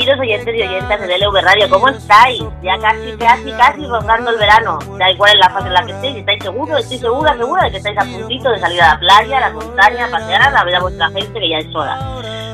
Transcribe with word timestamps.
Queridos 0.00 0.20
oyentes 0.20 0.54
y 0.56 0.62
oyentas 0.62 0.98
de 0.98 1.06
DLV 1.08 1.42
Radio, 1.42 1.68
¿cómo 1.68 1.90
estáis? 1.90 2.42
Ya 2.62 2.78
casi, 2.78 3.12
casi, 3.18 3.52
casi 3.52 3.84
rozando 3.84 4.30
el 4.30 4.38
verano. 4.38 4.78
Da 4.98 5.10
igual 5.10 5.32
en 5.34 5.40
la 5.40 5.50
fase 5.50 5.66
en 5.66 5.74
la 5.74 5.84
que 5.84 5.92
estéis, 5.92 6.16
¿estáis 6.16 6.42
seguros? 6.42 6.80
Estoy 6.80 6.96
segura, 6.96 7.36
segura 7.36 7.64
de 7.64 7.70
que 7.70 7.76
estáis 7.76 7.98
a 7.98 8.04
puntito 8.04 8.48
de 8.48 8.58
salir 8.60 8.80
a 8.80 8.94
la 8.94 8.98
playa, 8.98 9.36
a 9.36 9.40
la 9.40 9.50
montaña, 9.50 10.06
a 10.06 10.10
pasear, 10.10 10.56
a 10.56 10.64
ver 10.64 10.76
a 10.76 10.80
vuestra 10.80 11.10
gente, 11.10 11.38
que 11.38 11.50
ya 11.50 11.58
es 11.58 11.76
hora. 11.76 11.98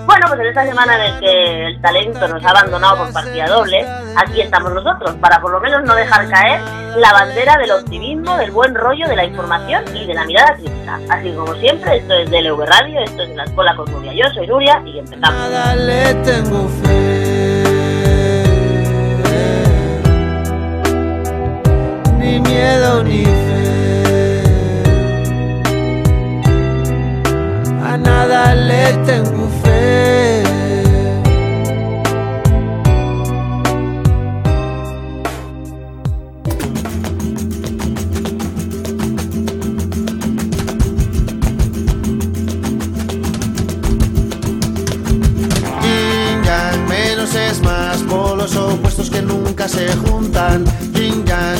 Bueno, 0.07 0.27
pues 0.27 0.41
en 0.41 0.47
esta 0.47 0.67
semana 0.67 0.97
en 0.97 1.03
el 1.03 1.21
que 1.21 1.67
el 1.67 1.81
talento 1.81 2.27
nos 2.27 2.45
ha 2.45 2.51
abandonado 2.51 2.97
por 2.97 3.13
partida 3.13 3.47
doble, 3.47 3.87
aquí 4.17 4.41
estamos 4.41 4.73
nosotros, 4.73 5.15
para 5.21 5.41
por 5.41 5.53
lo 5.53 5.61
menos 5.61 5.85
no 5.85 5.95
dejar 5.95 6.29
caer 6.29 6.61
la 6.97 7.13
bandera 7.13 7.57
del 7.59 7.71
optimismo, 7.71 8.37
del 8.39 8.51
buen 8.51 8.75
rollo, 8.75 9.07
de 9.07 9.15
la 9.15 9.25
información 9.25 9.85
y 9.95 10.05
de 10.05 10.15
la 10.15 10.25
mirada 10.25 10.55
crítica. 10.55 10.99
Así 11.11 11.31
como 11.31 11.55
siempre, 11.57 11.99
esto 11.99 12.13
es 12.15 12.29
DLV 12.29 12.67
Radio, 12.67 13.01
esto 13.01 13.23
es 13.23 13.37
la 13.37 13.45
Escuela 13.45 13.77
con 13.77 13.93
Nuria. 13.93 14.13
Yo 14.15 14.35
soy 14.35 14.49
Nuria 14.49 14.83
y 14.85 14.99
empezamos. 14.99 15.51
Dale, 15.51 16.15
tengo 16.25 16.69
fe. 16.83 17.46
Ni 22.27 22.41
miedo 22.41 23.05
ni 23.05 23.25
fe. 23.25 24.43
A 27.89 27.97
nada 27.97 28.53
le 28.57 28.85
tengo 29.07 29.49
fe. 29.63 30.43
Yin 45.85 46.43
yang, 46.45 46.89
menos 46.89 47.37
es 47.37 47.63
más, 47.63 47.99
polos 48.09 48.57
opuestos 48.57 49.11
que 49.11 49.23
nunca 49.23 49.69
se 49.69 49.87
juntan. 49.99 50.65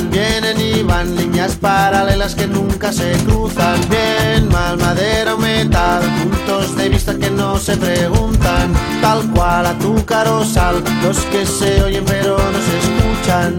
Vienen 0.09 0.59
y 0.59 0.81
van, 0.83 1.15
líneas 1.15 1.55
paralelas 1.55 2.33
que 2.33 2.47
nunca 2.47 2.91
se 2.91 3.11
cruzan. 3.25 3.79
Bien, 3.89 4.47
mal, 4.49 4.77
madera 4.77 5.35
o 5.35 5.37
metal, 5.37 6.01
puntos 6.01 6.75
de 6.75 6.89
vista 6.89 7.15
que 7.15 7.29
no 7.29 7.59
se 7.59 7.77
preguntan. 7.77 8.73
Tal 9.01 9.29
cual, 9.31 9.65
azúcar 9.65 10.27
o 10.29 10.43
sal, 10.45 10.83
los 11.03 11.17
que 11.31 11.45
se 11.45 11.83
oyen 11.83 12.03
pero 12.05 12.37
no 12.37 12.59
se 12.59 12.77
escuchan. 12.79 13.57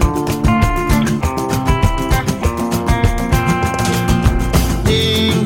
Yin 4.85 5.45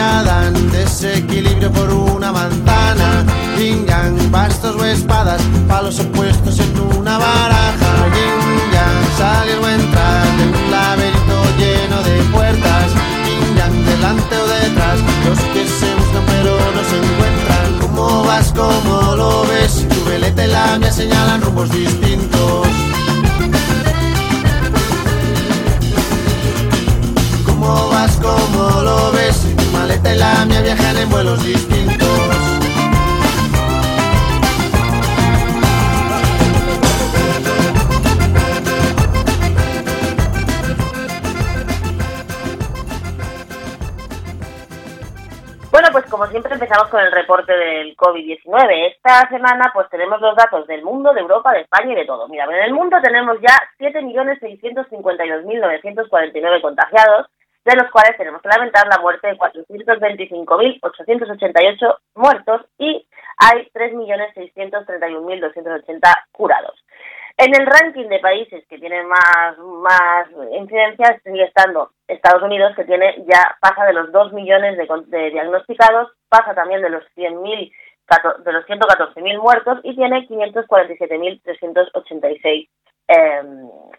Adán, 0.00 0.70
desequilibrio 0.70 1.70
por 1.70 1.90
una 1.90 2.32
manzana. 2.32 3.24
Yin 3.56 3.86
yang, 3.86 4.30
bastos 4.30 4.76
o 4.76 4.84
espadas, 4.84 5.42
palos 5.68 6.00
opuestos 6.00 6.58
en 6.58 6.98
una 6.98 7.18
baraja. 7.18 8.47
Salir 9.16 9.58
o 9.62 9.68
entrar 9.68 10.24
de 10.36 10.44
un 10.44 10.70
laberinto 10.70 11.36
lleno 11.58 12.02
de 12.02 12.22
puertas. 12.32 12.92
Yang, 13.56 13.84
delante 13.84 14.36
o 14.36 14.46
detrás, 14.46 14.98
los 15.26 15.38
que 15.52 15.66
se 15.66 15.94
buscan 15.94 16.24
pero 16.26 16.52
no 16.76 16.82
se 16.90 16.96
encuentran. 16.96 17.78
¿Cómo 17.80 18.24
vas? 18.24 18.52
¿Cómo 18.52 19.14
lo 19.16 19.46
ves? 19.46 19.86
Tu 19.88 20.04
veleta 20.04 20.44
y 20.44 20.48
la 20.48 20.78
mía 20.78 20.92
señalan 20.92 21.42
rumbos 21.42 21.70
distintos. 21.70 22.66
¿Cómo 27.46 27.88
vas? 27.90 28.16
¿Cómo 28.16 28.82
lo 28.82 29.12
ves? 29.12 29.36
Tu 29.56 29.64
maleta 29.72 30.14
y 30.14 30.18
la 30.18 30.44
mía 30.44 30.60
viajan 30.62 30.96
en 30.96 31.10
vuelos 31.10 31.44
distintos. 31.44 32.47
Siempre 46.30 46.54
empezamos 46.54 46.88
con 46.88 47.00
el 47.00 47.12
reporte 47.12 47.52
del 47.52 47.94
COVID-19. 47.96 48.94
Esta 48.94 49.28
semana 49.28 49.70
pues 49.72 49.88
tenemos 49.90 50.20
los 50.20 50.34
datos 50.36 50.66
del 50.66 50.82
mundo, 50.82 51.12
de 51.12 51.20
Europa, 51.20 51.52
de 51.52 51.60
España 51.62 51.92
y 51.92 51.96
de 51.96 52.04
todo. 52.04 52.28
Mira, 52.28 52.44
en 52.44 52.64
el 52.64 52.72
mundo 52.72 52.98
tenemos 53.02 53.36
ya 53.40 53.56
7.652.949 53.78 56.60
contagiados, 56.60 57.26
de 57.64 57.76
los 57.76 57.88
cuales 57.90 58.16
tenemos 58.16 58.40
que 58.42 58.48
lamentar 58.48 58.86
la 58.88 58.98
muerte 58.98 59.28
de 59.28 59.38
425.888 59.38 61.96
muertos 62.14 62.62
y 62.78 63.06
hay 63.38 63.68
3.631.280 63.74 66.00
curados. 66.32 66.77
En 67.38 67.54
el 67.54 67.64
ranking 67.66 68.08
de 68.08 68.18
países 68.18 68.66
que 68.66 68.78
tienen 68.78 69.06
más, 69.06 69.56
más 69.58 70.26
incidencias 70.52 71.22
sigue 71.22 71.44
estando 71.44 71.92
Estados 72.08 72.42
Unidos, 72.42 72.74
que 72.74 72.84
tiene 72.84 73.14
ya 73.28 73.56
pasa 73.60 73.84
de 73.84 73.92
los 73.92 74.10
2 74.10 74.32
millones 74.32 74.76
de, 74.76 75.30
diagnosticados, 75.30 76.10
pasa 76.28 76.52
también 76.52 76.82
de 76.82 76.90
los 76.90 77.04
100.000 77.14 77.70
cato- 78.06 78.38
de 78.42 78.52
los 78.52 78.66
114.000 78.66 79.38
muertos 79.40 79.78
y 79.84 79.94
tiene 79.94 80.26
547.386 80.26 82.68
eh, 83.06 83.42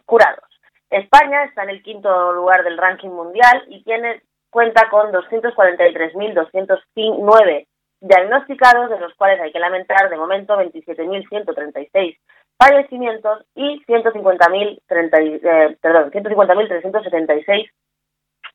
curados. 0.05 0.43
España 0.89 1.45
está 1.45 1.63
en 1.63 1.69
el 1.69 1.81
quinto 1.81 2.33
lugar 2.33 2.65
del 2.65 2.77
ranking 2.77 3.07
mundial 3.07 3.63
y 3.69 3.81
tiene 3.85 4.21
cuenta 4.49 4.89
con 4.89 5.13
243.209 5.13 7.67
diagnosticados, 8.01 8.89
de 8.89 8.99
los 8.99 9.13
cuales 9.15 9.39
hay 9.39 9.53
que 9.53 9.59
lamentar 9.59 10.09
de 10.09 10.17
momento 10.17 10.57
27.136 10.57 12.17
fallecimientos 12.59 13.45
y 13.55 13.81
150.000 13.85 14.81
30 14.87 15.21
y- 15.21 15.39
eh, 15.43 15.77
perdón, 15.81 16.11
150.376 16.11 17.71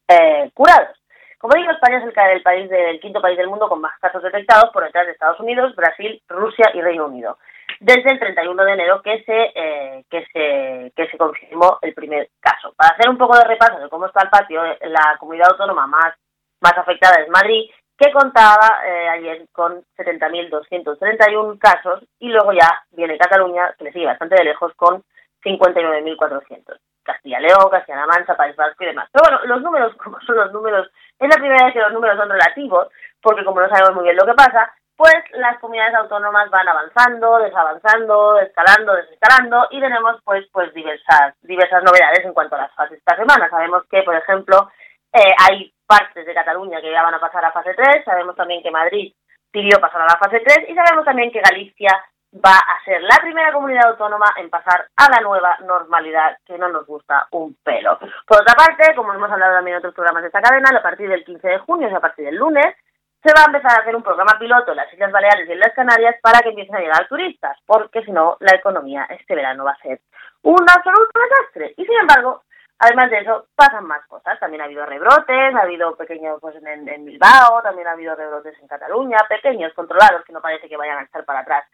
eh, 0.08 0.50
curados. 0.54 0.96
Como 1.38 1.54
digo, 1.56 1.70
España 1.72 1.98
es 1.98 2.04
el, 2.04 2.30
el 2.36 2.42
país 2.42 2.70
del 2.70 3.00
quinto 3.00 3.20
país 3.20 3.36
del 3.36 3.48
mundo 3.48 3.68
con 3.68 3.80
más 3.80 3.98
casos 4.00 4.22
detectados 4.22 4.70
por 4.72 4.84
detrás 4.84 5.06
de 5.06 5.12
Estados 5.12 5.40
Unidos, 5.40 5.74
Brasil, 5.76 6.22
Rusia 6.28 6.70
y 6.74 6.80
Reino 6.80 7.06
Unido. 7.06 7.38
Desde 7.80 8.12
el 8.12 8.18
31 8.18 8.64
de 8.64 8.72
enero 8.72 9.02
que 9.02 9.22
se 9.24 9.52
eh, 9.54 10.04
que 10.10 10.24
se 10.32 10.92
que 10.94 11.10
se 11.10 11.18
confirmó 11.18 11.78
el 11.82 11.92
primer 11.92 12.28
caso. 12.40 12.72
Para 12.76 12.94
hacer 12.94 13.10
un 13.10 13.18
poco 13.18 13.36
de 13.36 13.44
repaso 13.44 13.78
de 13.78 13.88
cómo 13.88 14.06
está 14.06 14.22
el 14.22 14.30
patio, 14.30 14.62
la 14.82 15.16
comunidad 15.18 15.50
autónoma 15.50 15.86
más 15.86 16.14
más 16.60 16.78
afectada 16.78 17.20
es 17.20 17.28
Madrid, 17.28 17.68
que 17.96 18.12
contaba 18.12 18.82
eh, 18.86 19.08
ayer 19.08 19.46
con 19.52 19.84
70.231 19.96 21.58
casos 21.58 22.04
y 22.18 22.28
luego 22.28 22.52
ya 22.52 22.82
viene 22.90 23.18
Cataluña, 23.18 23.74
que 23.78 23.84
le 23.84 23.92
sigue 23.92 24.06
bastante 24.06 24.36
de 24.36 24.44
lejos, 24.44 24.72
con 24.74 25.02
59.400. 25.44 26.78
Castilla-León, 27.04 27.70
Castilla-La 27.70 28.06
Mancha, 28.06 28.36
País 28.36 28.56
Vasco 28.56 28.82
y 28.82 28.86
demás. 28.86 29.08
Pero 29.12 29.24
bueno, 29.28 29.46
los 29.46 29.62
números, 29.62 29.94
como 30.02 30.18
son 30.20 30.36
los 30.36 30.52
números, 30.52 30.90
es 31.18 31.28
la 31.28 31.36
primera 31.36 31.66
vez 31.66 31.74
que 31.74 31.80
los 31.80 31.92
números 31.92 32.16
son 32.18 32.30
relativos, 32.30 32.88
porque 33.22 33.44
como 33.44 33.60
no 33.60 33.68
sabemos 33.68 33.94
muy 33.94 34.04
bien 34.04 34.16
lo 34.16 34.26
que 34.26 34.34
pasa, 34.34 34.72
pues 34.96 35.14
las 35.32 35.58
comunidades 35.58 35.94
autónomas 35.94 36.48
van 36.50 36.68
avanzando, 36.68 37.38
desavanzando, 37.38 38.38
escalando, 38.38 38.94
desescalando 38.94 39.66
y 39.70 39.80
tenemos 39.80 40.20
pues 40.24 40.46
pues 40.52 40.72
diversas 40.72 41.34
diversas 41.42 41.82
novedades 41.82 42.24
en 42.24 42.32
cuanto 42.32 42.54
a 42.54 42.58
las 42.58 42.74
fases 42.74 42.98
esta 42.98 43.16
semana. 43.16 43.50
Sabemos 43.50 43.82
que, 43.90 44.02
por 44.04 44.14
ejemplo, 44.14 44.70
eh, 45.12 45.34
hay 45.48 45.73
partes 45.86 46.26
de 46.26 46.34
Cataluña 46.34 46.80
que 46.80 46.90
ya 46.90 47.02
van 47.02 47.14
a 47.14 47.20
pasar 47.20 47.44
a 47.44 47.52
fase 47.52 47.74
3, 47.74 48.04
sabemos 48.04 48.36
también 48.36 48.62
que 48.62 48.70
Madrid 48.70 49.12
pidió 49.50 49.80
pasar 49.80 50.02
a 50.02 50.06
la 50.06 50.18
fase 50.18 50.40
3 50.40 50.68
y 50.68 50.74
sabemos 50.74 51.04
también 51.04 51.30
que 51.30 51.40
Galicia 51.40 51.90
va 52.34 52.58
a 52.58 52.84
ser 52.84 53.00
la 53.02 53.16
primera 53.20 53.52
comunidad 53.52 53.90
autónoma 53.90 54.26
en 54.36 54.50
pasar 54.50 54.88
a 54.96 55.10
la 55.10 55.20
nueva 55.20 55.56
normalidad 55.64 56.36
que 56.44 56.58
no 56.58 56.68
nos 56.68 56.86
gusta 56.86 57.28
un 57.30 57.56
pelo. 57.62 57.98
Por 58.26 58.40
otra 58.40 58.54
parte, 58.54 58.94
como 58.96 59.12
hemos 59.14 59.30
hablado 59.30 59.54
también 59.54 59.76
en 59.76 59.78
otros 59.78 59.94
programas 59.94 60.22
de 60.22 60.28
esta 60.28 60.42
cadena, 60.42 60.76
a 60.76 60.82
partir 60.82 61.08
del 61.08 61.24
15 61.24 61.46
de 61.46 61.58
junio, 61.58 61.86
o 61.86 61.90
sea, 61.90 61.98
a 61.98 62.02
partir 62.02 62.24
del 62.24 62.36
lunes, 62.36 62.74
se 63.22 63.32
va 63.32 63.42
a 63.42 63.46
empezar 63.46 63.78
a 63.78 63.82
hacer 63.82 63.94
un 63.94 64.02
programa 64.02 64.38
piloto 64.38 64.72
en 64.72 64.76
las 64.76 64.92
Islas 64.92 65.12
Baleares 65.12 65.48
y 65.48 65.52
en 65.52 65.60
las 65.60 65.72
Canarias 65.72 66.16
para 66.20 66.40
que 66.40 66.50
empiecen 66.50 66.76
a 66.76 66.80
llegar 66.80 67.08
turistas, 67.08 67.56
porque 67.64 68.02
si 68.04 68.10
no, 68.10 68.36
la 68.40 68.56
economía 68.56 69.06
este 69.08 69.34
verano 69.34 69.64
va 69.64 69.70
a 69.70 69.82
ser 69.82 70.00
un 70.42 70.60
absoluto 70.68 71.20
desastre. 71.20 71.74
Y 71.76 71.86
sin 71.86 71.98
embargo, 72.00 72.42
además 72.78 73.10
de 73.10 73.18
eso, 73.18 73.46
pasan 73.54 73.86
más 73.86 74.06
cosas. 74.06 74.38
También 74.40 74.62
ha 74.62 74.64
habido 74.64 74.86
rebrotes, 74.86 75.54
ha 75.54 75.62
habido 75.62 75.96
pequeños 75.96 76.38
pues 76.40 76.56
en, 76.56 77.04
Bilbao, 77.04 77.62
también 77.62 77.88
ha 77.88 77.92
habido 77.92 78.14
rebrotes 78.14 78.58
en 78.60 78.68
Cataluña, 78.68 79.18
pequeños, 79.28 79.72
controlados, 79.74 80.24
que 80.24 80.32
no 80.32 80.40
parece 80.40 80.68
que 80.68 80.76
vayan 80.76 80.98
a 80.98 81.02
estar 81.02 81.24
para 81.24 81.40
atrás 81.40 81.64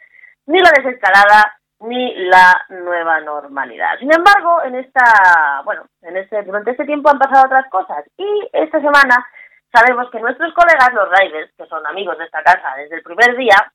ni 0.47 0.59
la 0.59 0.71
desescalada, 0.71 1.57
ni 1.81 2.15
la 2.27 2.67
nueva 2.69 3.21
normalidad. 3.21 3.99
Sin 3.99 4.13
embargo, 4.13 4.63
en 4.65 4.75
esta, 4.75 5.63
bueno, 5.65 5.87
en 6.03 6.17
este, 6.17 6.43
durante 6.43 6.73
este 6.73 6.85
tiempo 6.85 7.11
han 7.11 7.19
pasado 7.19 7.47
otras 7.47 7.69
cosas 7.71 8.05
y 8.17 8.49
esta 8.53 8.81
semana 8.81 9.27
sabemos 9.73 10.11
que 10.11 10.21
nuestros 10.21 10.53
colegas, 10.55 10.93
los 10.93 11.09
Riders, 11.09 11.53
que 11.57 11.67
son 11.67 11.87
amigos 11.87 12.19
de 12.19 12.25
esta 12.25 12.43
casa 12.43 12.75
desde 12.77 12.97
el 12.97 13.03
primer 13.03 13.37
día, 13.37 13.73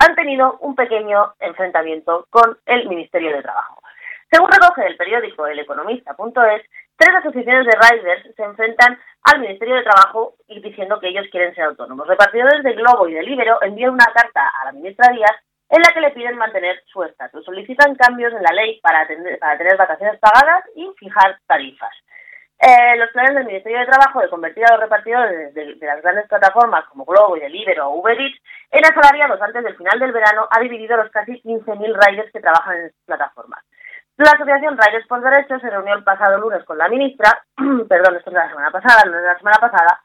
han 0.00 0.14
tenido 0.14 0.58
un 0.60 0.74
pequeño 0.74 1.34
enfrentamiento 1.38 2.26
con 2.30 2.58
el 2.66 2.88
Ministerio 2.88 3.36
de 3.36 3.42
Trabajo. 3.42 3.82
Según 4.30 4.50
recoge 4.50 4.86
el 4.86 4.96
periódico 4.96 5.46
El 5.46 5.58
Economista.es, 5.58 6.62
tres 6.96 7.16
asociaciones 7.16 7.66
de 7.66 7.78
riders 7.80 8.34
se 8.36 8.42
enfrentan 8.42 8.98
al 9.22 9.40
Ministerio 9.40 9.76
de 9.76 9.84
Trabajo 9.84 10.34
y 10.46 10.60
diciendo 10.60 11.00
que 11.00 11.08
ellos 11.08 11.26
quieren 11.30 11.54
ser 11.54 11.64
autónomos. 11.64 12.06
Repartidores 12.06 12.62
de 12.62 12.74
Globo 12.74 13.08
y 13.08 13.14
de 13.14 13.22
Libero 13.22 13.58
envían 13.62 13.90
una 13.90 14.06
carta 14.12 14.46
a 14.60 14.66
la 14.66 14.72
ministra 14.72 15.12
Díaz 15.12 15.32
en 15.70 15.82
la 15.82 15.92
que 15.92 16.00
le 16.00 16.10
piden 16.10 16.36
mantener 16.36 16.82
su 16.86 17.02
estatus. 17.04 17.44
Solicitan 17.44 17.94
cambios 17.94 18.32
en 18.32 18.42
la 18.42 18.52
ley 18.52 18.80
para, 18.80 19.06
tener 19.06 19.76
vacaciones 19.76 20.18
pagadas 20.18 20.64
y 20.74 20.90
fijar 20.98 21.38
tarifas. 21.46 21.92
Eh, 22.60 22.96
los 22.96 23.10
planes 23.10 23.34
del 23.34 23.46
Ministerio 23.46 23.78
de 23.78 23.86
Trabajo 23.86 24.20
de 24.20 24.28
convertir 24.28 24.64
a 24.66 24.72
los 24.72 24.80
repartidores 24.80 25.54
de, 25.54 25.76
las 25.80 26.02
grandes 26.02 26.26
plataformas 26.26 26.84
como 26.86 27.04
Globo 27.04 27.36
y 27.36 27.40
Deliveroo 27.40 27.88
o 27.88 28.00
Uber 28.00 28.20
Eats 28.20 28.36
en 28.72 28.84
asalariados 28.84 29.40
antes 29.40 29.62
del 29.62 29.76
final 29.76 29.98
del 30.00 30.12
verano 30.12 30.48
ha 30.50 30.60
dividido 30.60 30.94
a 30.94 31.04
los 31.04 31.12
casi 31.12 31.40
15.000 31.40 32.06
riders 32.06 32.32
que 32.32 32.40
trabajan 32.40 32.78
en 32.78 32.86
estas 32.86 33.04
plataformas. 33.06 33.64
La 34.18 34.32
asociación 34.32 34.76
Riders 34.76 35.06
por 35.06 35.20
Derechos 35.20 35.60
se 35.60 35.70
reunió 35.70 35.94
el 35.94 36.02
pasado 36.02 36.38
lunes 36.38 36.64
con 36.64 36.76
la 36.76 36.88
ministra, 36.88 37.40
perdón, 37.88 38.16
esto 38.16 38.30
es 38.30 38.34
la 38.34 38.48
semana 38.48 38.72
pasada, 38.72 39.08
no 39.08 39.16
es 39.16 39.22
la 39.22 39.38
semana 39.38 39.58
pasada, 39.60 40.02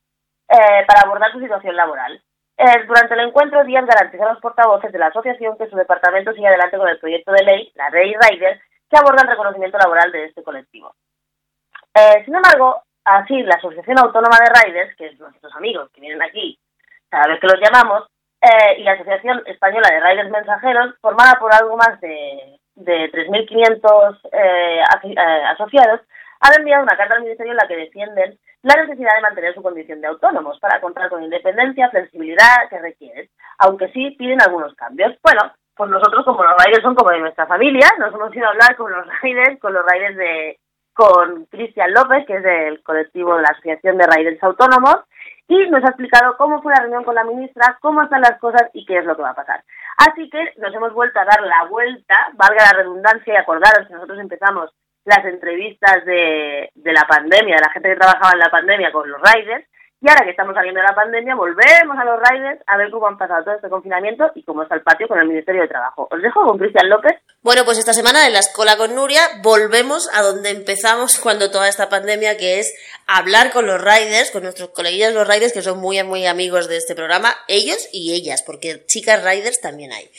eh, 0.50 0.86
para 0.86 1.02
abordar 1.02 1.32
su 1.32 1.40
situación 1.40 1.76
laboral. 1.76 2.22
Eh, 2.56 2.86
durante 2.86 3.16
el 3.16 3.22
encuentro, 3.22 3.64
Díaz 3.64 3.88
garantizó 3.88 4.28
a 4.28 4.34
los 4.34 4.40
portavoces 4.40 4.92
de 4.92 5.00
la 5.00 5.08
asociación 5.08 5.58
que 5.58 5.68
su 5.68 5.76
departamento 5.76 6.32
sigue 6.32 6.48
adelante 6.48 6.78
con 6.78 6.88
el 6.88 7.00
proyecto 7.00 7.32
de 7.32 7.44
ley, 7.44 7.72
la 7.74 7.90
Ley 7.90 8.14
Riders, 8.14 8.62
que 8.88 8.98
aborda 8.98 9.24
el 9.24 9.30
reconocimiento 9.30 9.80
laboral 9.80 10.12
de 10.12 10.26
este 10.26 10.44
colectivo. 10.44 10.94
Eh, 11.96 12.24
sin 12.24 12.36
embargo, 12.36 12.84
así 13.06 13.42
la 13.42 13.56
Asociación 13.56 13.98
Autónoma 13.98 14.38
de 14.38 14.54
Riders, 14.62 14.96
que 14.96 15.08
es 15.08 15.20
nuestros 15.20 15.56
amigos 15.56 15.90
que 15.90 16.02
vienen 16.02 16.22
aquí 16.22 16.60
cada 17.10 17.30
vez 17.30 17.40
que 17.40 17.48
los 17.48 17.60
llamamos, 17.60 18.08
y 18.78 18.84
la 18.84 18.92
Asociación 18.92 19.42
Española 19.46 19.88
de 19.90 20.02
Riders 20.02 20.30
Mensajeros, 20.30 20.96
formada 21.02 21.40
por 21.40 21.54
algo 21.54 21.78
más 21.78 22.00
de, 22.02 22.60
de 22.76 23.12
3.500 23.12 24.20
eh, 24.32 24.82
asociados, 25.52 26.02
han 26.40 26.60
enviado 26.60 26.84
una 26.84 26.98
carta 26.98 27.16
al 27.16 27.24
Ministerio 27.24 27.54
en 27.54 27.58
la 27.58 27.68
que 27.68 27.78
defienden 27.78 28.38
la 28.64 28.82
necesidad 28.82 29.16
de 29.16 29.22
mantener 29.22 29.54
su 29.54 29.62
condición 29.62 30.02
de 30.02 30.08
autónomos 30.08 30.60
para 30.60 30.80
contar 30.82 31.10
con 31.10 31.24
independencia, 31.24 31.90
flexibilidad 31.90 32.70
que 32.70 32.80
requieren, 32.80 33.30
aunque 33.60 33.90
sí 33.90 34.12
piden 34.18 34.42
algunos 34.42 34.74
cambios. 34.76 35.14
Bueno, 35.22 35.42
pues 35.76 35.90
nosotros 35.90 36.24
como 36.26 36.44
los 36.44 36.56
riders 36.66 36.84
son 36.84 36.96
como 36.96 37.12
de 37.12 37.20
nuestra 37.20 37.48
familia, 37.48 37.88
nos 38.00 38.14
hemos 38.14 38.36
ido 38.36 38.46
a 38.46 38.52
hablar 38.52 38.76
con 38.76 38.92
los 38.92 39.06
riders, 39.22 39.60
con 39.60 39.74
los 39.74 39.84
riders 39.86 40.16
de, 40.18 40.60
con 40.94 41.46
Cristian 41.46 41.94
López, 41.94 42.26
que 42.26 42.36
es 42.36 42.44
del 42.44 42.84
colectivo 42.84 43.36
de 43.36 43.42
la 43.42 43.50
Asociación 43.50 43.98
de 43.98 44.08
Riders 44.08 44.44
Autónomos, 44.44 44.98
y 45.48 45.70
nos 45.70 45.84
ha 45.84 45.90
explicado 45.90 46.36
cómo 46.38 46.62
fue 46.62 46.74
la 46.74 46.82
reunión 46.82 47.04
con 47.04 47.16
la 47.16 47.24
ministra, 47.24 47.78
cómo 47.82 48.02
están 48.04 48.22
las 48.22 48.40
cosas 48.40 48.70
y 48.74 48.86
qué 48.86 49.00
es 49.00 49.06
lo 49.06 49.16
que 49.16 49.22
va 49.22 49.32
a 49.32 49.36
pasar. 49.36 49.64
Así 49.98 50.30
que 50.30 50.54
nos 50.58 50.74
hemos 50.74 50.94
vuelto 50.94 51.20
a 51.20 51.26
dar 51.26 51.42
la 51.42 51.66
vuelta, 51.66 52.16
valga 52.34 52.64
la 52.72 52.78
redundancia, 52.80 53.34
y 53.34 53.38
acordaros 53.38 53.88
que 53.88 53.94
nosotros 53.94 54.20
empezamos 54.20 54.72
las 55.06 55.24
entrevistas 55.26 56.06
de, 56.06 56.70
de 56.74 56.94
la 56.94 57.06
pandemia, 57.08 57.56
de 57.56 57.62
la 57.62 57.72
gente 57.72 57.90
que 57.90 57.98
trabajaba 57.98 58.32
en 58.34 58.40
la 58.40 58.50
pandemia 58.50 58.92
con 58.92 59.10
los 59.10 59.22
riders, 59.22 59.66
y 60.04 60.10
ahora 60.10 60.26
que 60.26 60.32
estamos 60.32 60.54
saliendo 60.54 60.82
de 60.82 60.88
la 60.88 60.94
pandemia, 60.94 61.34
volvemos 61.34 61.98
a 61.98 62.04
los 62.04 62.20
riders 62.20 62.62
a 62.68 62.76
ver 62.76 62.92
cómo 62.92 63.08
han 63.08 63.18
pasado 63.18 63.46
todo 63.46 63.56
este 63.56 63.70
confinamiento 63.70 64.30
y 64.36 64.44
cómo 64.44 64.64
está 64.64 64.76
el 64.76 64.82
patio 64.82 65.08
con 65.08 65.18
el 65.18 65.30
Ministerio 65.30 65.62
de 65.62 65.70
Trabajo. 65.70 66.10
Os 66.12 66.22
dejo 66.22 66.44
con 66.44 66.58
Cristian 66.58 66.90
López. 66.90 67.14
Bueno, 67.42 67.64
pues 67.64 67.78
esta 67.78 67.94
semana 67.94 68.28
en 68.28 68.34
la 68.34 68.40
escuela 68.40 68.76
con 68.76 68.96
Nuria 68.96 69.22
volvemos 69.42 70.10
a 70.14 70.22
donde 70.22 70.50
empezamos 70.50 71.20
cuando 71.24 71.52
toda 71.52 71.70
esta 71.70 71.88
pandemia, 71.88 72.36
que 72.36 72.60
es 72.60 72.76
hablar 73.08 73.52
con 73.54 73.66
los 73.66 73.80
riders, 73.80 74.32
con 74.32 74.44
nuestros 74.44 74.72
coleguillas 74.72 75.14
los 75.14 75.26
riders, 75.26 75.54
que 75.54 75.62
son 75.62 75.80
muy, 75.80 76.04
muy 76.04 76.26
amigos 76.28 76.68
de 76.68 76.76
este 76.76 76.96
programa, 76.96 77.34
ellos 77.48 77.88
y 77.94 78.14
ellas, 78.14 78.44
porque 78.44 78.86
chicas 78.86 79.24
riders 79.24 79.62
también 79.62 79.94
hay 79.94 80.12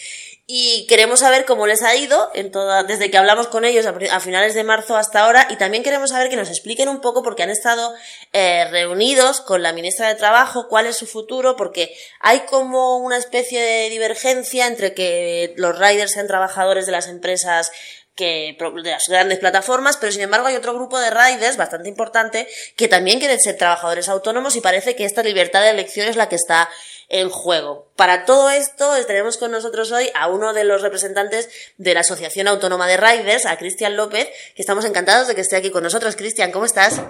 y 0.46 0.86
queremos 0.88 1.20
saber 1.20 1.46
cómo 1.46 1.66
les 1.66 1.82
ha 1.82 1.96
ido 1.96 2.30
en 2.34 2.50
toda, 2.50 2.82
desde 2.82 3.10
que 3.10 3.16
hablamos 3.16 3.48
con 3.48 3.64
ellos 3.64 3.86
a, 3.86 4.20
finales 4.20 4.54
de 4.54 4.62
marzo 4.62 4.94
hasta 4.96 5.20
ahora 5.20 5.46
y 5.48 5.56
también 5.56 5.82
queremos 5.82 6.10
saber 6.10 6.28
que 6.28 6.36
nos 6.36 6.50
expliquen 6.50 6.90
un 6.90 7.00
poco 7.00 7.22
porque 7.22 7.42
han 7.42 7.50
estado 7.50 7.94
eh, 8.34 8.66
reunidos 8.70 9.40
con 9.40 9.62
la 9.62 9.72
ministra 9.72 10.06
de 10.08 10.16
Trabajo, 10.16 10.68
cuál 10.68 10.86
es 10.86 10.96
su 10.96 11.06
futuro, 11.06 11.56
porque 11.56 11.96
hay 12.20 12.40
como 12.40 12.98
una 12.98 13.16
especie 13.16 13.62
de 13.62 13.88
divergencia 13.88 14.66
entre 14.66 14.92
que 14.92 15.54
los 15.56 15.78
riders 15.78 16.12
sean 16.12 16.26
trabajadores 16.26 16.84
de 16.84 16.92
las 16.92 17.08
empresas 17.08 17.72
que 18.14 18.56
de 18.58 18.90
las 18.90 19.08
grandes 19.08 19.38
plataformas, 19.38 19.96
pero 19.96 20.12
sin 20.12 20.22
embargo 20.22 20.46
hay 20.46 20.56
otro 20.56 20.74
grupo 20.74 21.00
de 21.00 21.10
riders 21.10 21.56
bastante 21.56 21.88
importante 21.88 22.46
que 22.76 22.86
también 22.86 23.18
quieren 23.18 23.40
ser 23.40 23.56
trabajadores 23.56 24.08
autónomos 24.08 24.54
y 24.56 24.60
parece 24.60 24.94
que 24.94 25.04
esta 25.04 25.22
libertad 25.22 25.62
de 25.62 25.70
elección 25.70 26.06
es 26.06 26.16
la 26.16 26.28
que 26.28 26.36
está 26.36 26.68
en 27.08 27.30
juego. 27.30 27.90
Para 27.96 28.24
todo 28.24 28.50
esto 28.50 28.92
tenemos 29.06 29.36
con 29.38 29.50
nosotros 29.50 29.92
hoy 29.92 30.10
a 30.14 30.28
uno 30.28 30.52
de 30.52 30.64
los 30.64 30.82
representantes 30.82 31.48
de 31.78 31.94
la 31.94 32.00
Asociación 32.00 32.48
Autónoma 32.48 32.86
de 32.86 32.96
Riders, 32.96 33.46
a 33.46 33.56
Cristian 33.56 33.96
López, 33.96 34.28
que 34.54 34.62
estamos 34.62 34.84
encantados 34.84 35.28
de 35.28 35.34
que 35.34 35.40
esté 35.42 35.56
aquí 35.56 35.70
con 35.70 35.82
nosotros. 35.82 36.16
Cristian, 36.16 36.52
¿cómo 36.52 36.64
estás? 36.64 37.00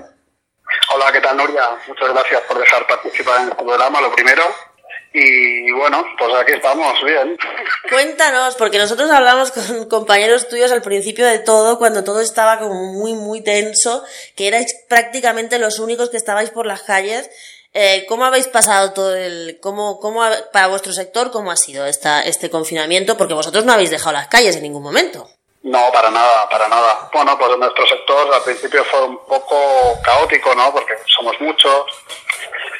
Hola, 0.94 1.12
¿qué 1.12 1.20
tal, 1.20 1.36
Nuria? 1.36 1.76
Muchas 1.86 2.08
gracias 2.08 2.40
por 2.42 2.58
dejar 2.58 2.86
participar 2.86 3.42
en 3.42 3.48
este 3.48 3.62
programa, 3.62 4.00
lo 4.00 4.12
primero. 4.14 4.42
Y 5.16 5.70
bueno, 5.70 6.04
pues 6.18 6.34
aquí 6.34 6.54
estamos, 6.54 6.92
bien. 7.04 7.38
Cuéntanos, 7.88 8.56
porque 8.56 8.78
nosotros 8.78 9.08
hablamos 9.10 9.52
con 9.52 9.88
compañeros 9.88 10.48
tuyos 10.48 10.72
al 10.72 10.82
principio 10.82 11.24
de 11.24 11.38
todo, 11.38 11.78
cuando 11.78 12.02
todo 12.02 12.20
estaba 12.20 12.58
como 12.58 12.92
muy, 12.92 13.12
muy 13.14 13.40
tenso, 13.40 14.04
que 14.34 14.48
erais 14.48 14.74
prácticamente 14.88 15.60
los 15.60 15.78
únicos 15.78 16.10
que 16.10 16.16
estabais 16.16 16.50
por 16.50 16.66
las 16.66 16.82
calles 16.82 17.30
eh, 17.74 18.06
¿Cómo 18.08 18.24
habéis 18.24 18.46
pasado 18.46 18.92
todo 18.92 19.16
el, 19.16 19.58
cómo, 19.60 19.98
cómo, 19.98 20.22
para 20.52 20.68
vuestro 20.68 20.92
sector, 20.92 21.32
cómo 21.32 21.50
ha 21.50 21.56
sido 21.56 21.84
esta, 21.86 22.22
este 22.22 22.48
confinamiento? 22.48 23.16
Porque 23.16 23.34
vosotros 23.34 23.64
no 23.64 23.72
habéis 23.72 23.90
dejado 23.90 24.12
las 24.12 24.28
calles 24.28 24.54
en 24.54 24.62
ningún 24.62 24.82
momento. 24.82 25.28
No, 25.64 25.90
para 25.92 26.10
nada, 26.10 26.48
para 26.48 26.68
nada. 26.68 27.08
Bueno, 27.12 27.36
pues 27.36 27.58
nuestro 27.58 27.84
sector 27.86 28.32
al 28.32 28.42
principio 28.42 28.84
fue 28.84 29.02
un 29.04 29.18
poco 29.26 30.00
caótico, 30.04 30.54
¿no? 30.54 30.72
Porque 30.72 30.94
somos 31.06 31.34
muchos 31.40 31.86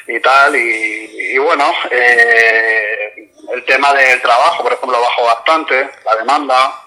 y 0.07 0.19
tal, 0.21 0.55
y, 0.55 1.37
bueno, 1.39 1.73
eh, 1.91 3.31
el 3.51 3.65
tema 3.65 3.91
del 3.93 4.21
trabajo, 4.21 4.63
por 4.63 4.71
ejemplo, 4.71 5.01
bajó 5.01 5.23
bastante, 5.23 5.89
la 6.05 6.15
demanda, 6.15 6.84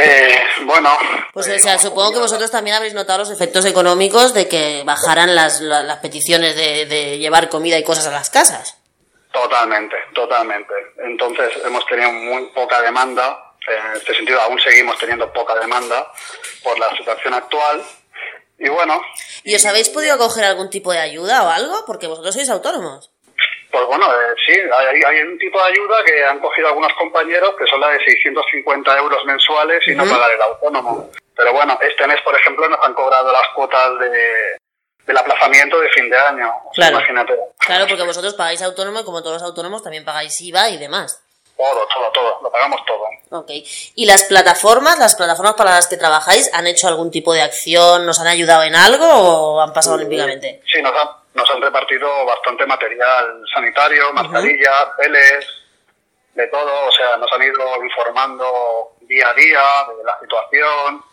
eh, 0.00 0.38
bueno. 0.64 0.90
Pues 1.32 1.48
o 1.48 1.58
sea, 1.58 1.76
supongo 1.76 2.12
que 2.12 2.20
vosotros 2.20 2.52
también 2.52 2.76
habréis 2.76 2.94
notado 2.94 3.18
los 3.18 3.30
efectos 3.30 3.64
económicos 3.64 4.32
de 4.32 4.46
que 4.46 4.84
bajaran 4.84 5.34
las, 5.34 5.60
las, 5.60 5.98
peticiones 5.98 6.54
de, 6.54 7.18
llevar 7.18 7.48
comida 7.48 7.76
y 7.76 7.82
cosas 7.82 8.06
a 8.06 8.12
las 8.12 8.30
casas. 8.30 8.78
Totalmente, 9.32 9.96
totalmente. 10.14 10.72
Entonces 11.04 11.52
hemos 11.64 11.84
tenido 11.86 12.12
muy 12.12 12.46
poca 12.54 12.80
demanda, 12.80 13.54
en 13.66 13.96
este 13.96 14.14
sentido 14.14 14.40
aún 14.40 14.60
seguimos 14.60 14.96
teniendo 14.98 15.32
poca 15.32 15.56
demanda 15.56 16.12
por 16.62 16.78
la 16.78 16.96
situación 16.96 17.34
actual. 17.34 17.82
Y 18.56 18.68
bueno. 18.68 19.02
¿Y 19.42 19.56
os 19.56 19.66
habéis 19.66 19.88
podido 19.88 20.16
coger 20.16 20.44
algún 20.44 20.70
tipo 20.70 20.92
de 20.92 21.00
ayuda 21.00 21.42
o 21.42 21.48
algo? 21.48 21.84
Porque 21.86 22.06
vosotros 22.06 22.34
sois 22.34 22.48
autónomos. 22.50 23.10
Pues 23.70 23.84
bueno, 23.86 24.06
eh, 24.06 24.34
sí, 24.46 24.54
hay, 25.06 25.20
un 25.20 25.38
tipo 25.38 25.58
de 25.58 25.68
ayuda 25.68 26.02
que 26.04 26.24
han 26.24 26.38
cogido 26.40 26.68
algunos 26.68 26.92
compañeros 26.94 27.54
que 27.58 27.66
son 27.66 27.80
la 27.80 27.90
de 27.90 28.04
650 28.04 28.98
euros 28.98 29.24
mensuales 29.26 29.86
y 29.86 29.94
no 29.94 30.04
pagar 30.04 30.30
el 30.30 30.42
autónomo. 30.42 31.10
Pero 31.36 31.52
bueno, 31.52 31.78
este 31.82 32.06
mes, 32.06 32.20
por 32.22 32.34
ejemplo, 32.34 32.68
nos 32.68 32.84
han 32.84 32.94
cobrado 32.94 33.30
las 33.30 33.46
cuotas 33.54 33.98
de, 33.98 34.56
del 35.06 35.16
aplazamiento 35.16 35.80
de 35.80 35.88
fin 35.90 36.08
de 36.08 36.16
año. 36.16 36.50
Claro. 36.74 36.96
Imagínate. 36.96 37.34
Claro, 37.58 37.86
porque 37.88 38.04
vosotros 38.04 38.34
pagáis 38.34 38.62
autónomo 38.62 39.00
y 39.00 39.04
como 39.04 39.22
todos 39.22 39.34
los 39.34 39.42
autónomos 39.42 39.82
también 39.82 40.04
pagáis 40.04 40.40
IVA 40.40 40.70
y 40.70 40.78
demás. 40.78 41.22
Todo, 41.56 41.88
todo, 41.92 42.10
todo, 42.12 42.38
lo 42.40 42.52
pagamos 42.52 42.80
todo. 42.86 43.40
Ok. 43.40 43.50
¿Y 43.96 44.06
las 44.06 44.24
plataformas, 44.24 44.98
las 44.98 45.16
plataformas 45.16 45.54
para 45.54 45.72
las 45.72 45.88
que 45.88 45.96
trabajáis, 45.96 46.48
han 46.54 46.68
hecho 46.68 46.86
algún 46.86 47.10
tipo 47.10 47.34
de 47.34 47.42
acción, 47.42 48.06
nos 48.06 48.20
han 48.20 48.28
ayudado 48.28 48.62
en 48.62 48.76
algo 48.76 49.06
o 49.06 49.60
han 49.60 49.72
pasado 49.72 49.96
olímpicamente? 49.96 50.62
Sí, 50.72 50.80
nos 50.80 50.92
han, 50.94 51.08
nos 51.38 51.48
han 51.50 51.62
repartido 51.62 52.26
bastante 52.26 52.66
material 52.66 53.44
sanitario, 53.54 54.12
mascarillas, 54.12 54.88
peles, 54.98 55.46
de 56.34 56.46
todo, 56.48 56.86
o 56.86 56.92
sea, 56.92 57.16
nos 57.16 57.32
han 57.32 57.42
ido 57.42 57.84
informando 57.84 58.96
día 59.02 59.30
a 59.30 59.34
día 59.34 59.62
de 59.96 60.04
la 60.04 60.18
situación, 60.20 61.04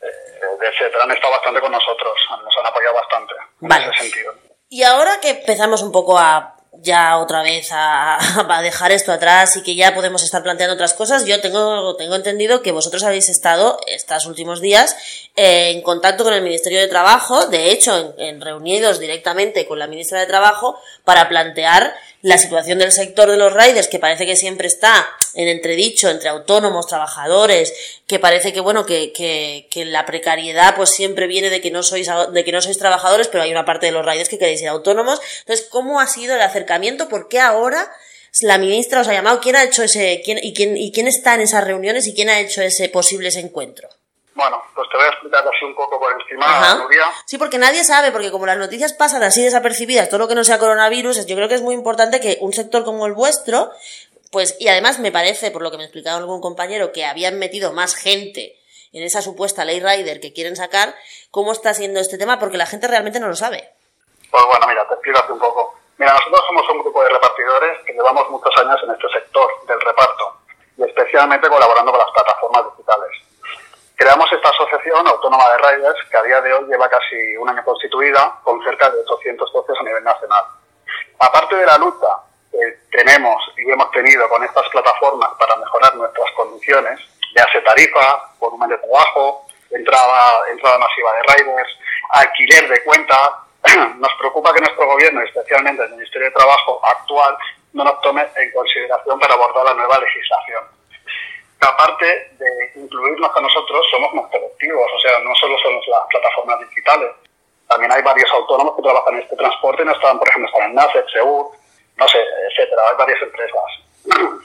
eh, 0.00 0.68
etcétera. 0.70 1.04
Han 1.04 1.10
estado 1.10 1.32
bastante 1.32 1.60
con 1.60 1.72
nosotros, 1.72 2.14
nos 2.30 2.56
han 2.58 2.66
apoyado 2.66 2.94
bastante 2.94 3.34
en 3.60 3.72
ese 3.72 4.02
sentido. 4.02 4.34
Y 4.68 4.82
ahora 4.82 5.20
que 5.20 5.30
empezamos 5.30 5.82
un 5.82 5.92
poco 5.92 6.18
a 6.18 6.53
ya 6.82 7.18
otra 7.18 7.42
vez 7.42 7.70
a, 7.72 8.18
a, 8.48 8.62
dejar 8.62 8.92
esto 8.92 9.12
atrás 9.12 9.56
y 9.56 9.62
que 9.62 9.74
ya 9.74 9.94
podemos 9.94 10.22
estar 10.22 10.42
planteando 10.42 10.74
otras 10.74 10.94
cosas, 10.94 11.24
yo 11.24 11.40
tengo, 11.40 11.96
tengo 11.96 12.14
entendido 12.14 12.62
que 12.62 12.72
vosotros 12.72 13.02
habéis 13.04 13.28
estado 13.28 13.78
estos 13.86 14.26
últimos 14.26 14.60
días 14.60 14.96
eh, 15.36 15.70
en 15.70 15.82
contacto 15.82 16.24
con 16.24 16.32
el 16.32 16.42
Ministerio 16.42 16.80
de 16.80 16.88
Trabajo, 16.88 17.46
de 17.46 17.70
hecho, 17.70 18.14
en, 18.18 18.40
reunidos 18.40 19.00
directamente 19.00 19.66
con 19.66 19.78
la 19.78 19.86
ministra 19.86 20.20
de 20.20 20.26
Trabajo 20.26 20.78
para 21.04 21.28
plantear 21.28 21.94
la 22.24 22.38
situación 22.38 22.78
del 22.78 22.90
sector 22.90 23.30
de 23.30 23.36
los 23.36 23.52
riders, 23.52 23.86
que 23.86 23.98
parece 23.98 24.24
que 24.24 24.34
siempre 24.34 24.66
está 24.66 25.06
en 25.34 25.46
entredicho 25.46 26.08
entre 26.08 26.30
autónomos, 26.30 26.86
trabajadores, 26.86 27.74
que 28.06 28.18
parece 28.18 28.54
que, 28.54 28.60
bueno, 28.60 28.86
que, 28.86 29.12
que, 29.12 29.68
que 29.70 29.84
la 29.84 30.06
precariedad 30.06 30.74
pues 30.74 30.88
siempre 30.88 31.26
viene 31.26 31.50
de 31.50 31.60
que 31.60 31.70
no 31.70 31.82
sois, 31.82 32.08
de 32.32 32.42
que 32.42 32.50
no 32.50 32.62
sois 32.62 32.78
trabajadores, 32.78 33.28
pero 33.28 33.42
hay 33.42 33.50
una 33.50 33.66
parte 33.66 33.84
de 33.84 33.92
los 33.92 34.06
riders 34.06 34.30
que 34.30 34.38
queréis 34.38 34.60
ser 34.60 34.70
autónomos. 34.70 35.20
Entonces, 35.40 35.66
¿cómo 35.68 36.00
ha 36.00 36.06
sido 36.06 36.34
el 36.34 36.40
acercamiento? 36.40 37.10
¿Por 37.10 37.28
qué 37.28 37.40
ahora 37.40 37.92
la 38.40 38.56
ministra 38.56 39.02
os 39.02 39.08
ha 39.08 39.12
llamado? 39.12 39.40
¿Quién 39.42 39.56
ha 39.56 39.64
hecho 39.64 39.82
ese, 39.82 40.22
quién, 40.24 40.38
y 40.42 40.54
quién, 40.54 40.78
y 40.78 40.92
quién 40.92 41.08
está 41.08 41.34
en 41.34 41.42
esas 41.42 41.62
reuniones 41.62 42.06
y 42.06 42.14
quién 42.14 42.30
ha 42.30 42.40
hecho 42.40 42.62
ese 42.62 42.88
posible 42.88 43.28
ese 43.28 43.40
encuentro? 43.40 43.90
Bueno, 44.34 44.62
pues 44.74 44.88
te 44.90 44.96
voy 44.96 45.06
a 45.06 45.10
explicar 45.10 45.44
así 45.46 45.64
un 45.64 45.74
poco 45.76 45.98
por 45.98 46.12
encima, 46.20 46.74
Nuria. 46.74 47.04
Sí, 47.24 47.38
porque 47.38 47.58
nadie 47.58 47.84
sabe, 47.84 48.10
porque 48.10 48.32
como 48.32 48.46
las 48.46 48.58
noticias 48.58 48.92
pasan 48.92 49.22
así 49.22 49.42
desapercibidas, 49.42 50.08
todo 50.08 50.18
lo 50.18 50.28
que 50.28 50.34
no 50.34 50.42
sea 50.42 50.58
coronavirus, 50.58 51.26
yo 51.26 51.36
creo 51.36 51.48
que 51.48 51.54
es 51.54 51.62
muy 51.62 51.74
importante 51.74 52.20
que 52.20 52.38
un 52.40 52.52
sector 52.52 52.84
como 52.84 53.06
el 53.06 53.12
vuestro, 53.12 53.70
pues, 54.32 54.56
y 54.58 54.66
además 54.68 54.98
me 54.98 55.12
parece, 55.12 55.52
por 55.52 55.62
lo 55.62 55.70
que 55.70 55.76
me 55.76 55.84
explicaba 55.84 56.18
algún 56.18 56.40
compañero, 56.40 56.90
que 56.90 57.06
habían 57.06 57.38
metido 57.38 57.72
más 57.72 57.94
gente 57.94 58.58
en 58.92 59.04
esa 59.04 59.22
supuesta 59.22 59.64
ley 59.64 59.78
Rider 59.78 60.20
que 60.20 60.32
quieren 60.32 60.56
sacar, 60.56 60.94
¿cómo 61.30 61.52
está 61.52 61.72
siendo 61.72 62.00
este 62.00 62.18
tema? 62.18 62.40
Porque 62.40 62.56
la 62.56 62.66
gente 62.66 62.88
realmente 62.88 63.20
no 63.20 63.28
lo 63.28 63.36
sabe. 63.36 63.72
Pues 64.30 64.44
bueno, 64.46 64.66
mira, 64.66 64.86
te 64.88 64.94
explico 64.94 65.32
un 65.32 65.38
poco. 65.38 65.78
Mira, 65.98 66.12
nosotros 66.12 66.44
somos 66.48 66.68
un 66.70 66.78
grupo 66.80 67.04
de 67.04 67.10
repartidores 67.10 67.78
que 67.86 67.92
llevamos 67.92 68.28
muchos 68.30 68.52
años 68.56 68.80
en 68.82 68.90
este 68.90 69.08
sector 69.12 69.48
del 69.68 69.80
reparto 69.80 70.38
y 70.76 70.82
especialmente 70.82 71.48
colaborando 71.48 71.92
con 71.92 72.00
las 72.00 72.10
plataformas 72.10 72.64
digitales. 72.76 73.10
Creamos 73.96 74.30
esta 74.32 74.48
asociación 74.48 75.06
autónoma 75.06 75.44
de 75.50 75.58
riders 75.58 75.98
que 76.10 76.16
a 76.16 76.22
día 76.22 76.40
de 76.40 76.52
hoy 76.52 76.66
lleva 76.66 76.88
casi 76.88 77.36
un 77.36 77.48
año 77.48 77.64
constituida 77.64 78.40
con 78.42 78.62
cerca 78.64 78.90
de 78.90 78.98
800 78.98 79.52
socios 79.52 79.78
a 79.78 79.84
nivel 79.84 80.02
nacional. 80.02 80.44
Aparte 81.20 81.54
de 81.54 81.64
la 81.64 81.78
lucha 81.78 82.08
que 82.50 82.78
tenemos 82.90 83.36
y 83.56 83.70
hemos 83.70 83.90
tenido 83.92 84.28
con 84.28 84.42
estas 84.42 84.68
plataformas 84.70 85.30
para 85.38 85.56
mejorar 85.56 85.94
nuestras 85.94 86.28
condiciones, 86.32 87.00
ya 87.36 87.46
sea 87.52 87.62
tarifa, 87.62 88.32
volumen 88.40 88.70
de 88.70 88.78
trabajo, 88.78 89.46
entrada, 89.70 90.50
entrada 90.50 90.78
masiva 90.78 91.12
de 91.12 91.22
riders, 91.34 91.78
alquiler 92.10 92.68
de 92.68 92.82
cuenta, 92.82 93.44
nos 93.96 94.12
preocupa 94.18 94.52
que 94.52 94.60
nuestro 94.60 94.86
gobierno, 94.86 95.22
especialmente 95.22 95.84
el 95.84 95.90
Ministerio 95.90 96.28
de 96.28 96.34
Trabajo 96.34 96.80
actual, 96.84 97.36
no 97.72 97.84
nos 97.84 98.00
tome 98.00 98.26
en 98.36 98.52
consideración 98.52 99.20
para 99.20 99.34
abordar 99.34 99.66
la 99.66 99.74
nueva 99.74 100.00
legislación 100.00 100.73
aparte 101.60 102.06
de 102.38 102.72
incluirnos 102.76 103.30
a 103.34 103.40
nosotros, 103.40 103.86
somos 103.90 104.14
más 104.14 104.30
colectivos, 104.30 104.86
o 104.94 104.98
sea, 105.00 105.18
no 105.20 105.34
solo 105.34 105.56
son 105.58 105.74
las 105.74 106.06
plataformas 106.08 106.60
digitales, 106.68 107.10
también 107.68 107.92
hay 107.92 108.02
varios 108.02 108.30
autónomos 108.32 108.76
que 108.76 108.82
trabajan 108.82 109.14
en 109.14 109.20
este 109.22 109.36
transporte, 109.36 109.84
no 109.84 109.92
están, 109.92 110.18
por 110.18 110.28
ejemplo, 110.28 110.48
están 110.48 110.70
en 110.70 110.74
NACE, 110.74 111.04
SEUR, 111.12 111.46
no 111.96 112.08
sé, 112.08 112.18
etcétera, 112.50 112.82
hay 112.90 112.96
varias 112.96 113.22
empresas. 113.22 114.44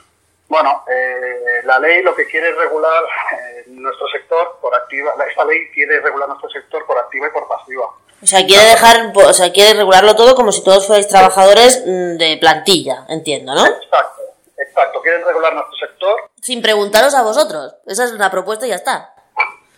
Bueno, 0.50 0.82
eh, 0.88 1.62
la 1.62 1.78
ley 1.78 2.02
lo 2.02 2.12
que 2.12 2.26
quiere 2.26 2.48
es 2.50 2.56
regular 2.56 3.04
eh, 3.04 3.64
nuestro 3.68 4.08
sector 4.08 4.58
por 4.60 4.74
activa, 4.74 5.12
esta 5.28 5.44
ley 5.44 5.70
quiere 5.72 6.00
regular 6.00 6.28
nuestro 6.28 6.50
sector 6.50 6.84
por 6.86 6.98
activa 6.98 7.28
y 7.28 7.30
por 7.30 7.46
pasiva. 7.46 7.84
O 8.20 8.26
sea, 8.26 8.44
quiere 8.44 8.64
dejar, 8.64 9.12
o 9.14 9.32
sea, 9.32 9.52
quiere 9.52 9.74
regularlo 9.74 10.16
todo 10.16 10.34
como 10.34 10.50
si 10.50 10.64
todos 10.64 10.88
fuerais 10.88 11.06
trabajadores 11.06 11.84
mm, 11.86 12.16
de 12.16 12.36
plantilla, 12.40 13.04
entiendo, 13.08 13.54
¿no? 13.54 13.64
Exacto, 13.64 14.19
exacto. 14.60 15.02
Quieren 15.02 15.24
regular 15.24 15.54
nuestro 15.54 15.76
sector 15.76 16.30
sin 16.40 16.62
preguntaros 16.62 17.14
a 17.14 17.22
vosotros. 17.22 17.76
Esa 17.86 18.04
es 18.04 18.12
una 18.12 18.30
propuesta 18.30 18.66
y 18.66 18.70
ya 18.70 18.76
está. 18.76 19.14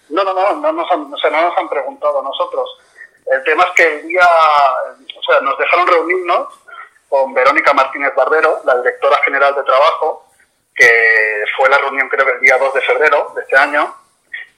No, 0.09 0.25
no, 0.25 0.35
no, 0.35 0.57
no 0.57 0.73
nos 0.73 0.91
han, 0.91 1.13
o 1.13 1.17
sea, 1.17 1.31
no 1.31 1.43
nos 1.43 1.59
han 1.59 1.69
preguntado 1.69 2.21
a 2.21 2.23
nosotros. 2.23 2.69
El 3.27 3.43
tema 3.45 3.65
es 3.65 3.71
que 3.77 4.01
el 4.01 4.09
día, 4.09 4.27
o 5.19 5.23
sea, 5.23 5.41
nos 5.41 5.59
dejaron 5.59 5.87
reunirnos 5.87 6.49
con 7.09 7.33
Verónica 7.33 7.73
Martínez 7.73 8.15
Barbero, 8.15 8.61
la 8.65 8.77
directora 8.79 9.19
general 9.25 9.55
de 9.55 9.63
trabajo, 9.63 10.29
que 10.75 11.45
fue 11.57 11.69
la 11.69 11.79
reunión 11.79 12.09
creo 12.09 12.27
que 12.27 12.33
el 12.33 12.41
día 12.41 12.59
2 12.59 12.75
de 12.75 12.81
febrero 12.81 13.33
de 13.35 13.43
este 13.43 13.57
año, 13.57 13.95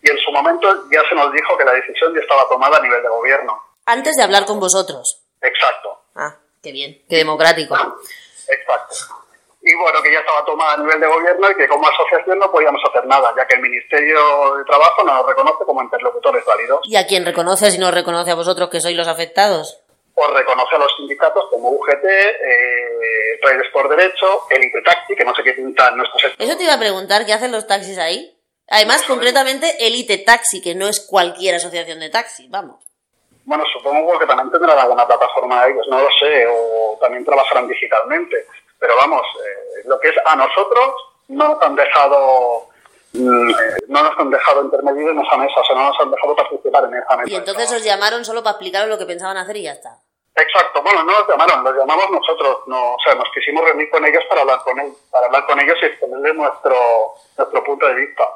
y 0.02 0.10
en 0.10 0.18
su 0.18 0.30
momento 0.32 0.88
ya 0.90 1.02
se 1.08 1.14
nos 1.14 1.32
dijo 1.32 1.56
que 1.56 1.64
la 1.64 1.72
decisión 1.72 2.14
ya 2.14 2.20
estaba 2.20 2.48
tomada 2.48 2.78
a 2.78 2.82
nivel 2.82 3.02
de 3.02 3.08
gobierno. 3.08 3.60
Antes 3.86 4.16
de 4.16 4.22
hablar 4.22 4.46
con 4.46 4.60
vosotros. 4.60 5.22
Exacto. 5.40 6.04
Ah, 6.14 6.36
qué 6.62 6.72
bien, 6.72 7.02
qué 7.08 7.16
democrático. 7.16 7.76
Exacto 8.48 9.23
y 9.66 9.74
bueno, 9.76 10.02
que 10.02 10.12
ya 10.12 10.18
estaba 10.18 10.44
tomada 10.44 10.74
a 10.74 10.76
nivel 10.76 11.00
de 11.00 11.06
gobierno 11.06 11.50
y 11.50 11.56
que 11.56 11.66
como 11.66 11.88
asociación 11.88 12.38
no 12.38 12.50
podíamos 12.52 12.82
hacer 12.86 13.06
nada, 13.06 13.32
ya 13.34 13.46
que 13.46 13.54
el 13.54 13.62
Ministerio 13.62 14.56
de 14.58 14.64
Trabajo 14.64 15.02
no 15.04 15.14
nos 15.14 15.26
reconoce 15.26 15.64
como 15.64 15.82
interlocutores 15.82 16.44
válidos. 16.44 16.80
¿Y 16.84 16.96
a 16.96 17.06
quién 17.06 17.24
reconoce 17.24 17.70
si 17.70 17.78
no 17.78 17.90
reconoce 17.90 18.30
a 18.30 18.34
vosotros 18.34 18.68
que 18.68 18.82
sois 18.82 18.96
los 18.96 19.08
afectados? 19.08 19.80
Pues 20.14 20.30
reconoce 20.30 20.76
a 20.76 20.78
los 20.78 20.94
sindicatos 20.96 21.46
como 21.50 21.70
UGT, 21.70 22.04
eh, 22.04 23.40
Redes 23.42 23.66
por 23.72 23.88
Derecho, 23.88 24.42
Elite 24.50 24.82
Taxi, 24.82 25.16
que 25.16 25.24
no 25.24 25.34
sé 25.34 25.42
qué 25.42 25.54
pinta 25.54 25.88
en 25.88 25.96
nuestro 25.96 26.18
sector. 26.20 26.46
Eso 26.46 26.56
te 26.58 26.64
iba 26.64 26.74
a 26.74 26.78
preguntar, 26.78 27.24
¿qué 27.24 27.32
hacen 27.32 27.50
los 27.50 27.66
taxis 27.66 27.98
ahí? 27.98 28.36
Además, 28.68 29.02
concretamente, 29.04 29.86
Elite 29.86 30.18
Taxi, 30.18 30.60
que 30.60 30.74
no 30.74 30.88
es 30.88 31.00
cualquier 31.00 31.54
asociación 31.54 32.00
de 32.00 32.10
taxi, 32.10 32.48
vamos. 32.48 32.84
Bueno, 33.44 33.64
supongo 33.72 34.18
que 34.18 34.26
también 34.26 34.50
tendrán 34.50 34.78
alguna 34.78 35.06
plataforma 35.06 35.64
de 35.64 35.72
ellos, 35.72 35.86
no 35.88 36.00
lo 36.00 36.08
sé, 36.18 36.46
o 36.46 36.98
también 37.00 37.24
trabajarán 37.24 37.66
digitalmente 37.66 38.46
pero 38.84 38.96
vamos, 38.96 39.26
eh, 39.40 39.82
lo 39.86 39.98
que 39.98 40.08
es 40.08 40.14
a 40.26 40.36
nosotros 40.36 40.94
no 41.28 41.48
nos 41.48 41.62
han 41.62 41.74
dejado 41.74 42.68
mm, 43.14 43.50
eh, 43.50 43.76
no 43.88 44.02
nos 44.02 44.18
han 44.18 44.30
dejado 44.30 44.62
intermedir 44.62 45.08
en 45.08 45.18
esa 45.20 45.38
mesa, 45.38 45.58
o 45.58 45.64
sea, 45.64 45.74
no 45.74 45.88
nos 45.88 46.00
han 46.00 46.10
dejado 46.10 46.36
participar 46.36 46.84
en 46.84 46.96
esa 46.96 47.16
mesa. 47.16 47.30
Y 47.30 47.34
entonces 47.34 47.72
os 47.72 47.82
llamaron 47.82 48.26
solo 48.26 48.42
para 48.42 48.52
explicaros 48.52 48.90
lo 48.90 48.98
que 48.98 49.06
pensaban 49.06 49.38
hacer 49.38 49.56
y 49.56 49.62
ya 49.62 49.72
está. 49.72 49.96
Exacto, 50.36 50.82
bueno, 50.82 51.02
no 51.02 51.12
nos 51.18 51.26
llamaron, 51.26 51.64
los 51.64 51.74
llamamos 51.74 52.10
nosotros, 52.10 52.58
no, 52.66 52.92
o 52.92 52.98
sea, 53.02 53.14
nos 53.14 53.30
quisimos 53.32 53.64
reunir 53.64 53.88
con 53.88 54.04
ellos 54.04 54.22
para 54.28 54.42
hablar 54.42 54.58
con 54.64 54.78
ellos, 54.78 54.96
para 55.10 55.28
hablar 55.28 55.46
con 55.46 55.58
ellos 55.60 55.78
y 55.80 55.86
exponerles 55.86 56.34
nuestro, 56.34 56.76
nuestro 57.38 57.64
punto 57.64 57.86
de 57.86 57.94
vista. 57.94 58.28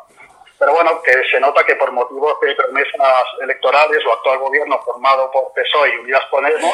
Pero 0.59 0.73
bueno, 0.73 1.03
que 1.03 1.13
se 1.31 1.41
nota 1.41 1.63
que 1.65 1.77
por 1.77 1.93
motivos 1.93 2.41
de 2.41 2.55
promesas 2.55 3.25
electorales 3.43 4.03
o 4.07 4.13
actual 4.15 4.39
gobierno 4.39 4.81
formado 4.83 5.31
por 5.31 5.53
PSOE 5.53 5.91
y 5.91 5.99
Unidas 5.99 6.25
Podemos, 6.31 6.73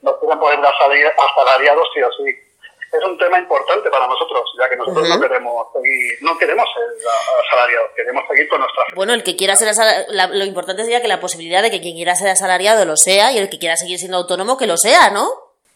no 0.00 0.18
pueden 0.18 0.40
poder 0.40 0.60
dar 0.62 0.72
asalariados 0.72 1.88
sí 1.92 2.02
o 2.02 2.12
sí 2.12 2.49
es 2.92 3.04
un 3.04 3.16
tema 3.18 3.38
importante 3.38 3.88
para 3.88 4.06
nosotros, 4.06 4.50
ya 4.58 4.68
que 4.68 4.76
nosotros 4.76 5.08
no 5.08 5.20
queremos 5.20 5.66
seguir, 5.72 6.18
no 6.22 6.36
queremos 6.36 6.68
ser 6.74 7.08
asalariados, 7.46 7.90
queremos 7.94 8.24
seguir 8.28 8.48
con 8.48 8.60
nuestra... 8.60 8.84
Bueno, 8.94 9.14
el 9.14 9.22
que 9.22 9.36
quiera 9.36 9.54
ser 9.54 9.68
asalariado, 9.68 10.34
lo 10.34 10.44
importante 10.44 10.82
sería 10.82 11.00
que 11.00 11.08
la 11.08 11.20
posibilidad 11.20 11.62
de 11.62 11.70
que 11.70 11.80
quien 11.80 11.94
quiera 11.94 12.16
ser 12.16 12.28
asalariado 12.28 12.84
lo 12.84 12.96
sea 12.96 13.32
y 13.32 13.38
el 13.38 13.48
que 13.48 13.58
quiera 13.58 13.76
seguir 13.76 13.98
siendo 13.98 14.16
autónomo 14.16 14.58
que 14.58 14.66
lo 14.66 14.76
sea, 14.76 15.10
¿no? 15.10 15.28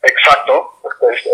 Exacto, 0.02 0.72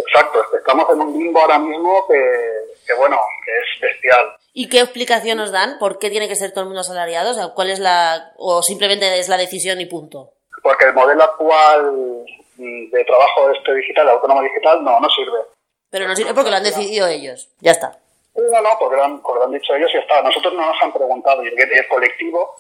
exacto. 0.07 0.45
Estamos 0.57 0.87
en 0.93 1.01
un 1.01 1.19
limbo 1.19 1.41
ahora 1.41 1.59
mismo 1.59 2.07
que, 2.07 2.95
bueno, 2.95 3.19
que 3.45 3.53
es 3.53 3.81
bestial. 3.81 4.37
¿Y 4.53 4.69
qué 4.69 4.81
explicación 4.81 5.39
nos 5.39 5.51
dan? 5.51 5.79
¿Por 5.79 5.99
qué 5.99 6.11
tiene 6.11 6.29
que 6.29 6.37
ser 6.37 6.51
todo 6.51 6.61
el 6.61 6.67
mundo 6.67 6.83
asalariado? 6.83 7.31
O 7.31 7.35
sea, 7.35 7.49
¿cuál 7.49 7.71
es 7.71 7.79
la, 7.79 8.33
o 8.37 8.63
simplemente 8.63 9.19
es 9.19 9.29
la 9.29 9.39
decisión 9.39 9.81
y 9.81 9.87
punto? 9.87 10.33
Porque 10.63 10.85
el 10.87 10.95
modelo 10.95 11.23
actual 11.23 12.25
de 12.57 13.05
trabajo 13.05 13.51
este 13.51 13.75
digital, 13.75 14.09
autónomo 14.11 14.43
digital, 14.43 14.85
no, 14.85 15.01
no 15.01 15.09
sirve. 15.09 15.39
Pero 15.91 16.07
no 16.07 16.17
sirve 16.17 16.35
porque 16.35 16.51
lo 16.51 16.57
han 16.57 16.65
decidido 16.65 17.07
ellos. 17.09 17.49
Ya 17.61 17.73
está. 17.73 17.99
No, 18.35 18.61
no, 18.61 18.71
porque 18.79 18.97
lo 18.97 19.05
han, 19.05 19.21
porque 19.23 19.39
lo 19.41 19.45
han 19.47 19.53
dicho 19.53 19.75
ellos 19.75 19.91
y 19.91 19.95
ya 19.95 20.01
está. 20.01 20.23
Nosotros 20.23 20.55
no 20.55 20.65
nos 20.65 20.83
han 20.83 20.93
preguntado. 20.93 21.43
Y 21.43 21.49
el, 21.49 21.89
colectivo, 21.89 22.57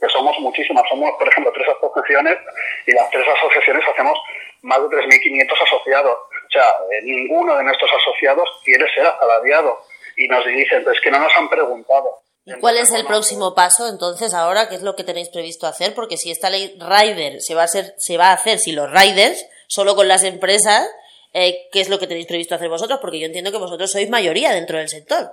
que 0.00 0.08
somos 0.08 0.38
muchísimas, 0.40 0.82
somos, 0.88 1.10
por 1.18 1.28
ejemplo, 1.28 1.52
tres 1.52 1.68
asociaciones 1.68 2.38
y 2.86 2.92
las 2.92 3.10
tres 3.10 3.26
asociaciones 3.28 3.84
hacemos 3.86 4.18
más 4.62 4.78
de 4.80 4.96
3.500 4.96 5.62
asociados. 5.62 6.16
O 6.16 6.50
sea, 6.50 6.68
eh, 6.90 7.02
ninguno 7.04 7.56
de 7.56 7.64
nuestros 7.64 7.90
asociados 7.92 8.48
quiere 8.64 8.86
ser 8.94 9.06
asalariado. 9.06 9.78
Y 10.16 10.28
nos 10.28 10.44
dicen, 10.46 10.82
pues 10.84 10.96
es 10.96 11.02
que 11.02 11.10
no 11.10 11.18
nos 11.18 11.34
han 11.36 11.48
preguntado. 11.48 12.22
¿Y 12.44 12.58
cuál 12.58 12.76
es 12.76 12.92
el 12.92 13.06
próximo 13.06 13.54
paso 13.54 13.88
entonces 13.88 14.34
ahora? 14.34 14.68
¿Qué 14.68 14.74
es 14.74 14.82
lo 14.82 14.96
que 14.96 15.04
tenéis 15.04 15.28
previsto 15.28 15.66
hacer? 15.66 15.94
Porque 15.94 16.16
si 16.16 16.30
esta 16.30 16.50
ley 16.50 16.76
Rider 16.78 17.40
se 17.40 17.54
va 17.54 17.62
a 17.62 17.64
hacer, 17.64 17.94
se 17.98 18.16
va 18.16 18.30
a 18.30 18.32
hacer 18.32 18.58
si 18.58 18.72
los 18.72 18.90
riders, 18.90 19.46
solo 19.68 19.94
con 19.94 20.08
las 20.08 20.24
empresas, 20.24 20.88
eh, 21.32 21.68
qué 21.72 21.80
es 21.80 21.88
lo 21.88 21.98
que 21.98 22.06
tenéis 22.06 22.26
previsto 22.26 22.54
hacer 22.54 22.68
vosotros, 22.68 22.98
porque 23.00 23.18
yo 23.18 23.26
entiendo 23.26 23.50
que 23.50 23.58
vosotros 23.58 23.90
sois 23.90 24.08
mayoría 24.10 24.52
dentro 24.52 24.78
del 24.78 24.88
sector. 24.88 25.30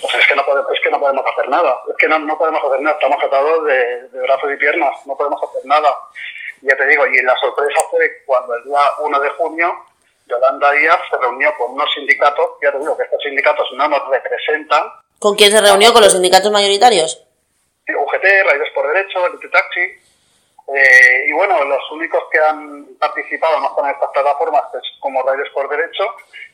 Pues 0.00 0.14
es 0.14 0.26
que 0.26 0.34
no 0.34 0.44
podemos, 0.44 0.72
es 0.72 0.80
que 0.82 0.90
no 0.90 1.00
podemos 1.00 1.24
hacer 1.26 1.48
nada, 1.48 1.76
es 1.88 1.96
que 1.96 2.08
no, 2.08 2.18
no 2.18 2.38
podemos 2.38 2.62
hacer 2.64 2.80
nada, 2.80 2.96
estamos 2.96 3.22
atados 3.22 3.64
de, 3.64 4.08
brazos 4.20 4.52
y 4.52 4.56
piernas, 4.56 4.94
no 5.06 5.16
podemos 5.16 5.42
hacer 5.42 5.64
nada. 5.64 5.94
Ya 6.62 6.76
te 6.76 6.86
digo, 6.86 7.06
y 7.06 7.22
la 7.22 7.36
sorpresa 7.38 7.80
fue 7.90 8.22
cuando 8.24 8.54
el 8.54 8.64
día 8.64 8.80
1 9.00 9.20
de 9.20 9.30
junio 9.30 9.74
Yolanda 10.26 10.72
Díaz 10.72 10.98
se 11.10 11.16
reunió 11.18 11.54
con 11.56 11.72
unos 11.72 11.88
sindicatos, 11.94 12.52
ya 12.62 12.72
te 12.72 12.78
digo 12.78 12.96
que 12.96 13.04
estos 13.04 13.22
sindicatos 13.22 13.68
no 13.74 13.88
nos 13.88 14.08
representan. 14.08 14.90
¿Con 15.18 15.36
quién 15.36 15.50
se 15.50 15.60
reunió? 15.60 15.92
¿Con 15.92 16.02
los 16.02 16.12
sindicatos 16.12 16.50
mayoritarios? 16.50 17.22
UGT, 17.88 18.24
Raíces 18.48 18.68
por 18.74 18.88
Derecho, 18.92 19.20
Taxi, 19.52 19.80
eh, 20.68 21.26
y 21.28 21.32
bueno, 21.32 21.64
los 21.64 21.90
únicos 21.92 22.24
que 22.30 22.38
han 22.38 22.86
participado 22.98 23.60
no 23.60 23.72
en 23.84 23.90
estas 23.90 24.10
plataformas, 24.10 24.62
pues, 24.72 24.82
como 24.98 25.22
Riders 25.22 25.50
por 25.54 25.68
Derecho, 25.68 26.04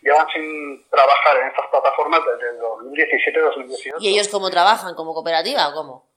llevan 0.02 0.26
sin 0.34 0.86
trabajar 0.90 1.38
en 1.38 1.48
estas 1.48 1.66
plataformas 1.68 2.20
desde 2.26 2.50
el 2.50 2.60
2017-2018. 2.60 3.94
¿Y 4.00 4.14
ellos 4.14 4.28
cómo 4.28 4.50
trabajan? 4.50 4.94
¿Como 4.94 5.14
cooperativa 5.14 5.68
o 5.68 5.74
cómo? 5.74 6.12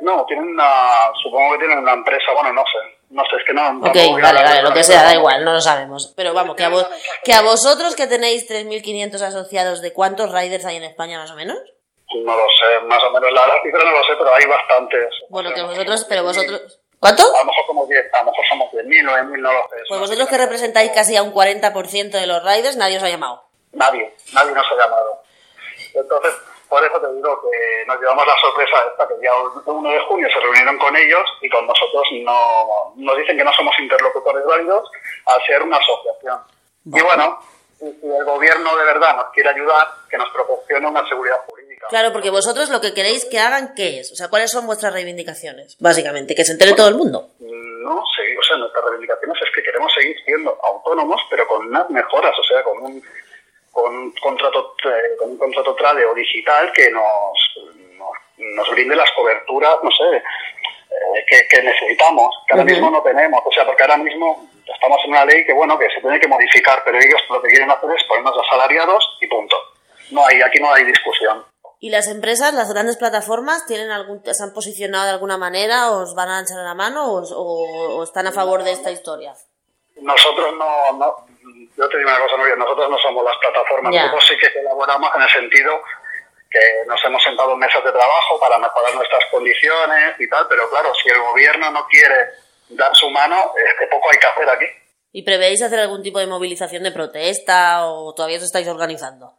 no, 0.00 0.24
tienen 0.26 0.48
una, 0.48 1.10
supongo 1.22 1.52
que 1.52 1.58
tienen 1.58 1.78
una 1.78 1.92
empresa, 1.92 2.32
bueno, 2.32 2.52
no 2.52 2.62
sé, 2.62 2.96
no 3.10 3.22
sé, 3.24 3.36
es 3.36 3.44
que 3.46 3.52
no... 3.52 3.68
Ok, 3.86 4.22
vale, 4.22 4.42
vale, 4.42 4.62
lo 4.62 4.72
que 4.72 4.82
sea, 4.82 5.02
da 5.02 5.14
igual, 5.14 5.44
no 5.44 5.52
lo 5.52 5.60
sabemos. 5.60 6.14
Pero 6.16 6.32
vamos, 6.32 6.56
que 6.56 6.64
a, 6.64 6.70
vos, 6.70 6.88
que 7.22 7.32
a 7.34 7.42
vosotros 7.42 7.94
que 7.94 8.06
tenéis 8.06 8.48
3.500 8.48 9.20
asociados, 9.20 9.82
¿de 9.82 9.92
cuántos 9.92 10.32
riders 10.32 10.64
hay 10.64 10.76
en 10.76 10.84
España 10.84 11.18
más 11.18 11.30
o 11.30 11.36
menos? 11.36 11.58
No 12.14 12.36
lo 12.36 12.46
sé, 12.48 12.86
más 12.86 13.02
o 13.04 13.10
menos 13.10 13.30
la, 13.32 13.46
la 13.46 13.62
cifra 13.62 13.84
no 13.84 13.90
lo 13.90 14.04
sé, 14.04 14.12
pero 14.16 14.34
hay 14.34 14.46
bastantes. 14.46 15.08
Bueno, 15.28 15.52
que 15.52 15.62
vosotros, 15.62 16.06
pero 16.08 16.22
vosotros... 16.22 16.80
¿Cuánto? 17.06 17.22
A 17.22 17.38
lo 17.38 17.44
mejor 17.44 17.66
como 17.66 17.86
10, 17.86 18.14
a 18.14 18.18
lo 18.18 18.24
mejor 18.32 18.44
somos 18.48 18.72
10.000, 18.72 18.82
9.000, 18.82 19.38
no 19.38 19.52
lo 19.52 19.68
sé. 19.68 19.76
Pues 19.86 20.00
vosotros 20.00 20.28
que 20.28 20.38
representáis 20.38 20.90
casi 20.90 21.14
a 21.14 21.22
un 21.22 21.32
40% 21.32 22.10
de 22.10 22.26
los 22.26 22.42
riders, 22.42 22.76
nadie 22.76 22.96
os 22.96 23.02
ha 23.04 23.08
llamado. 23.08 23.44
Nadie, 23.74 24.12
nadie 24.34 24.50
nos 24.50 24.66
ha 24.66 24.74
llamado. 24.74 25.22
Entonces, 25.94 26.34
por 26.68 26.84
eso 26.84 27.00
te 27.00 27.14
digo 27.14 27.40
que 27.42 27.84
nos 27.86 28.00
llevamos 28.00 28.26
la 28.26 28.34
sorpresa 28.40 28.76
esta, 28.90 29.06
que 29.06 29.14
ya 29.22 29.30
el 29.30 29.72
1 29.72 29.88
de 29.88 30.00
junio 30.00 30.28
se 30.34 30.40
reunieron 30.40 30.78
con 30.78 30.96
ellos 30.96 31.22
y 31.42 31.48
con 31.48 31.64
nosotros 31.64 32.02
no 32.24 32.92
nos 32.96 33.18
dicen 33.18 33.38
que 33.38 33.44
no 33.44 33.52
somos 33.52 33.78
interlocutores 33.78 34.44
válidos 34.44 34.90
al 35.26 35.40
ser 35.46 35.62
una 35.62 35.76
asociación. 35.76 36.40
Y 36.86 37.02
bueno, 37.02 37.38
si 37.78 37.92
si 38.00 38.06
el 38.06 38.24
gobierno 38.24 38.76
de 38.76 38.84
verdad 38.84 39.14
nos 39.14 39.30
quiere 39.30 39.50
ayudar, 39.50 39.86
que 40.10 40.18
nos 40.18 40.28
proporcione 40.30 40.88
una 40.88 41.08
seguridad 41.08 41.36
jurídica. 41.46 41.65
Claro, 41.88 42.12
porque 42.12 42.30
vosotros 42.30 42.68
lo 42.70 42.80
que 42.80 42.94
queréis 42.94 43.24
que 43.24 43.38
hagan, 43.38 43.74
¿qué 43.74 44.00
es? 44.00 44.12
O 44.12 44.16
sea, 44.16 44.28
¿cuáles 44.28 44.50
son 44.50 44.66
vuestras 44.66 44.92
reivindicaciones? 44.92 45.76
Básicamente, 45.80 46.34
que 46.34 46.44
se 46.44 46.52
entere 46.52 46.74
todo 46.74 46.88
el 46.88 46.96
mundo. 46.96 47.30
No 47.40 48.02
sé, 48.16 48.36
o 48.36 48.42
sea, 48.42 48.56
nuestras 48.56 48.84
reivindicaciones 48.84 49.38
es 49.42 49.54
que 49.54 49.62
queremos 49.62 49.92
seguir 49.94 50.16
siendo 50.24 50.58
autónomos, 50.62 51.20
pero 51.30 51.46
con 51.46 51.66
unas 51.66 51.88
mejoras, 51.90 52.34
o 52.38 52.42
sea, 52.42 52.62
con 52.64 52.78
un, 52.78 53.02
con 53.70 53.94
un 53.94 54.12
contrato 54.12 54.74
eh, 54.84 55.16
con 55.18 55.30
un 55.30 55.38
contrato 55.38 55.74
trade 55.74 56.04
o 56.04 56.14
digital 56.14 56.72
que 56.72 56.90
nos, 56.90 57.04
nos, 57.96 58.10
nos 58.38 58.70
brinde 58.70 58.96
las 58.96 59.10
coberturas, 59.12 59.76
no 59.82 59.90
sé, 59.90 60.16
eh, 60.16 61.24
que, 61.28 61.46
que 61.48 61.62
necesitamos, 61.62 62.34
que 62.46 62.54
ahora 62.54 62.64
mismo 62.64 62.90
no 62.90 63.02
tenemos, 63.02 63.40
o 63.44 63.52
sea, 63.52 63.64
porque 63.64 63.82
ahora 63.82 63.98
mismo 63.98 64.48
estamos 64.66 64.98
en 65.04 65.10
una 65.10 65.24
ley 65.24 65.44
que, 65.44 65.52
bueno, 65.52 65.78
que 65.78 65.90
se 65.90 66.00
tiene 66.00 66.18
que 66.18 66.28
modificar, 66.28 66.82
pero 66.84 66.98
ellos 66.98 67.20
lo 67.30 67.40
que 67.42 67.48
quieren 67.48 67.70
hacer 67.70 67.90
es 67.96 68.04
ponernos 68.04 68.34
asalariados 68.46 69.18
y 69.20 69.26
punto. 69.26 69.56
No 70.10 70.24
hay, 70.24 70.40
aquí 70.40 70.58
no 70.60 70.72
hay 70.72 70.84
discusión. 70.84 71.44
¿Y 71.78 71.90
las 71.90 72.06
empresas, 72.08 72.54
las 72.54 72.72
grandes 72.72 72.96
plataformas, 72.96 73.66
tienen 73.66 73.90
algún, 73.90 74.22
se 74.24 74.42
han 74.42 74.54
posicionado 74.54 75.04
de 75.04 75.10
alguna 75.10 75.36
manera, 75.36 75.90
os 75.90 76.14
van 76.14 76.30
a 76.30 76.40
echar 76.40 76.58
la 76.64 76.74
mano 76.74 77.12
o, 77.12 77.20
o- 77.22 77.96
o 77.98 78.02
están 78.02 78.26
a 78.26 78.32
favor 78.32 78.62
de 78.64 78.72
esta 78.72 78.90
historia? 78.90 79.34
Nosotros 80.00 80.54
no, 80.58 80.92
no, 80.98 81.16
yo 81.76 81.88
te 81.88 81.96
digo 81.98 82.08
una 82.10 82.18
cosa, 82.20 82.36
Nuria, 82.36 82.56
nosotros 82.56 82.90
no 82.90 82.98
somos 82.98 83.24
las 83.24 83.36
plataformas, 83.38 83.92
nosotros 84.02 84.24
sí 84.28 84.34
que 84.40 84.52
colaboramos 84.54 85.10
en 85.16 85.22
el 85.22 85.28
sentido 85.30 85.72
que 86.50 86.60
nos 86.86 87.02
hemos 87.04 87.22
sentado 87.22 87.52
en 87.52 87.58
mesas 87.58 87.82
de 87.84 87.92
trabajo 87.92 88.38
para 88.40 88.58
mejorar 88.58 88.94
nuestras 88.94 89.24
condiciones 89.30 90.14
y 90.18 90.28
tal, 90.28 90.46
pero 90.48 90.68
claro, 90.70 90.92
si 91.02 91.08
el 91.10 91.20
gobierno 91.20 91.70
no 91.70 91.86
quiere 91.88 92.16
dar 92.70 92.94
su 92.96 93.10
mano, 93.10 93.52
es 93.56 93.78
que 93.78 93.86
poco 93.88 94.10
hay 94.10 94.18
que 94.18 94.26
hacer 94.26 94.48
aquí. 94.50 94.66
¿Y 95.12 95.22
prevéis 95.22 95.62
hacer 95.62 95.80
algún 95.80 96.02
tipo 96.02 96.18
de 96.18 96.26
movilización 96.26 96.82
de 96.82 96.92
protesta 96.92 97.86
o 97.86 98.14
todavía 98.14 98.38
os 98.38 98.44
estáis 98.44 98.68
organizando? 98.68 99.34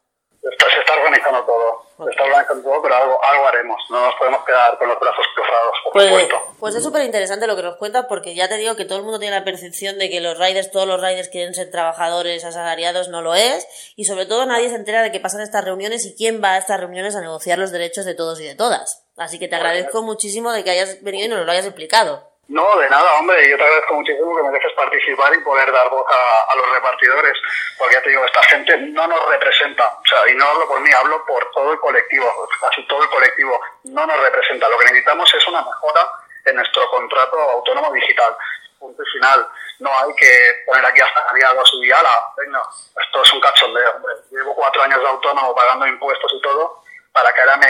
Esto- 0.51 0.65
se 0.71 0.79
está 0.79 0.93
organizando 0.93 1.43
todo, 1.45 1.83
se 2.05 2.11
está 2.11 2.23
organizando 2.23 2.63
todo, 2.63 2.81
pero 2.81 2.95
algo, 2.95 3.23
algo 3.23 3.47
haremos, 3.47 3.81
no 3.89 4.01
nos 4.05 4.15
podemos 4.15 4.45
quedar 4.45 4.77
con 4.77 4.87
los 4.87 4.99
brazos 4.99 5.25
cruzados, 5.35 5.71
por 5.83 5.93
Pues, 5.93 6.05
supuesto. 6.07 6.35
pues 6.59 6.75
es 6.75 6.83
súper 6.83 7.03
interesante 7.03 7.47
lo 7.47 7.55
que 7.55 7.63
nos 7.63 7.75
cuentas 7.77 8.05
porque 8.07 8.35
ya 8.35 8.47
te 8.47 8.57
digo 8.57 8.75
que 8.75 8.85
todo 8.85 8.97
el 8.99 9.03
mundo 9.03 9.19
tiene 9.19 9.37
la 9.37 9.43
percepción 9.45 9.97
de 9.97 10.09
que 10.09 10.21
los 10.21 10.37
riders, 10.37 10.71
todos 10.71 10.87
los 10.87 11.01
riders 11.01 11.29
quieren 11.29 11.53
ser 11.53 11.69
trabajadores 11.71 12.45
asalariados, 12.45 13.09
no 13.09 13.21
lo 13.21 13.35
es, 13.35 13.67
y 13.95 14.05
sobre 14.05 14.25
todo 14.25 14.45
nadie 14.45 14.69
se 14.69 14.75
entera 14.75 15.01
de 15.01 15.11
que 15.11 15.19
pasan 15.19 15.41
estas 15.41 15.63
reuniones 15.65 16.05
y 16.05 16.15
quién 16.15 16.41
va 16.43 16.53
a 16.53 16.57
estas 16.57 16.79
reuniones 16.79 17.15
a 17.15 17.21
negociar 17.21 17.57
los 17.59 17.71
derechos 17.71 18.05
de 18.05 18.15
todos 18.15 18.39
y 18.39 18.45
de 18.45 18.55
todas. 18.55 19.03
Así 19.17 19.39
que 19.39 19.47
te 19.47 19.55
agradezco 19.55 20.01
muchísimo 20.03 20.51
de 20.51 20.63
que 20.63 20.69
hayas 20.71 21.01
venido 21.03 21.25
y 21.25 21.29
nos 21.29 21.45
lo 21.45 21.51
hayas 21.51 21.65
explicado. 21.65 22.29
No, 22.49 22.77
de 22.77 22.89
nada, 22.89 23.15
hombre. 23.15 23.49
Yo 23.49 23.57
te 23.57 23.63
agradezco 23.63 23.93
muchísimo 23.95 24.35
que 24.37 24.43
me 24.43 24.51
dejes 24.51 24.71
participar 24.73 25.33
y 25.33 25.41
poder 25.41 25.69
dar 25.71 25.89
voz 25.89 26.05
a, 26.09 26.55
los 26.55 26.71
repartidores, 26.71 27.37
porque 27.77 27.95
ya 27.95 28.01
te 28.01 28.09
digo, 28.09 28.23
esta 28.23 28.41
gente 28.43 28.77
no 28.77 29.05
nos 29.05 29.29
representa. 29.29 29.85
O 29.85 30.07
sea, 30.07 30.31
y 30.31 30.35
no 30.35 30.45
hablo 30.45 30.67
por 30.67 30.79
mí, 30.79 30.89
hablo 30.91 31.25
por 31.25 31.51
todo 31.51 31.73
el 31.73 31.79
colectivo, 31.79 32.47
casi 32.61 32.87
todo 32.87 33.03
el 33.03 33.09
colectivo. 33.09 33.59
No 33.85 34.05
nos 34.05 34.19
representa. 34.21 34.69
Lo 34.69 34.77
que 34.77 34.85
necesitamos 34.85 35.33
es 35.33 35.47
una 35.47 35.61
mejora 35.61 36.09
en 36.45 36.55
nuestro 36.55 36.89
contrato 36.89 37.37
autónomo 37.37 37.91
digital. 37.91 38.35
Punto 38.79 39.03
y 39.03 39.11
final. 39.11 39.47
No 39.79 39.89
hay 39.99 40.15
que 40.15 40.63
poner 40.65 40.85
aquí 40.85 41.01
asalariados 41.01 41.69
y 41.81 41.91
ala, 41.91 42.33
venga, 42.37 42.61
esto 43.03 43.23
es 43.23 43.33
un 43.33 43.41
cachondeo, 43.41 43.91
hombre. 43.95 44.13
Llevo 44.31 44.55
cuatro 44.55 44.83
años 44.83 45.01
de 45.01 45.07
autónomo 45.07 45.53
pagando 45.53 45.85
impuestos 45.85 46.31
y 46.33 46.41
todo, 46.41 46.83
para 47.11 47.33
que 47.33 47.41
ahora 47.41 47.57
me 47.57 47.67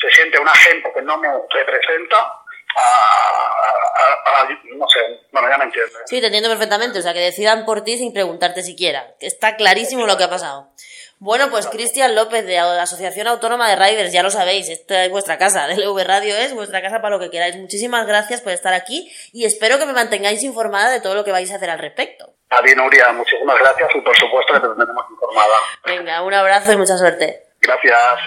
se 0.00 0.10
siente 0.10 0.40
un 0.40 0.48
agente 0.48 0.92
que 0.92 1.02
no 1.02 1.16
me 1.18 1.28
representa 1.50 2.41
a, 2.76 2.80
a- 2.80 4.40
a- 4.42 4.48
no 4.76 4.86
sé, 4.88 4.98
bueno, 5.32 5.48
ya 5.48 5.58
me 5.58 5.64
entiendes. 5.64 5.96
Sí, 6.06 6.20
te 6.20 6.26
entiendo 6.26 6.48
perfectamente, 6.48 6.98
o 6.98 7.02
sea, 7.02 7.12
que 7.12 7.20
decidan 7.20 7.64
por 7.64 7.82
ti 7.84 7.96
sin 7.98 8.12
preguntarte 8.12 8.62
siquiera. 8.62 9.14
Está 9.20 9.56
clarísimo 9.56 10.06
lo 10.06 10.16
que 10.16 10.24
ha 10.24 10.30
pasado. 10.30 10.70
Bueno, 11.18 11.50
pues 11.50 11.68
Cristian 11.68 12.16
López 12.16 12.44
de 12.44 12.56
la 12.56 12.82
Asociación 12.82 13.28
Autónoma 13.28 13.70
de 13.70 13.76
Riders, 13.76 14.12
ya 14.12 14.24
lo 14.24 14.30
sabéis, 14.30 14.68
esta 14.68 15.04
es 15.04 15.10
vuestra 15.10 15.38
casa, 15.38 15.66
DLV 15.68 16.02
Radio 16.04 16.34
es 16.36 16.52
vuestra 16.52 16.82
casa 16.82 17.00
para 17.00 17.14
lo 17.16 17.20
que 17.20 17.30
queráis. 17.30 17.54
Muchísimas 17.56 18.06
gracias 18.08 18.40
por 18.40 18.52
estar 18.52 18.74
aquí 18.74 19.08
y 19.32 19.44
espero 19.44 19.78
que 19.78 19.86
me 19.86 19.92
mantengáis 19.92 20.42
informada 20.42 20.90
de 20.90 21.00
todo 21.00 21.14
lo 21.14 21.22
que 21.24 21.30
vais 21.30 21.50
a 21.52 21.56
hacer 21.56 21.70
al 21.70 21.78
respecto. 21.78 22.34
A 22.50 22.60
ti, 22.62 22.74
Nuria, 22.74 23.12
muchísimas 23.12 23.56
gracias 23.58 23.88
y 23.94 24.00
por 24.00 24.16
supuesto 24.18 24.52
que 24.54 24.60
te 24.60 24.66
tendremos 24.66 25.04
informada. 25.10 25.54
Venga, 25.86 26.22
un 26.22 26.34
abrazo 26.34 26.72
y 26.72 26.76
mucha 26.76 26.98
suerte. 26.98 27.44
Gracias. 27.60 28.18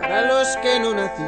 Para 0.00 0.22
los 0.26 0.56
que 0.58 0.78
no 0.78 0.94
nací, 0.94 1.24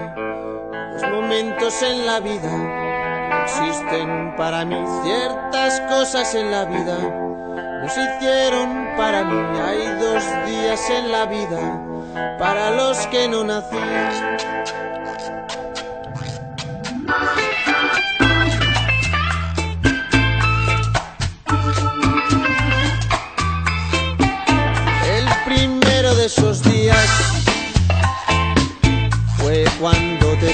dos 0.92 1.10
momentos 1.10 1.82
en 1.82 2.06
la 2.06 2.20
vida 2.20 2.50
que 2.50 3.42
existen 3.42 4.36
para 4.36 4.64
mí, 4.64 4.76
ciertas 5.02 5.80
cosas 5.80 6.34
en 6.36 6.52
la 6.52 6.64
vida 6.66 6.98
no 7.82 7.88
se 7.88 8.00
hicieron 8.00 8.96
para 8.96 9.24
mí. 9.24 9.58
Hay 9.58 9.86
dos 9.98 10.22
días 10.46 10.88
en 10.88 11.10
la 11.10 11.26
vida 11.26 11.80
para 12.38 12.70
los 12.70 13.06
que 13.08 13.26
no 13.26 13.42
nací. 13.42 13.76
Esos 26.24 26.62
días 26.62 26.71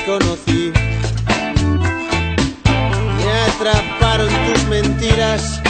conocí. 0.08 0.72
Me 3.18 3.32
atraparon 3.50 4.30
tus 4.46 4.64
mentiras 4.68 5.60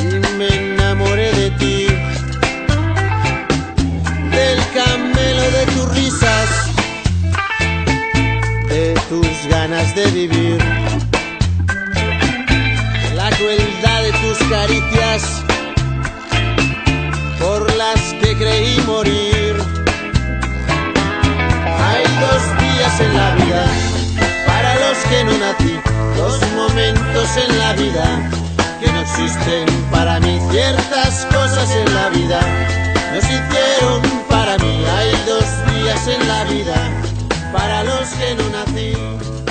y 0.00 0.36
me 0.38 0.48
enamoré 0.48 1.30
de 1.40 1.50
ti. 1.60 1.86
Del 4.36 4.58
camelo 4.78 5.44
de 5.56 5.64
tus 5.74 5.86
risas, 5.94 6.48
de 8.70 8.94
tus 9.10 9.34
ganas 9.50 9.94
de 9.94 10.06
vivir, 10.18 10.58
de 13.02 13.14
la 13.14 13.28
crueldad 13.36 14.02
de 14.04 14.12
tus 14.22 14.38
caricias 14.48 15.22
por 17.38 17.60
las 17.76 18.00
que 18.20 18.34
creí 18.38 18.80
morir. 18.86 19.37
Dos 22.20 22.42
días 22.58 23.00
en 23.00 23.16
la 23.16 23.34
vida 23.36 23.64
para 24.46 24.74
los 24.74 24.98
que 25.08 25.24
no 25.24 25.38
nací, 25.38 25.80
dos 26.16 26.40
momentos 26.56 27.36
en 27.36 27.58
la 27.58 27.72
vida 27.74 28.30
que 28.80 28.90
no 28.90 29.00
existen 29.00 29.66
para 29.90 30.18
mí. 30.18 30.40
Ciertas 30.50 31.26
cosas 31.26 31.70
en 31.70 31.94
la 31.94 32.08
vida 32.08 32.40
no 33.14 33.20
se 33.20 33.34
hicieron 33.34 34.02
para 34.28 34.58
mí. 34.58 34.84
Hay 34.96 35.10
dos 35.26 35.46
días 35.72 36.08
en 36.08 36.28
la 36.28 36.44
vida 36.44 36.76
para 37.52 37.84
los 37.84 38.08
que 38.10 38.34
no 38.34 38.50
nací. 38.50 39.47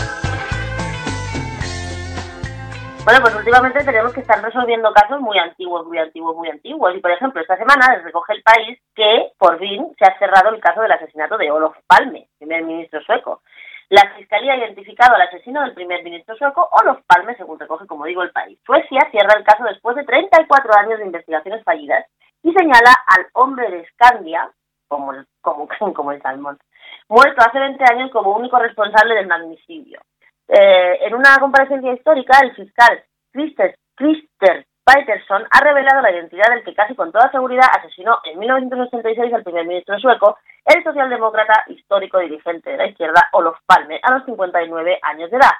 Bueno, 3.07 3.21
pues 3.21 3.35
últimamente 3.35 3.85
tenemos 3.85 4.13
que 4.13 4.19
estar 4.19 4.43
resolviendo 4.43 4.91
casos 4.91 5.21
muy 5.21 5.39
antiguos, 5.39 5.87
muy 5.87 5.97
antiguos, 5.97 6.35
muy 6.35 6.49
antiguos. 6.49 6.93
Y 6.93 6.99
por 6.99 7.09
ejemplo, 7.09 7.39
esta 7.39 7.55
semana 7.55 8.01
recoge 8.03 8.33
el 8.33 8.43
país 8.43 8.77
que 8.93 9.31
por 9.37 9.57
fin 9.59 9.95
se 9.97 10.03
ha 10.03 10.19
cerrado 10.19 10.49
el 10.49 10.59
caso 10.59 10.81
del 10.81 10.91
asesinato 10.91 11.37
de 11.37 11.49
Olof 11.49 11.77
Palme, 11.87 12.27
primer 12.37 12.65
ministro 12.65 12.99
sueco. 13.03 13.43
La 13.87 14.11
fiscalía 14.17 14.51
ha 14.51 14.57
identificado 14.57 15.15
al 15.15 15.21
asesino 15.21 15.61
del 15.61 15.73
primer 15.73 16.03
ministro 16.03 16.35
sueco, 16.35 16.67
Olof 16.69 16.99
Palme, 17.07 17.37
según 17.37 17.57
recoge, 17.57 17.87
como 17.87 18.03
digo, 18.03 18.23
el 18.23 18.31
país. 18.31 18.59
Suecia 18.65 19.07
cierra 19.09 19.37
el 19.37 19.45
caso 19.45 19.63
después 19.63 19.95
de 19.95 20.03
34 20.03 20.69
años 20.77 20.99
de 20.99 21.05
investigaciones 21.05 21.63
fallidas 21.63 22.05
y 22.43 22.51
señala 22.51 22.91
al 23.07 23.27
hombre 23.31 23.71
de 23.71 23.87
Scandia 23.87 24.51
como 24.89 25.13
el, 25.13 25.25
como, 25.39 25.69
como 25.95 26.11
el 26.11 26.21
salmón. 26.21 26.59
muerto 27.07 27.39
hace 27.39 27.57
20 27.57 27.81
años 27.85 28.11
como 28.11 28.35
único 28.35 28.59
responsable 28.59 29.15
del 29.15 29.27
magnicidio. 29.27 30.01
Eh, 30.47 30.99
en 31.01 31.13
una 31.13 31.37
comparecencia 31.39 31.93
histórica, 31.93 32.39
el 32.41 32.55
fiscal 32.55 33.03
Christer, 33.33 34.65
Peterson 34.85 35.45
ha 35.51 35.59
revelado 35.59 36.01
la 36.01 36.11
identidad 36.11 36.49
del 36.49 36.63
que 36.63 36.73
casi 36.73 36.95
con 36.95 37.11
toda 37.11 37.29
seguridad 37.29 37.67
asesinó 37.77 38.19
en 38.23 38.39
1986 38.39 39.33
al 39.33 39.43
primer 39.43 39.65
ministro 39.65 39.99
sueco, 39.99 40.37
el 40.63 40.81
socialdemócrata 40.83 41.65
histórico 41.67 42.19
dirigente 42.19 42.69
de 42.69 42.77
la 42.77 42.87
izquierda 42.87 43.27
Olof 43.33 43.57
Palme, 43.65 43.99
a 44.01 44.13
los 44.13 44.23
59 44.25 44.99
años 45.01 45.29
de 45.29 45.37
edad. 45.37 45.51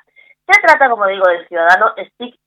Se 0.48 0.62
trata, 0.62 0.90
como 0.90 1.06
digo, 1.08 1.28
del 1.28 1.46
ciudadano 1.50 1.94
Stig 1.98 2.40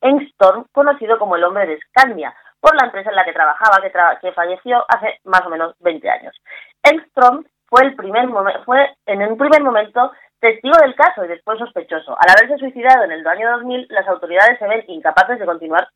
Engström, 0.00 0.66
conocido 0.72 1.18
como 1.20 1.36
el 1.36 1.44
hombre 1.44 1.66
de 1.66 1.78
Scandia, 1.88 2.34
por 2.58 2.74
la 2.74 2.86
empresa 2.86 3.10
en 3.10 3.16
la 3.16 3.24
que 3.24 3.32
trabajaba, 3.32 3.80
que, 3.80 3.92
que 4.20 4.32
falleció 4.32 4.84
hace 4.88 5.20
más 5.24 5.42
o 5.46 5.50
menos 5.50 5.76
20 5.78 6.10
años. 6.10 6.34
Engström 6.82 7.46
fue, 7.66 7.82
el 7.82 7.94
primer 7.94 8.28
fue 8.64 8.90
en 9.06 9.22
un 9.22 9.38
primer 9.38 9.62
momento 9.62 10.12
testigo 10.44 10.76
del 10.76 10.94
caso 10.94 11.24
y 11.24 11.28
después 11.28 11.58
sospechoso. 11.58 12.14
Al 12.20 12.28
haberse 12.28 12.58
suicidado 12.58 13.04
en 13.04 13.12
el 13.12 13.26
año 13.26 13.50
2000, 13.52 13.86
las 13.88 14.06
autoridades 14.08 14.58
se 14.58 14.68
ven 14.68 14.84
incapaces 14.88 15.38
de 15.38 15.46
continuar 15.46 15.88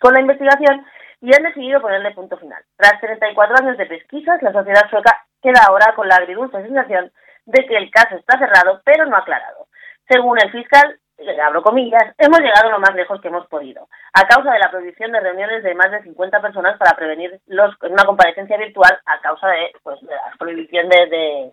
con 0.00 0.14
la 0.14 0.22
investigación 0.22 0.86
y 1.20 1.34
han 1.36 1.42
decidido 1.42 1.82
ponerle 1.82 2.12
punto 2.12 2.38
final. 2.38 2.62
Tras 2.76 2.98
34 2.98 3.56
años 3.60 3.76
de 3.76 3.84
pesquisas, 3.84 4.40
la 4.42 4.52
sociedad 4.52 4.88
sueca 4.88 5.26
queda 5.42 5.60
ahora 5.68 5.94
con 5.94 6.08
la 6.08 6.16
agridulce 6.16 6.62
sensación 6.62 7.12
de 7.44 7.66
que 7.66 7.76
el 7.76 7.90
caso 7.90 8.16
está 8.16 8.38
cerrado, 8.38 8.80
pero 8.84 9.04
no 9.04 9.16
aclarado. 9.16 9.66
Según 10.08 10.38
el 10.42 10.50
fiscal, 10.50 10.98
abro 11.44 11.62
comillas, 11.62 12.14
hemos 12.16 12.40
llegado 12.40 12.70
lo 12.70 12.80
más 12.80 12.94
lejos 12.94 13.20
que 13.20 13.28
hemos 13.28 13.46
podido, 13.48 13.86
a 14.14 14.26
causa 14.26 14.52
de 14.52 14.58
la 14.58 14.70
prohibición 14.70 15.12
de 15.12 15.20
reuniones 15.20 15.62
de 15.62 15.74
más 15.74 15.90
de 15.90 16.02
50 16.02 16.40
personas 16.40 16.78
para 16.78 16.96
prevenir 16.96 17.38
los, 17.46 17.74
una 17.82 18.04
comparecencia 18.04 18.56
virtual 18.56 18.98
a 19.04 19.20
causa 19.20 19.48
de, 19.48 19.72
pues, 19.82 20.00
de 20.00 20.14
la 20.14 20.32
prohibición 20.38 20.88
de, 20.88 21.06
de, 21.06 21.52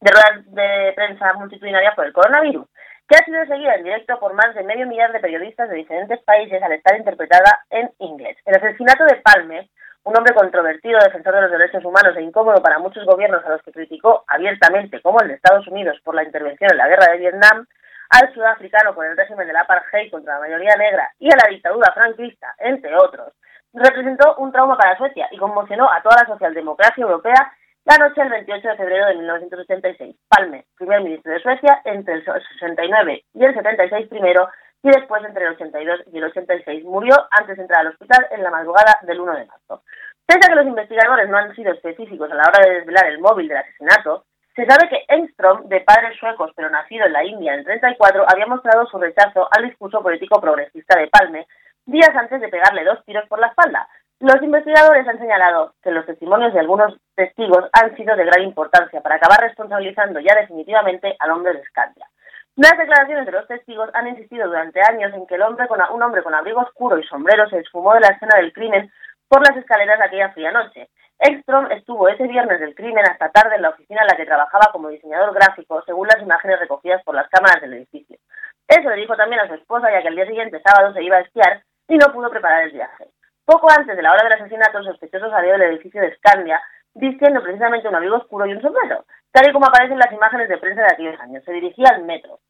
de 0.00 0.10
ruedas 0.10 0.54
de 0.54 0.92
prensa 0.94 1.32
multitudinaria 1.34 1.94
por 1.94 2.06
el 2.06 2.12
coronavirus 2.12 2.66
que 3.08 3.16
ha 3.16 3.24
sido 3.24 3.44
seguida 3.46 3.74
en 3.74 3.84
directo 3.84 4.18
por 4.20 4.34
más 4.34 4.54
de 4.54 4.62
medio 4.62 4.86
millar 4.86 5.12
de 5.12 5.20
periodistas 5.20 5.68
de 5.70 5.76
diferentes 5.76 6.20
países 6.24 6.62
al 6.62 6.72
estar 6.72 6.94
interpretada 6.94 7.64
en 7.70 7.90
inglés. 8.00 8.36
El 8.44 8.56
asesinato 8.56 9.06
de 9.06 9.16
Palme, 9.16 9.70
un 10.04 10.16
hombre 10.16 10.34
controvertido, 10.34 10.98
defensor 10.98 11.34
de 11.34 11.42
los 11.42 11.50
derechos 11.50 11.84
humanos 11.84 12.14
e 12.16 12.22
incómodo 12.22 12.62
para 12.62 12.78
muchos 12.78 13.06
gobiernos 13.06 13.44
a 13.46 13.48
los 13.48 13.62
que 13.62 13.72
criticó 13.72 14.24
abiertamente, 14.26 15.00
como 15.00 15.20
el 15.20 15.28
de 15.28 15.34
Estados 15.34 15.66
Unidos 15.68 15.98
por 16.04 16.14
la 16.14 16.22
intervención 16.22 16.70
en 16.70 16.76
la 16.76 16.88
guerra 16.88 17.12
de 17.12 17.18
Vietnam, 17.18 17.66
al 18.10 18.34
sudafricano 18.34 18.94
con 18.94 19.06
el 19.06 19.16
régimen 19.16 19.46
del 19.46 19.56
apartheid 19.56 20.10
contra 20.10 20.34
la 20.34 20.40
mayoría 20.40 20.76
negra 20.76 21.10
y 21.18 21.32
a 21.32 21.36
la 21.36 21.48
dictadura 21.48 21.92
franquista, 21.92 22.54
entre 22.58 22.94
otros, 22.94 23.32
representó 23.72 24.36
un 24.36 24.52
trauma 24.52 24.76
para 24.76 24.96
Suecia 24.96 25.28
y 25.30 25.38
conmocionó 25.38 25.90
a 25.90 26.02
toda 26.02 26.22
la 26.22 26.26
socialdemocracia 26.26 27.02
europea 27.02 27.52
la 27.88 27.96
noche 27.96 28.20
del 28.20 28.30
28 28.30 28.68
de 28.68 28.76
febrero 28.76 29.06
de 29.06 29.14
1986, 29.14 30.16
Palme, 30.28 30.66
primer 30.76 31.00
ministro 31.00 31.32
de 31.32 31.40
Suecia, 31.40 31.80
entre 31.86 32.14
el 32.16 32.24
69 32.24 33.24
y 33.32 33.44
el 33.44 33.54
76 33.54 34.08
primero, 34.08 34.46
y 34.82 34.90
después 34.90 35.24
entre 35.24 35.46
el 35.46 35.52
82 35.54 36.00
y 36.12 36.18
el 36.18 36.24
86. 36.24 36.84
Murió 36.84 37.16
antes 37.30 37.56
de 37.56 37.62
entrar 37.62 37.80
al 37.80 37.92
hospital 37.92 38.26
en 38.30 38.42
la 38.42 38.50
madrugada 38.50 38.98
del 39.02 39.18
1 39.18 39.32
de 39.36 39.46
marzo. 39.46 39.82
Pese 40.26 40.40
a 40.44 40.48
que 40.50 40.56
los 40.56 40.66
investigadores 40.66 41.30
no 41.30 41.38
han 41.38 41.54
sido 41.56 41.72
específicos 41.72 42.30
a 42.30 42.34
la 42.34 42.42
hora 42.42 42.62
de 42.62 42.74
desvelar 42.74 43.06
el 43.06 43.20
móvil 43.20 43.48
del 43.48 43.56
asesinato, 43.56 44.26
se 44.54 44.66
sabe 44.66 44.90
que 44.90 45.06
Engström, 45.08 45.68
de 45.68 45.80
padres 45.80 46.18
suecos 46.18 46.52
pero 46.54 46.68
nacido 46.68 47.06
en 47.06 47.14
la 47.14 47.24
India 47.24 47.54
en 47.54 47.64
34, 47.64 48.26
había 48.28 48.46
mostrado 48.46 48.84
su 48.86 48.98
rechazo 48.98 49.48
al 49.50 49.64
discurso 49.64 50.02
político 50.02 50.38
progresista 50.42 50.98
de 50.98 51.06
Palme 51.06 51.46
días 51.88 52.10
antes 52.14 52.38
de 52.40 52.48
pegarle 52.48 52.84
dos 52.84 53.02
tiros 53.06 53.26
por 53.28 53.40
la 53.40 53.46
espalda, 53.46 53.88
los 54.20 54.42
investigadores 54.42 55.06
han 55.06 55.18
señalado 55.18 55.74
que 55.82 55.92
los 55.92 56.04
testimonios 56.04 56.52
de 56.52 56.60
algunos 56.60 56.94
testigos 57.14 57.70
han 57.72 57.94
sido 57.96 58.16
de 58.16 58.24
gran 58.24 58.42
importancia 58.42 59.00
para 59.00 59.14
acabar 59.14 59.40
responsabilizando 59.40 60.18
ya 60.18 60.34
definitivamente 60.34 61.14
al 61.20 61.30
hombre 61.30 61.52
de 61.52 61.64
Scandia. 61.66 62.08
Las 62.56 62.76
declaraciones 62.76 63.26
de 63.26 63.32
los 63.32 63.46
testigos 63.46 63.88
han 63.94 64.08
insistido 64.08 64.48
durante 64.48 64.80
años 64.82 65.14
en 65.14 65.24
que 65.28 65.36
el 65.36 65.42
hombre 65.42 65.68
con, 65.68 65.80
un 65.92 66.02
hombre 66.02 66.24
con 66.24 66.34
abrigo 66.34 66.60
oscuro 66.60 66.98
y 66.98 67.06
sombrero 67.06 67.48
se 67.48 67.60
esfumó 67.60 67.94
de 67.94 68.00
la 68.00 68.08
escena 68.08 68.36
del 68.36 68.52
crimen 68.52 68.90
por 69.28 69.46
las 69.46 69.56
escaleras 69.56 70.00
aquella 70.00 70.32
fría 70.32 70.50
noche. 70.50 70.88
Ekstrom 71.20 71.70
estuvo 71.70 72.08
ese 72.08 72.26
viernes 72.26 72.58
del 72.58 72.74
crimen 72.74 73.04
hasta 73.08 73.30
tarde 73.30 73.54
en 73.54 73.62
la 73.62 73.70
oficina 73.70 74.00
en 74.00 74.08
la 74.08 74.16
que 74.16 74.26
trabajaba 74.26 74.72
como 74.72 74.88
diseñador 74.88 75.32
gráfico, 75.32 75.82
según 75.86 76.08
las 76.08 76.20
imágenes 76.20 76.58
recogidas 76.58 77.04
por 77.04 77.14
las 77.14 77.28
cámaras 77.28 77.60
del 77.60 77.74
edificio. 77.74 78.18
Eso 78.66 78.90
le 78.90 78.96
dijo 78.96 79.14
también 79.14 79.40
a 79.40 79.46
su 79.46 79.54
esposa, 79.54 79.92
ya 79.92 80.02
que 80.02 80.08
el 80.08 80.16
día 80.16 80.26
siguiente, 80.26 80.60
sábado, 80.60 80.92
se 80.92 81.02
iba 81.04 81.16
a 81.18 81.20
esquiar 81.20 81.62
y 81.86 81.96
no 81.96 82.12
pudo 82.12 82.30
preparar 82.30 82.64
el 82.64 82.72
viaje. 82.72 83.08
Poco 83.48 83.66
antes 83.70 83.96
de 83.96 84.02
la 84.02 84.12
hora 84.12 84.24
del 84.24 84.34
asesinato, 84.34 84.76
el 84.76 84.84
sospechoso 84.84 85.30
salió 85.30 85.52
del 85.52 85.62
edificio 85.62 86.02
de 86.02 86.14
Scandia 86.16 86.60
vistiendo 86.92 87.42
precisamente 87.42 87.88
un 87.88 87.94
abrigo 87.94 88.16
oscuro 88.16 88.44
y 88.44 88.52
un 88.52 88.60
sombrero, 88.60 89.06
tal 89.32 89.48
y 89.48 89.52
como 89.54 89.64
aparecen 89.64 89.98
las 89.98 90.12
imágenes 90.12 90.50
de 90.50 90.58
prensa 90.58 90.82
de 90.82 90.92
aquellos 90.92 91.18
años. 91.18 91.42
Se 91.44 91.52
dirigía 91.52 91.88
al 91.88 92.04
metro. 92.04 92.40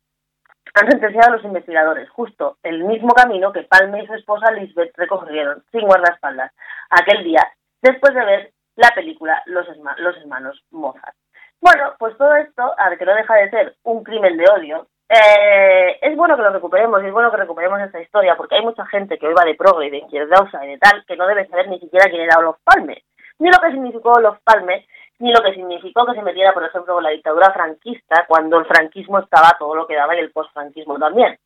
Han 0.74 0.90
sentenciado 0.90 1.28
a 1.28 1.36
los 1.36 1.44
investigadores 1.44 2.10
justo 2.10 2.58
el 2.64 2.82
mismo 2.82 3.10
camino 3.14 3.52
que 3.52 3.62
Palme 3.62 4.02
y 4.02 4.06
su 4.08 4.14
esposa 4.14 4.50
Lisbeth 4.50 4.90
recorrieron 4.96 5.62
sin 5.70 5.82
guardaespaldas 5.82 6.50
aquel 6.90 7.22
día, 7.22 7.46
después 7.80 8.12
de 8.12 8.24
ver 8.24 8.52
la 8.74 8.90
película 8.92 9.40
Los, 9.46 9.68
los 9.98 10.16
hermanos 10.16 10.64
Mozart. 10.72 11.14
Bueno, 11.60 11.94
pues 12.00 12.18
todo 12.18 12.34
esto, 12.34 12.74
a 12.76 12.88
ver 12.88 12.98
que 12.98 13.04
no 13.04 13.14
deja 13.14 13.36
de 13.36 13.50
ser 13.50 13.76
un 13.84 14.02
crimen 14.02 14.36
de 14.36 14.50
odio, 14.50 14.88
eh, 15.08 15.98
es 16.02 16.16
bueno 16.16 16.36
que 16.36 16.42
lo 16.42 16.50
recuperemos, 16.50 17.02
es 17.02 17.12
bueno 17.12 17.30
que 17.30 17.38
recuperemos 17.38 17.80
esta 17.80 18.00
historia, 18.00 18.36
porque 18.36 18.56
hay 18.56 18.62
mucha 18.62 18.84
gente 18.86 19.18
que 19.18 19.26
hoy 19.26 19.34
va 19.34 19.44
de 19.44 19.54
progre 19.54 19.86
y 19.86 19.90
de 19.90 19.98
izquierdosa 19.98 20.64
y 20.64 20.68
de 20.68 20.78
tal, 20.78 21.04
que 21.06 21.16
no 21.16 21.26
debe 21.26 21.46
saber 21.48 21.68
ni 21.68 21.78
siquiera 21.80 22.10
quién 22.10 22.22
era 22.22 22.38
Olof 22.38 22.58
Palme, 22.62 23.04
ni 23.38 23.48
lo 23.48 23.58
que 23.58 23.70
significó 23.70 24.12
Olof 24.12 24.38
Palme, 24.44 24.86
ni 25.18 25.32
lo 25.32 25.40
que 25.42 25.54
significó 25.54 26.06
que 26.06 26.14
se 26.14 26.22
metiera, 26.22 26.52
por 26.52 26.64
ejemplo, 26.64 26.94
con 26.94 27.02
la 27.02 27.10
dictadura 27.10 27.50
franquista, 27.52 28.24
cuando 28.28 28.58
el 28.58 28.66
franquismo 28.66 29.18
estaba 29.18 29.56
todo 29.58 29.74
lo 29.74 29.86
que 29.86 29.96
daba 29.96 30.14
y 30.14 30.20
el 30.20 30.30
postfranquismo 30.30 30.98
también. 30.98 31.38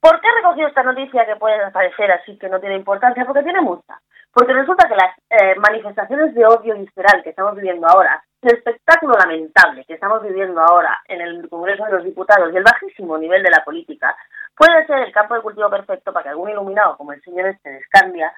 ¿Por 0.00 0.20
qué 0.20 0.28
he 0.28 0.34
recogido 0.34 0.68
esta 0.68 0.82
noticia 0.82 1.24
que 1.26 1.36
puede 1.36 1.70
parecer 1.70 2.12
así 2.12 2.36
que 2.38 2.48
no 2.48 2.60
tiene 2.60 2.76
importancia? 2.76 3.24
Porque 3.24 3.42
tiene 3.42 3.60
mucha. 3.60 3.98
Porque 4.32 4.52
resulta 4.52 4.86
que 4.86 4.96
las 4.96 5.16
eh, 5.30 5.54
manifestaciones 5.58 6.34
de 6.34 6.44
odio 6.44 6.76
visceral 6.76 7.22
que 7.22 7.30
estamos 7.30 7.54
viviendo 7.54 7.86
ahora, 7.88 8.22
el 8.46 8.56
espectáculo 8.56 9.14
lamentable 9.18 9.84
que 9.84 9.94
estamos 9.94 10.22
viviendo 10.22 10.60
ahora 10.60 11.00
en 11.06 11.20
el 11.20 11.48
Congreso 11.48 11.84
de 11.84 11.92
los 11.92 12.04
Diputados 12.04 12.52
y 12.52 12.56
el 12.56 12.62
bajísimo 12.62 13.18
nivel 13.18 13.42
de 13.42 13.50
la 13.50 13.64
política, 13.64 14.16
puede 14.56 14.86
ser 14.86 14.98
el 15.00 15.12
campo 15.12 15.34
de 15.34 15.42
cultivo 15.42 15.68
perfecto 15.68 16.12
para 16.12 16.24
que 16.24 16.28
algún 16.30 16.50
iluminado, 16.50 16.96
como 16.96 17.12
el 17.12 17.22
señor 17.22 17.46
este 17.48 17.70
de 17.70 17.78
Escandia, 17.78 18.32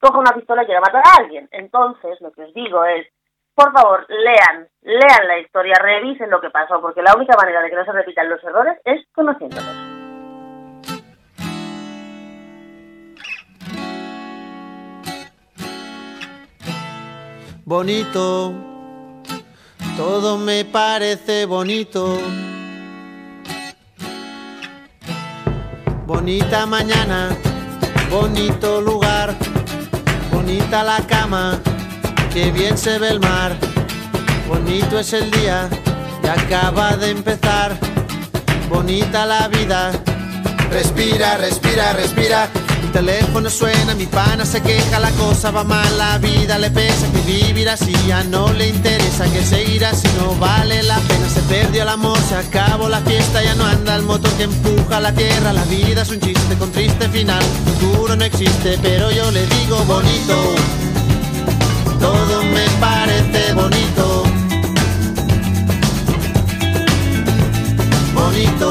coja 0.00 0.18
una 0.18 0.32
pistola 0.32 0.62
y 0.62 0.66
quiera 0.66 0.80
matar 0.80 1.02
a 1.04 1.22
alguien. 1.22 1.48
Entonces, 1.52 2.20
lo 2.20 2.32
que 2.32 2.42
os 2.42 2.54
digo 2.54 2.84
es, 2.84 3.06
por 3.54 3.72
favor, 3.72 4.06
lean, 4.08 4.68
lean 4.82 5.28
la 5.28 5.38
historia, 5.38 5.74
revisen 5.80 6.30
lo 6.30 6.40
que 6.40 6.50
pasó, 6.50 6.80
porque 6.80 7.02
la 7.02 7.14
única 7.14 7.36
manera 7.36 7.62
de 7.62 7.70
que 7.70 7.76
no 7.76 7.84
se 7.84 7.92
repitan 7.92 8.28
los 8.28 8.42
errores 8.42 8.78
es 8.84 9.06
conociéndolos. 9.12 9.92
bonito, 17.72 18.71
todo 19.96 20.38
me 20.38 20.64
parece 20.64 21.46
bonito. 21.46 22.18
Bonita 26.06 26.66
mañana, 26.66 27.30
bonito 28.10 28.80
lugar, 28.80 29.34
bonita 30.30 30.82
la 30.82 30.98
cama, 31.06 31.60
que 32.32 32.50
bien 32.52 32.76
se 32.76 32.98
ve 32.98 33.08
el 33.08 33.20
mar. 33.20 33.56
Bonito 34.48 34.98
es 34.98 35.12
el 35.12 35.30
día 35.30 35.68
que 36.20 36.28
acaba 36.28 36.96
de 36.96 37.10
empezar, 37.10 37.76
bonita 38.68 39.26
la 39.26 39.48
vida. 39.48 39.92
Respira, 40.70 41.36
respira, 41.36 41.92
respira 41.92 42.48
teléfono 42.92 43.48
suena, 43.48 43.94
mi 43.94 44.06
pana 44.06 44.44
se 44.44 44.60
queja, 44.60 45.00
la 45.00 45.10
cosa 45.12 45.50
va 45.50 45.64
mal, 45.64 45.98
la 45.98 46.18
vida 46.18 46.58
le 46.58 46.70
pesa, 46.70 47.06
vivir 47.32 47.68
así 47.68 47.92
ya 48.06 48.22
no 48.24 48.52
le 48.52 48.68
interesa, 48.68 49.24
que 49.32 49.42
seguir 49.42 49.84
así 49.84 50.08
no 50.18 50.34
vale 50.36 50.82
la 50.82 50.98
pena, 50.98 51.28
se 51.28 51.40
perdió 51.42 51.82
el 51.82 51.88
amor, 51.88 52.18
se 52.28 52.36
acabó 52.36 52.88
la 52.88 53.00
fiesta, 53.00 53.42
ya 53.42 53.54
no 53.54 53.64
anda 53.64 53.96
el 53.96 54.02
motor 54.02 54.30
que 54.32 54.44
empuja 54.44 55.00
la 55.00 55.12
tierra, 55.12 55.52
la 55.52 55.64
vida 55.64 56.02
es 56.02 56.10
un 56.10 56.20
chiste 56.20 56.56
con 56.58 56.70
triste 56.72 57.08
final, 57.08 57.42
futuro 57.64 58.16
no 58.16 58.24
existe, 58.24 58.78
pero 58.82 59.10
yo 59.10 59.30
le 59.30 59.46
digo 59.46 59.76
bonito, 59.84 60.34
todo 62.00 62.42
me 62.42 62.68
parece 62.80 63.52
bonito. 63.54 64.24
Bonito, 68.14 68.70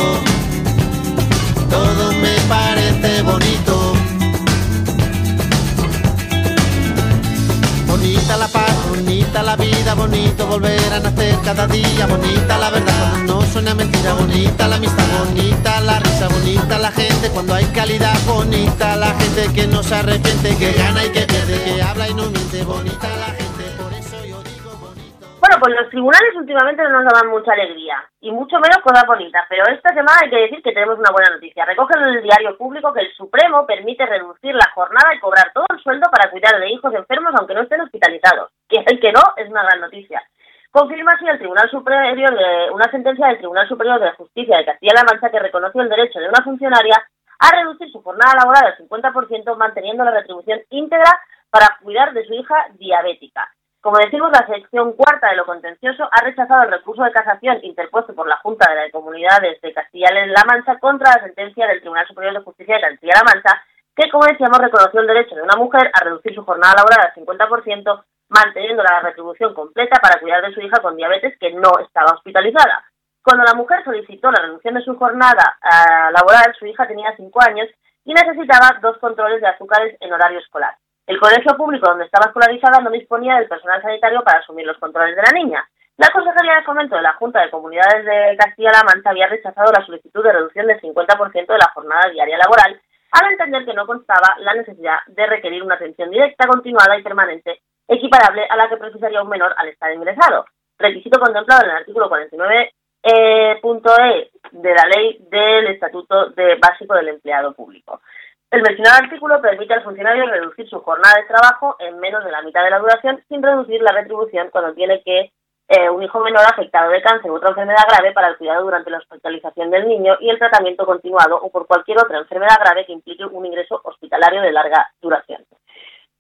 la 9.44 9.56
vida, 9.56 9.96
bonito 9.96 10.46
volver 10.48 10.94
a 10.94 11.00
nacer 11.00 11.36
cada 11.44 11.68
día, 11.68 12.06
bonita 12.06 12.58
la 12.58 12.70
verdad 12.70 13.12
no 13.26 13.42
suena 13.42 13.74
mentira, 13.74 14.14
bonita 14.14 14.68
la 14.68 14.76
amistad, 14.76 15.04
bonita 15.26 15.82
la 15.82 16.00
risa, 16.00 16.28
bonita 16.28 16.78
la 16.78 16.92
gente 16.92 17.30
cuando 17.34 17.54
hay 17.56 17.66
calidad, 17.74 18.14
bonita 18.28 18.96
la 18.96 19.14
gente 19.20 19.54
que 19.54 19.68
no 19.68 19.82
se 19.84 19.96
arrepiente, 19.96 20.58
que 20.58 20.74
gana 20.74 21.06
y 21.06 21.12
que 21.12 21.26
pierde, 21.26 21.58
que 21.64 21.82
habla 21.82 22.10
y 22.10 22.14
no 22.14 22.30
miente, 22.30 22.64
bonita 22.64 23.08
la 23.18 23.32
gente, 23.34 23.64
por 23.82 23.92
eso 23.94 24.18
yo 24.26 24.44
digo 24.44 24.72
bonito. 24.78 25.26
Bueno, 25.40 25.56
pues 25.60 25.76
los 25.76 25.90
tribunales 25.90 26.36
últimamente 26.36 26.84
no 26.84 27.02
nos 27.02 27.14
dan 27.14 27.30
mucha 27.30 27.54
alegría 27.54 28.04
y 28.22 28.32
mucho 28.32 28.60
menos 28.60 28.78
cosas 28.84 29.04
bonitas, 29.08 29.46
pero 29.50 29.66
esta 29.68 29.90
semana 29.90 30.20
hay 30.24 30.30
que 30.30 30.44
decir 30.48 30.62
que 30.62 30.72
tenemos 30.72 31.00
una 31.00 31.12
buena 31.12 31.34
noticia. 31.34 31.66
Recoge 31.66 31.98
en 31.98 32.16
el 32.16 32.24
diario 32.24 32.58
público 32.58 32.94
que 32.94 33.02
el 33.02 33.12
Supremo 33.16 33.66
permite 33.66 34.06
reducir 34.06 34.54
la 34.54 34.70
jornada 34.76 35.16
y 35.16 35.20
cobrar 35.20 35.52
todo 35.54 35.66
el 35.70 35.82
sueldo 35.82 36.10
para 36.12 36.30
cuidar 36.30 36.60
de 36.60 36.70
hijos 36.70 36.94
enfermos 36.94 37.34
aunque 37.38 37.56
no 37.56 37.64
estén 37.64 37.82
hospitalizados. 37.82 38.52
Que 38.72 38.84
el 38.88 39.02
que 39.02 39.12
no 39.12 39.22
es 39.36 39.50
una 39.50 39.64
gran 39.64 39.82
noticia. 39.82 40.24
Confirma 40.72 41.12
así 41.12 41.28
el 41.28 41.38
Tribunal 41.38 41.70
Superior 41.70 42.34
de 42.34 42.72
una 42.72 42.90
sentencia 42.90 43.28
del 43.28 43.40
Tribunal 43.40 43.68
Superior 43.68 44.00
de 44.00 44.14
Justicia 44.14 44.58
de 44.58 44.66
Castilla-La 44.66 45.04
Mancha 45.04 45.30
que 45.30 45.40
reconoció 45.40 45.82
el 45.82 45.90
derecho 45.90 46.20
de 46.20 46.30
una 46.30 46.42
funcionaria 46.42 46.96
a 47.40 47.56
reducir 47.58 47.92
su 47.92 48.02
jornada 48.02 48.34
laboral 48.40 48.68
al 48.68 48.78
50% 48.78 49.58
manteniendo 49.58 50.06
la 50.06 50.12
retribución 50.12 50.62
íntegra 50.70 51.20
para 51.50 51.78
cuidar 51.84 52.14
de 52.14 52.26
su 52.26 52.34
hija 52.34 52.56
diabética. 52.80 53.52
Como 53.82 53.98
decimos, 53.98 54.32
la 54.32 54.48
sección 54.48 54.94
cuarta 54.94 55.32
de 55.32 55.36
lo 55.36 55.46
contencioso 55.46 56.08
ha 56.10 56.24
rechazado 56.24 56.64
el 56.64 56.72
recurso 56.72 57.04
de 57.04 57.12
casación 57.12 57.60
interpuesto 57.64 58.16
por 58.16 58.30
la 58.30 58.38
Junta 58.38 58.72
de 58.72 58.78
las 58.78 58.92
Comunidades 58.94 59.60
de 59.60 59.74
Castilla-La 59.74 60.44
Mancha 60.48 60.80
contra 60.80 61.12
la 61.18 61.24
sentencia 61.24 61.68
del 61.68 61.82
Tribunal 61.82 62.08
Superior 62.08 62.36
de 62.36 62.46
Justicia 62.46 62.76
de 62.76 62.82
Castilla-La 62.82 63.24
Mancha, 63.26 63.64
que, 63.96 64.10
como 64.10 64.26
decíamos, 64.26 64.60
reconoció 64.60 65.02
el 65.02 65.08
derecho 65.08 65.36
de 65.36 65.42
una 65.42 65.56
mujer 65.56 65.92
a 65.94 66.04
reducir 66.04 66.34
su 66.34 66.44
jornada 66.44 66.76
laboral 66.78 67.08
al 67.08 67.14
50%, 67.14 68.04
manteniendo 68.30 68.84
la 68.84 69.02
retribución 69.02 69.54
completa 69.54 70.00
para 70.02 70.20
cuidar 70.20 70.42
de 70.42 70.54
su 70.54 70.62
hija 70.62 70.82
con 70.82 70.96
diabetes 70.96 71.38
que 71.40 71.52
no 71.54 71.72
estaba 71.86 72.14
hospitalizada. 72.14 72.86
Cuando 73.24 73.44
la 73.44 73.54
mujer 73.54 73.84
solicitó 73.84 74.32
la 74.32 74.42
reducción 74.42 74.74
de 74.74 74.82
su 74.82 74.98
jornada 74.98 75.58
uh, 75.62 76.12
laboral, 76.12 76.56
su 76.58 76.66
hija 76.66 76.88
tenía 76.88 77.14
5 77.16 77.40
años 77.48 77.68
y 78.04 78.14
necesitaba 78.14 78.80
dos 78.82 78.98
controles 78.98 79.42
de 79.42 79.48
azúcares 79.48 79.96
en 80.00 80.12
horario 80.12 80.40
escolar. 80.40 80.76
El 81.06 81.20
colegio 81.20 81.56
público 81.58 81.88
donde 81.88 82.06
estaba 82.06 82.28
escolarizada 82.28 82.82
no 82.82 82.90
disponía 82.90 83.36
del 83.36 83.48
personal 83.48 83.82
sanitario 83.82 84.24
para 84.24 84.40
asumir 84.40 84.66
los 84.66 84.78
controles 84.78 85.16
de 85.16 85.22
la 85.22 85.32
niña. 85.34 85.68
La 85.98 86.10
Consejería 86.10 86.56
de 86.56 86.64
Fomento 86.64 86.96
de 86.96 87.02
la 87.02 87.14
Junta 87.14 87.42
de 87.42 87.52
Comunidades 87.52 88.06
de 88.06 88.36
Castilla-La 88.38 88.84
Mancha 88.84 89.10
había 89.12 89.28
rechazado 89.28 89.72
la 89.72 89.86
solicitud 89.86 90.24
de 90.24 90.32
reducción 90.32 90.66
del 90.66 90.82
50% 90.82 91.46
de 91.48 91.58
la 91.58 91.72
jornada 91.74 92.10
diaria 92.10 92.38
laboral, 92.38 92.82
al 93.12 93.32
entender 93.32 93.66
que 93.66 93.74
no 93.74 93.86
constaba 93.86 94.36
la 94.40 94.54
necesidad 94.54 95.00
de 95.08 95.28
requerir 95.28 95.64
una 95.64 95.76
atención 95.76 96.10
directa, 96.10 96.48
continuada 96.48 96.98
y 96.98 97.04
permanente, 97.04 97.62
equiparable 97.88 98.46
a 98.50 98.56
la 98.56 98.70
que 98.70 98.78
precisaría 98.78 99.22
un 99.22 99.30
menor 99.30 99.54
al 99.58 99.68
estar 99.68 99.94
ingresado, 99.94 100.46
requisito 100.80 101.20
contemplado 101.20 101.66
en 101.66 101.72
el 101.72 101.78
artículo 101.78 102.08
49 102.08 102.72
eh, 103.04 103.60
e 103.60 104.32
de 104.52 104.74
la 104.74 104.86
ley 104.96 105.18
del 105.30 105.68
Estatuto 105.68 106.34
Básico 106.62 106.94
del 106.96 107.10
Empleado 107.10 107.54
Público. 107.54 108.02
El 108.50 108.62
mencionado 108.64 109.06
artículo 109.06 109.42
permite 109.42 109.74
al 109.74 109.84
funcionario 109.84 110.26
reducir 110.26 110.68
su 110.70 110.80
jornada 110.82 111.20
de 111.20 111.28
trabajo 111.28 111.78
en 111.80 112.00
menos 112.00 112.24
de 112.24 112.32
la 112.32 112.42
mitad 112.42 112.64
de 112.64 112.70
la 112.70 112.80
duración 112.80 113.24
sin 113.30 113.42
reducir 113.42 113.82
la 113.82 113.94
retribución 113.94 114.50
cuando 114.52 114.74
tiene 114.74 115.02
que 115.04 115.32
eh, 115.74 115.90
un 115.90 116.04
hijo 116.04 116.20
menor 116.20 116.44
afectado 116.44 116.92
de 116.92 117.02
cáncer 117.02 117.32
u 117.32 117.36
otra 117.36 117.52
enfermedad 117.52 117.86
grave 117.88 118.12
para 118.12 118.28
el 118.28 118.38
cuidado 118.38 118.64
durante 118.64 118.90
la 118.90 118.98
hospitalización 118.98 119.72
del 119.72 119.88
niño 119.88 120.18
y 120.20 120.30
el 120.30 120.38
tratamiento 120.38 120.86
continuado 120.86 121.38
o 121.42 121.50
por 121.50 121.66
cualquier 121.66 121.98
otra 121.98 122.18
enfermedad 122.18 122.60
grave 122.60 122.86
que 122.86 122.92
implique 122.92 123.24
un 123.24 123.46
ingreso 123.46 123.80
hospitalario 123.86 124.42
de 124.42 124.52
larga 124.52 124.86
duración. 125.02 125.46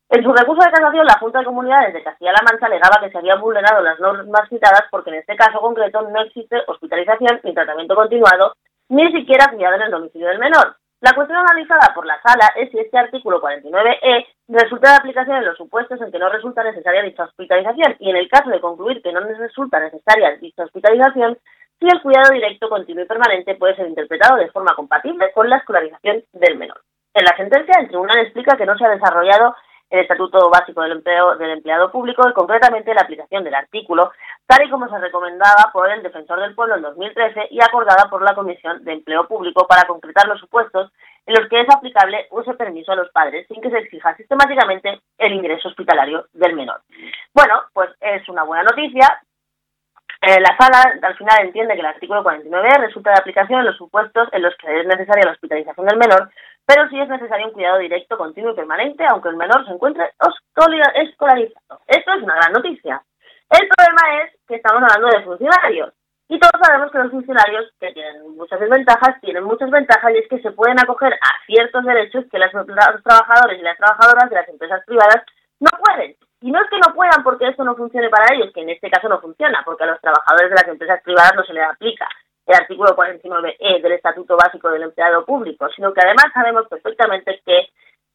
En 0.07 0.23
su 0.23 0.31
recurso 0.31 0.63
de 0.63 0.71
casación, 0.71 1.05
la 1.05 1.19
Junta 1.19 1.39
de 1.39 1.45
Comunidades 1.45 1.93
de 1.93 2.01
Castilla-La 2.01 2.43
Mancha 2.49 2.67
alegaba 2.67 3.01
que 3.01 3.11
se 3.11 3.17
habían 3.17 3.41
vulnerado 3.41 3.81
las 3.81 3.99
normas 3.99 4.47
citadas 4.47 4.83
porque 4.89 5.09
en 5.09 5.17
este 5.17 5.35
caso 5.35 5.59
concreto 5.59 6.01
no 6.01 6.21
existe 6.21 6.63
hospitalización 6.67 7.41
ni 7.43 7.53
tratamiento 7.53 7.93
continuado, 7.93 8.55
ni 8.87 9.11
siquiera 9.11 9.51
cuidado 9.51 9.75
en 9.75 9.81
el 9.81 9.91
domicilio 9.91 10.29
del 10.29 10.39
menor, 10.39 10.77
la 11.01 11.13
cuestión 11.13 11.39
analizada 11.39 11.93
por 11.95 12.05
la 12.05 12.21
sala 12.21 12.53
es 12.55 12.69
si 12.69 12.77
este 12.77 12.97
artículo 12.97 13.41
49e 13.41 14.25
resulta 14.49 14.91
de 14.91 14.97
aplicación 14.97 15.37
en 15.37 15.45
los 15.45 15.57
supuestos 15.57 15.99
en 15.99 16.11
que 16.11 16.19
no 16.19 16.29
resulta 16.29 16.63
necesaria 16.63 17.01
dicha 17.01 17.23
hospitalización 17.23 17.95
y 17.99 18.11
en 18.11 18.17
el 18.17 18.29
caso 18.29 18.51
de 18.51 18.61
concluir 18.61 19.01
que 19.01 19.11
no 19.11 19.19
resulta 19.21 19.79
necesaria 19.79 20.37
dicha 20.37 20.63
hospitalización, 20.63 21.39
si 21.79 21.87
el 21.87 22.01
cuidado 22.03 22.31
directo, 22.31 22.69
continuo 22.69 23.03
y 23.03 23.07
permanente 23.07 23.55
puede 23.55 23.75
ser 23.75 23.87
interpretado 23.87 24.37
de 24.37 24.51
forma 24.51 24.75
compatible 24.75 25.31
con 25.33 25.49
la 25.49 25.57
escolarización 25.57 26.23
del 26.33 26.57
menor. 26.59 26.79
En 27.15 27.25
la 27.25 27.35
sentencia, 27.35 27.79
el 27.79 27.87
tribunal 27.87 28.19
explica 28.19 28.55
que 28.55 28.67
no 28.67 28.77
se 28.77 28.85
ha 28.85 28.89
desarrollado 28.89 29.55
el 29.91 29.99
Estatuto 29.99 30.49
Básico 30.49 30.81
del, 30.81 30.93
Empleo, 30.93 31.35
del 31.35 31.51
Empleado 31.51 31.91
Público 31.91 32.27
y 32.27 32.33
concretamente 32.33 32.93
la 32.93 33.01
aplicación 33.01 33.43
del 33.43 33.53
artículo, 33.53 34.11
tal 34.47 34.65
y 34.65 34.69
como 34.69 34.87
se 34.87 34.97
recomendaba 34.97 35.69
por 35.73 35.91
el 35.91 36.01
Defensor 36.01 36.39
del 36.39 36.55
Pueblo 36.55 36.75
en 36.75 36.81
2013 36.81 37.47
y 37.51 37.61
acordada 37.61 38.09
por 38.09 38.23
la 38.23 38.33
Comisión 38.33 38.83
de 38.85 38.93
Empleo 38.93 39.27
Público 39.27 39.67
para 39.67 39.83
concretar 39.83 40.27
los 40.27 40.39
supuestos 40.39 40.91
en 41.25 41.35
los 41.35 41.49
que 41.49 41.61
es 41.61 41.67
aplicable 41.69 42.27
ese 42.31 42.53
permiso 42.53 42.93
a 42.93 42.95
los 42.95 43.11
padres 43.11 43.45
sin 43.47 43.61
que 43.61 43.69
se 43.69 43.79
exija 43.79 44.15
sistemáticamente 44.15 45.01
el 45.17 45.33
ingreso 45.33 45.67
hospitalario 45.67 46.25
del 46.33 46.55
menor. 46.55 46.81
Bueno, 47.33 47.61
pues 47.73 47.89
es 47.99 48.27
una 48.29 48.43
buena 48.43 48.63
noticia. 48.63 49.21
Eh, 50.21 50.39
la 50.39 50.55
sala 50.57 50.99
al 51.01 51.17
final 51.17 51.41
entiende 51.41 51.73
que 51.73 51.79
el 51.81 51.85
artículo 51.85 52.23
49 52.23 52.69
resulta 52.79 53.11
de 53.11 53.19
aplicación 53.19 53.59
en 53.59 53.65
los 53.65 53.77
supuestos 53.77 54.29
en 54.31 54.43
los 54.43 54.55
que 54.55 54.79
es 54.79 54.87
necesaria 54.87 55.25
la 55.25 55.31
hospitalización 55.31 55.85
del 55.85 55.97
menor 55.97 56.29
pero 56.65 56.87
sí 56.89 56.99
es 56.99 57.09
necesario 57.09 57.47
un 57.47 57.53
cuidado 57.53 57.79
directo, 57.79 58.17
continuo 58.17 58.51
y 58.51 58.55
permanente, 58.55 59.05
aunque 59.09 59.29
el 59.29 59.37
menor 59.37 59.65
se 59.65 59.73
encuentre 59.73 60.11
escolarizado. 60.95 61.81
Esto 61.87 62.13
es 62.13 62.23
una 62.23 62.35
gran 62.35 62.53
noticia. 62.53 63.01
El 63.49 63.67
problema 63.67 64.23
es 64.23 64.31
que 64.47 64.55
estamos 64.55 64.81
hablando 64.83 65.17
de 65.17 65.25
funcionarios. 65.25 65.93
Y 66.29 66.39
todos 66.39 66.61
sabemos 66.63 66.89
que 66.91 66.99
los 66.99 67.11
funcionarios, 67.11 67.69
que 67.77 67.91
tienen 67.91 68.37
muchas 68.37 68.57
desventajas, 68.57 69.19
tienen 69.19 69.43
muchas 69.43 69.69
ventajas 69.69 70.13
y 70.13 70.19
es 70.19 70.29
que 70.29 70.39
se 70.39 70.51
pueden 70.51 70.79
acoger 70.79 71.13
a 71.13 71.45
ciertos 71.45 71.83
derechos 71.83 72.23
que 72.31 72.39
los 72.39 72.51
trabajadores 72.51 73.59
y 73.59 73.63
las 73.63 73.77
trabajadoras 73.77 74.29
de 74.29 74.35
las 74.37 74.47
empresas 74.47 74.81
privadas 74.85 75.25
no 75.59 75.69
pueden. 75.83 76.15
Y 76.39 76.51
no 76.51 76.61
es 76.63 76.69
que 76.69 76.79
no 76.79 76.95
puedan 76.95 77.21
porque 77.23 77.49
esto 77.49 77.65
no 77.65 77.75
funcione 77.75 78.09
para 78.09 78.33
ellos, 78.33 78.53
que 78.53 78.61
en 78.61 78.69
este 78.69 78.89
caso 78.89 79.09
no 79.09 79.19
funciona, 79.19 79.61
porque 79.65 79.83
a 79.83 79.87
los 79.87 79.99
trabajadores 79.99 80.49
de 80.49 80.55
las 80.55 80.67
empresas 80.69 81.03
privadas 81.03 81.33
no 81.35 81.43
se 81.43 81.53
les 81.53 81.65
aplica 81.65 82.07
el 82.45 82.55
artículo 82.55 82.95
49e 82.95 83.81
del 83.81 83.91
Estatuto 83.93 84.35
Básico 84.35 84.69
del 84.69 84.83
Empleado 84.83 85.25
Público, 85.25 85.67
sino 85.75 85.93
que 85.93 86.01
además 86.01 86.25
sabemos 86.33 86.67
perfectamente 86.67 87.41
que 87.45 87.69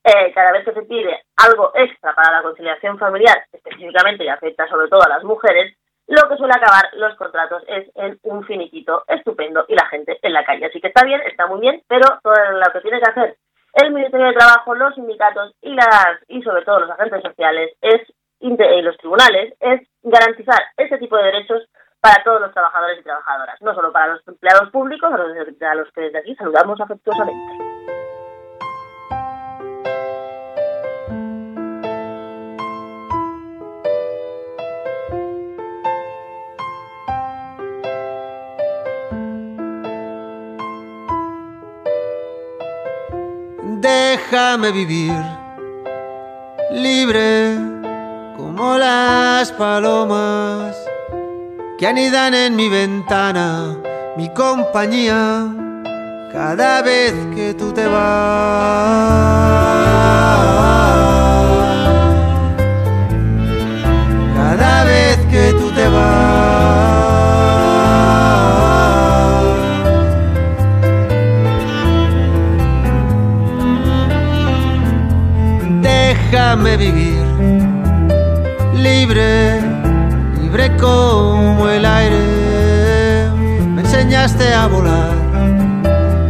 eh, 0.04 0.32
cada 0.34 0.52
vez 0.52 0.64
que 0.64 0.72
se 0.72 0.82
pide 0.82 1.24
algo 1.36 1.72
extra 1.74 2.14
para 2.14 2.36
la 2.36 2.42
conciliación 2.42 2.98
familiar, 2.98 3.44
específicamente 3.52 4.24
y 4.24 4.28
afecta 4.28 4.68
sobre 4.68 4.88
todo 4.88 5.02
a 5.02 5.08
las 5.08 5.24
mujeres, 5.24 5.76
lo 6.06 6.28
que 6.28 6.36
suele 6.36 6.54
acabar 6.54 6.84
los 6.94 7.16
contratos 7.16 7.64
es 7.66 7.90
en 7.96 8.18
un 8.22 8.44
finiquito 8.44 9.02
estupendo 9.08 9.64
y 9.68 9.74
la 9.74 9.86
gente 9.86 10.18
en 10.22 10.32
la 10.32 10.44
calle. 10.44 10.66
Así 10.66 10.80
que 10.80 10.88
está 10.88 11.04
bien, 11.04 11.20
está 11.22 11.46
muy 11.46 11.60
bien, 11.60 11.82
pero 11.88 12.06
todo 12.22 12.34
lo 12.34 12.72
que 12.72 12.80
tiene 12.80 13.00
que 13.00 13.10
hacer 13.10 13.36
el 13.76 13.92
Ministerio 13.92 14.26
de 14.26 14.32
Trabajo, 14.32 14.74
los 14.74 14.94
sindicatos 14.94 15.54
y 15.60 15.74
las 15.74 16.18
y 16.28 16.42
sobre 16.42 16.64
todo 16.64 16.80
los 16.80 16.90
agentes 16.90 17.22
sociales 17.22 17.72
es 17.82 18.00
y 18.40 18.50
los 18.82 18.96
tribunales 18.98 19.54
es 19.60 19.80
garantizar 20.02 20.62
ese 20.76 20.98
tipo 20.98 21.16
de 21.16 21.24
derechos 21.24 21.62
para 22.00 22.22
todos 22.22 22.40
los 22.40 22.52
trabajadores 22.52 23.00
y 23.00 23.02
trabajadoras, 23.02 23.60
no 23.62 23.74
solo 23.74 23.92
para 23.92 24.14
los 24.14 24.28
empleados 24.28 24.70
públicos, 24.70 25.12
a 25.12 25.74
los 25.74 25.92
que 25.92 26.00
desde 26.02 26.18
aquí 26.18 26.34
saludamos 26.36 26.80
afectuosamente. 26.80 27.66
Déjame 43.80 44.72
vivir 44.72 45.12
libre 46.72 47.56
como 48.36 48.76
las 48.76 49.52
palomas 49.52 50.85
que 51.78 51.86
anidan 51.86 52.32
en 52.32 52.56
mi 52.56 52.70
ventana, 52.70 53.76
mi 54.16 54.32
compañía, 54.32 55.46
cada 56.32 56.80
vez 56.80 57.12
que 57.34 57.52
tú 57.52 57.70
te 57.72 57.86
vas. 57.86 59.26
Cada 64.34 64.84
vez 64.84 65.18
que 65.26 65.52
tú 65.52 65.70
te 65.72 65.88
vas. 65.88 66.36
Déjame 75.82 76.76
vivir 76.78 77.22
libre 78.74 79.60
el 81.70 81.84
aire, 81.84 83.30
me 83.74 83.80
enseñaste 83.82 84.54
a 84.54 84.66
volar 84.66 85.12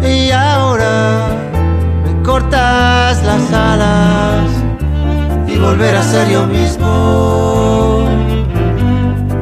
y 0.03 0.31
ahora 0.31 1.29
me 2.05 2.23
cortas 2.23 3.23
las 3.25 3.53
alas 3.53 4.51
y 5.47 5.57
volver 5.59 5.97
a 5.97 6.03
ser 6.03 6.29
yo 6.29 6.47
mismo, 6.47 8.09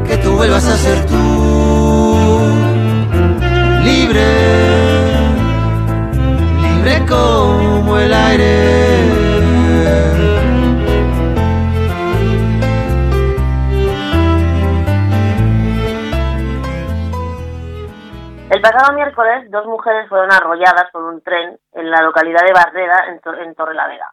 que 0.07 0.17
tú 0.19 0.33
vuelvas 0.33 0.67
a 0.67 0.77
ser 0.77 1.05
tú, 1.07 2.39
libre, 3.85 4.27
libre 6.63 7.07
como 7.07 7.99
el 7.99 8.13
aire. 8.13 9.04
Pasado 18.65 18.95
miércoles, 18.95 19.51
dos 19.51 19.67
mujeres 19.67 20.09
fueron 20.09 20.33
arrolladas 20.33 20.91
por 20.91 21.03
un 21.05 21.21
tren 21.21 21.59
en 21.75 21.91
la 21.91 22.01
localidad 22.01 22.41
de 22.47 22.55
Barrera, 22.55 23.09
en, 23.09 23.21
en 23.43 23.55
Torrelavega. 23.55 24.11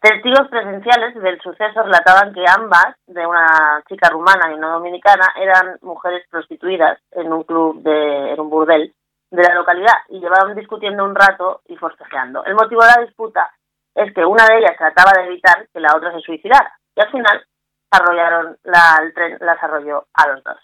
Testigos 0.00 0.48
presenciales 0.48 1.14
del 1.14 1.40
suceso 1.40 1.82
relataban 1.84 2.34
que 2.34 2.44
ambas, 2.48 2.96
de 3.06 3.24
una 3.24 3.82
chica 3.88 4.08
rumana 4.10 4.50
y 4.50 4.54
una 4.54 4.70
dominicana, 4.70 5.32
eran 5.36 5.78
mujeres 5.82 6.26
prostituidas 6.28 6.98
en 7.12 7.32
un 7.32 7.44
club 7.44 7.80
de 7.82 8.32
en 8.32 8.40
un 8.40 8.50
burdel 8.50 8.92
de 9.30 9.42
la 9.42 9.54
localidad 9.54 9.98
y 10.08 10.18
llevaban 10.18 10.56
discutiendo 10.56 11.04
un 11.04 11.14
rato 11.14 11.60
y 11.66 11.76
forcejeando. 11.76 12.44
El 12.44 12.54
motivo 12.54 12.82
de 12.82 12.90
la 12.96 13.06
disputa 13.06 13.52
es 13.94 14.12
que 14.12 14.24
una 14.24 14.46
de 14.46 14.58
ellas 14.58 14.76
trataba 14.76 15.12
de 15.16 15.26
evitar 15.26 15.66
que 15.72 15.80
la 15.80 15.94
otra 15.96 16.12
se 16.12 16.20
suicidara 16.20 16.72
y 16.96 17.00
al 17.02 17.10
final 17.12 17.46
arrollaron 17.92 18.58
la, 18.64 18.98
el 19.00 19.14
tren 19.14 19.38
las 19.40 19.62
arrolló 19.62 20.06
a 20.12 20.28
los 20.28 20.42
dos. 20.42 20.58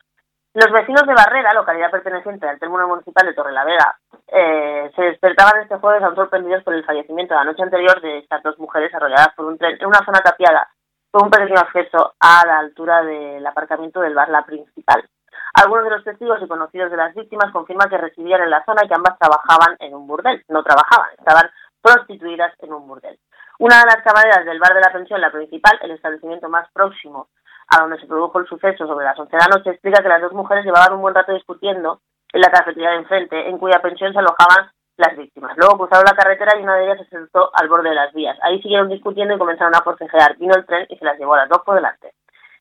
Los 0.55 0.71
vecinos 0.71 1.07
de 1.07 1.15
Barrera, 1.15 1.55
localidad 1.55 1.91
perteneciente 1.91 2.47
al 2.47 2.59
término 2.59 2.87
municipal 2.87 3.25
de 3.25 3.33
Torrelavega, 3.33 3.97
eh, 4.27 4.93
se 4.95 5.03
despertaban 5.03 5.63
este 5.63 5.77
jueves 5.77 6.03
aún 6.03 6.15
sorprendidos 6.15 6.63
por 6.63 6.75
el 6.75 6.85
fallecimiento 6.85 7.35
la 7.35 7.45
noche 7.45 7.63
anterior 7.63 7.99
de 8.03 8.19
estas 8.19 8.43
dos 8.43 8.59
mujeres 8.59 8.95
arrolladas 8.95 9.31
por 9.35 9.47
un 9.47 9.57
tren 9.57 9.79
en 9.81 9.87
una 9.87 10.05
zona 10.05 10.21
tapiada 10.21 10.69
con 11.11 11.25
un 11.25 11.31
pequeño 11.31 11.59
acceso 11.59 12.13
a 12.21 12.47
la 12.47 12.59
altura 12.59 13.03
del 13.03 13.47
aparcamiento 13.47 14.01
del 14.01 14.15
bar 14.15 14.29
La 14.29 14.45
Principal. 14.45 15.09
Algunos 15.55 15.85
de 15.85 15.91
los 15.91 16.05
testigos 16.05 16.39
y 16.43 16.49
conocidos 16.49 16.91
de 16.91 16.99
las 16.99 17.15
víctimas 17.15 17.51
confirman 17.51 17.89
que 17.89 17.97
residían 17.97 18.43
en 18.43 18.51
la 18.51 18.63
zona 18.67 18.85
y 18.85 18.89
que 18.89 18.95
ambas 18.95 19.19
trabajaban 19.19 19.77
en 19.81 19.95
un 19.95 20.07
burdel. 20.07 20.45
No 20.49 20.63
trabajaban, 20.63 21.11
estaban 21.19 21.51
prostituidas 21.81 22.53
en 22.61 22.75
un 22.75 22.87
burdel. 22.87 23.19
Una 23.59 23.79
de 23.81 23.87
las 23.87 24.03
camareras 24.03 24.45
del 24.45 24.59
bar 24.59 24.75
de 24.75 24.81
la 24.81 24.93
pensión, 24.93 25.21
la 25.21 25.33
principal, 25.33 25.79
el 25.83 25.93
establecimiento 25.93 26.51
más 26.51 26.71
próximo 26.73 27.29
a 27.73 27.81
donde 27.81 27.99
se 27.99 28.07
produjo 28.07 28.39
el 28.39 28.47
suceso 28.47 28.87
sobre 28.87 29.07
las 29.07 29.19
11 29.19 29.35
de 29.35 29.43
la 29.43 29.57
noche, 29.57 29.71
explica 29.71 30.03
que 30.03 30.09
las 30.09 30.21
dos 30.21 30.33
mujeres 30.33 30.65
llevaban 30.65 30.93
un 30.93 31.01
buen 31.01 31.15
rato 31.15 31.33
discutiendo 31.33 32.01
en 32.33 32.41
la 32.41 32.51
cafetería 32.51 32.91
de 32.91 32.97
enfrente, 32.97 33.49
en 33.49 33.57
cuya 33.57 33.81
pensión 33.81 34.13
se 34.13 34.19
alojaban 34.19 34.71
las 34.99 35.17
víctimas. 35.17 35.57
Luego 35.57 35.79
cruzaron 35.79 36.05
la 36.05 36.15
carretera 36.15 36.59
y 36.59 36.63
una 36.63 36.77
de 36.77 36.85
ellas 36.85 36.99
se 36.99 37.17
sentó 37.17 37.51
al 37.55 37.69
borde 37.69 37.89
de 37.89 37.95
las 37.95 38.13
vías. 38.13 38.39
Ahí 38.43 38.61
siguieron 38.61 38.91
discutiendo 38.91 39.35
y 39.35 39.39
comenzaron 39.39 39.75
a 39.75 39.83
forcejear. 39.83 40.37
Vino 40.37 40.55
el 40.55 40.67
tren 40.67 40.87
y 40.91 40.97
se 40.99 41.05
las 41.05 41.19
llevó 41.19 41.35
a 41.35 41.39
las 41.39 41.49
dos 41.49 41.63
por 41.65 41.75
delante. 41.75 42.13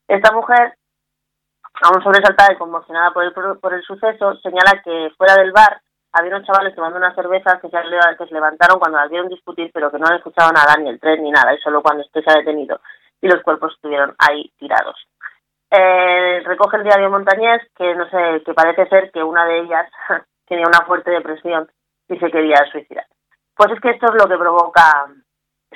Esta 0.08 0.32
mujer, 0.32 0.74
aún 1.82 2.02
sobresaltada 2.02 2.54
y 2.54 2.56
conmocionada 2.56 3.10
por 3.12 3.24
el, 3.24 3.32
por 3.32 3.74
el 3.74 3.82
suceso, 3.82 4.36
señala 4.36 4.80
que 4.82 5.12
fuera 5.18 5.34
del 5.34 5.52
bar 5.52 5.82
había 6.12 6.34
unos 6.36 6.46
chavales 6.46 6.74
tomando 6.74 6.96
unas 6.96 7.14
cervezas 7.14 7.60
que 7.60 7.68
se, 7.68 7.76
que 8.18 8.26
se 8.26 8.34
levantaron 8.34 8.78
cuando 8.78 8.98
las 8.98 9.10
vieron 9.10 9.28
discutir, 9.28 9.70
pero 9.72 9.90
que 9.90 9.98
no 9.98 10.06
han 10.06 10.16
escuchado 10.16 10.52
nada, 10.52 10.74
ni 10.78 10.88
el 10.88 11.00
tren 11.00 11.22
ni 11.22 11.30
nada, 11.30 11.54
y 11.54 11.58
solo 11.58 11.82
cuando 11.82 12.02
este 12.02 12.22
se 12.22 12.30
ha 12.30 12.38
detenido 12.38 12.80
y 13.22 13.28
los 13.28 13.42
cuerpos 13.42 13.72
estuvieron 13.74 14.14
ahí 14.18 14.52
tirados. 14.58 14.96
Eh, 15.70 16.42
recoge 16.44 16.76
el 16.76 16.84
diario 16.84 17.08
Montañés 17.08 17.62
que 17.74 17.94
no 17.94 18.06
sé, 18.10 18.42
que 18.44 18.52
parece 18.52 18.86
ser 18.88 19.10
que 19.10 19.22
una 19.22 19.46
de 19.46 19.60
ellas 19.60 19.90
tenía 20.46 20.66
una 20.66 20.84
fuerte 20.84 21.10
depresión 21.10 21.70
y 22.08 22.18
se 22.18 22.30
quería 22.30 22.58
suicidar. 22.70 23.06
Pues 23.56 23.72
es 23.72 23.80
que 23.80 23.90
esto 23.90 24.06
es 24.06 24.22
lo 24.22 24.28
que 24.28 24.36
provoca 24.36 25.06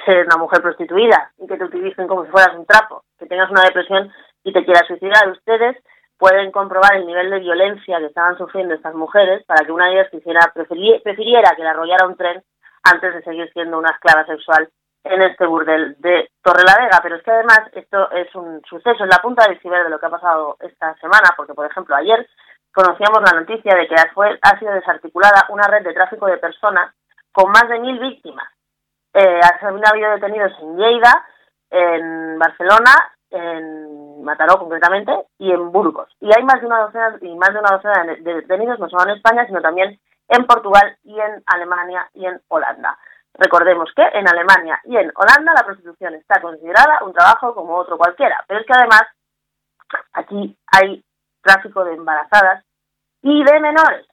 ser 0.05 0.27
una 0.27 0.37
mujer 0.37 0.61
prostituida 0.61 1.31
y 1.39 1.47
que 1.47 1.57
te 1.57 1.65
utilicen 1.65 2.07
como 2.07 2.25
si 2.25 2.31
fueras 2.31 2.55
un 2.55 2.67
trapo, 2.67 3.05
que 3.19 3.27
tengas 3.27 3.51
una 3.51 3.63
depresión 3.63 4.13
y 4.45 4.53
te 4.53 4.65
quieras 4.65 4.87
suicidar. 4.87 5.31
Ustedes 5.31 5.77
pueden 6.19 6.51
comprobar 6.51 6.97
el 6.97 7.07
nivel 7.07 7.31
de 7.31 7.41
violencia 7.41 7.99
que 7.99 8.07
estaban 8.07 8.37
sufriendo 8.37 8.75
estas 8.75 8.95
mujeres 8.95 9.45
para 9.47 9.65
que 9.65 9.73
una 9.73 9.87
de 9.87 9.93
ellas 9.93 10.11
quisiera, 10.11 10.41
prefiriera 10.53 11.55
que 11.57 11.63
la 11.63 11.71
arrollara 11.71 12.07
un 12.07 12.17
tren 12.17 12.43
antes 12.83 13.15
de 13.15 13.23
seguir 13.23 13.51
siendo 13.53 13.79
una 13.79 13.91
esclava 13.91 14.27
sexual 14.27 14.69
en 15.11 15.23
este 15.23 15.47
burdel 15.47 15.97
de 15.99 16.31
Torrelavega, 16.43 17.01
pero 17.03 17.17
es 17.17 17.23
que 17.23 17.31
además 17.31 17.61
esto 17.73 18.11
es 18.11 18.35
un 18.35 18.63
suceso 18.69 19.05
en 19.05 19.11
la 19.11 19.19
punta 19.19 19.45
del 19.45 19.57
iceberg 19.57 19.85
de 19.85 19.91
lo 19.91 19.99
que 19.99 20.07
ha 20.07 20.11
pasado 20.11 20.57
esta 20.61 20.95
semana, 20.97 21.35
porque 21.37 21.55
por 21.55 21.67
ejemplo 21.67 21.95
ayer 21.97 22.27
conocíamos 22.73 23.21
la 23.23 23.41
noticia 23.41 23.75
de 23.75 23.89
que 23.89 23.95
ha 23.95 24.59
sido 24.59 24.73
desarticulada 24.73 25.47
una 25.49 25.67
red 25.67 25.83
de 25.83 25.95
tráfico 25.95 26.27
de 26.27 26.39
personas 26.39 26.95
con 27.33 27.51
más 27.51 27.69
de 27.69 27.81
mil 27.81 27.99
víctimas. 27.99 28.49
Eh, 29.15 29.41
ha 29.43 29.91
habido 29.91 30.11
detenidos 30.11 30.53
en 30.61 30.77
Lleida, 30.77 31.27
en 31.71 32.39
Barcelona, 32.39 32.93
en 33.31 34.23
Mataró 34.23 34.59
concretamente, 34.59 35.13
y 35.39 35.53
en 35.53 35.73
Burgos. 35.73 36.09
Y 36.21 36.31
hay 36.35 36.43
más 36.45 36.61
de 36.61 36.67
una 36.67 36.81
docena 36.81 37.17
y 37.23 37.35
más 37.35 37.53
de 37.53 37.59
una 37.59 37.77
docena 37.77 38.05
de 38.05 38.35
detenidos 38.35 38.79
no 38.79 38.89
solo 38.89 39.05
en 39.05 39.17
España, 39.17 39.47
sino 39.47 39.63
también 39.63 39.99
en 40.29 40.47
Portugal 40.47 40.97
y 41.05 41.19
en 41.19 41.43
Alemania 41.47 42.09
y 42.15 42.27
en 42.27 42.41
Holanda. 42.49 42.99
Recordemos 43.39 43.91
que 43.95 44.03
en 44.03 44.29
Alemania 44.29 44.81
y 44.85 44.97
en 44.97 45.13
Holanda 45.15 45.53
la 45.55 45.65
prostitución 45.65 46.15
está 46.15 46.41
considerada 46.41 47.05
un 47.05 47.13
trabajo 47.13 47.55
como 47.55 47.77
otro 47.77 47.99
cualquiera, 47.99 48.43
pero 48.47 48.61
es 48.61 48.67
que 48.67 48.73
además 48.73 49.03
aquí 50.13 50.57
hay 50.73 51.05
tráfico 51.43 51.85
de 51.85 51.95
embarazadas 51.95 52.65
y 53.23 53.45
de 53.45 53.61
menores. 53.61 54.07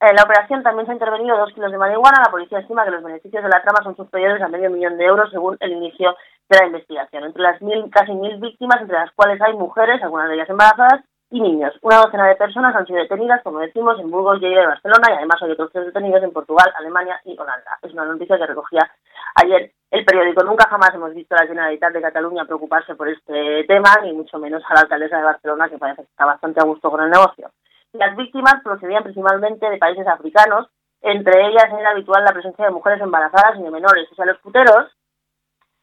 En 0.00 0.16
la 0.16 0.24
operación 0.24 0.62
también 0.62 0.86
se 0.86 0.92
han 0.92 0.96
intervenido 0.96 1.38
dos 1.38 1.52
kilos 1.54 1.70
de 1.70 1.78
marihuana. 1.78 2.24
La 2.24 2.30
policía 2.30 2.58
estima 2.58 2.84
que 2.84 2.90
los 2.90 3.02
beneficios 3.02 3.42
de 3.42 3.48
la 3.48 3.62
trama 3.62 3.82
son 3.84 3.96
superiores 3.96 4.42
a 4.42 4.48
medio 4.48 4.70
millón 4.70 4.98
de 4.98 5.04
euros 5.04 5.30
según 5.30 5.56
el 5.60 5.72
inicio 5.72 6.16
de 6.48 6.58
la 6.58 6.66
investigación. 6.66 7.24
Entre 7.24 7.42
las 7.42 7.62
mil, 7.62 7.90
casi 7.90 8.12
mil 8.12 8.36
víctimas, 8.38 8.80
entre 8.80 8.98
las 8.98 9.12
cuales 9.12 9.40
hay 9.40 9.54
mujeres, 9.54 10.02
algunas 10.02 10.28
de 10.28 10.34
ellas 10.34 10.50
embarazadas, 10.50 11.04
y 11.34 11.40
niños. 11.40 11.74
Una 11.82 11.98
docena 11.98 12.28
de 12.28 12.36
personas 12.36 12.76
han 12.76 12.86
sido 12.86 13.00
detenidas, 13.00 13.42
como 13.42 13.58
decimos, 13.58 13.98
en 13.98 14.08
Burgos, 14.08 14.38
Lleida 14.38 14.62
y 14.62 14.66
Barcelona, 14.66 15.08
y 15.10 15.16
además 15.16 15.42
hay 15.42 15.50
otros 15.50 15.72
tres 15.72 15.86
detenidos 15.86 16.22
en 16.22 16.32
Portugal, 16.32 16.72
Alemania 16.78 17.20
y 17.24 17.36
Holanda. 17.36 17.76
Es 17.82 17.92
una 17.92 18.04
noticia 18.04 18.38
que 18.38 18.46
recogía 18.46 18.88
ayer 19.34 19.72
el 19.90 20.04
periódico. 20.04 20.44
Nunca 20.44 20.68
jamás 20.70 20.94
hemos 20.94 21.12
visto 21.12 21.34
a 21.34 21.40
la 21.40 21.48
Generalitat 21.48 21.92
de 21.92 22.02
Cataluña 22.02 22.44
preocuparse 22.44 22.94
por 22.94 23.08
este 23.08 23.64
tema, 23.66 23.90
ni 24.04 24.12
mucho 24.12 24.38
menos 24.38 24.62
a 24.68 24.74
la 24.74 24.80
alcaldesa 24.82 25.16
de 25.16 25.24
Barcelona, 25.24 25.68
que 25.68 25.76
parece 25.76 26.02
que 26.02 26.08
está 26.08 26.24
bastante 26.24 26.60
a 26.60 26.66
gusto 26.66 26.88
con 26.88 27.02
el 27.02 27.10
negocio. 27.10 27.50
Las 27.94 28.14
víctimas 28.14 28.62
procedían 28.62 29.02
principalmente 29.02 29.68
de 29.68 29.78
países 29.78 30.06
africanos, 30.06 30.68
entre 31.00 31.48
ellas 31.48 31.66
era 31.76 31.90
habitual 31.90 32.22
la 32.22 32.32
presencia 32.32 32.64
de 32.64 32.70
mujeres 32.70 33.00
embarazadas 33.00 33.58
y 33.58 33.62
de 33.62 33.70
menores. 33.72 34.06
O 34.12 34.14
sea, 34.14 34.24
los 34.24 34.38
puteros, 34.38 34.86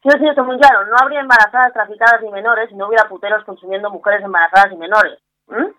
quiero 0.00 0.16
decir 0.16 0.30
esto 0.30 0.44
muy 0.44 0.56
claro, 0.56 0.86
no 0.86 0.96
habría 0.98 1.20
embarazadas 1.20 1.74
traficadas 1.74 2.22
ni 2.22 2.30
menores 2.30 2.70
si 2.70 2.74
no 2.74 2.88
hubiera 2.88 3.06
puteros 3.06 3.44
consumiendo 3.44 3.90
mujeres 3.90 4.24
embarazadas 4.24 4.72
y 4.72 4.76
menores. 4.76 5.18
¿Mm? 5.48 5.72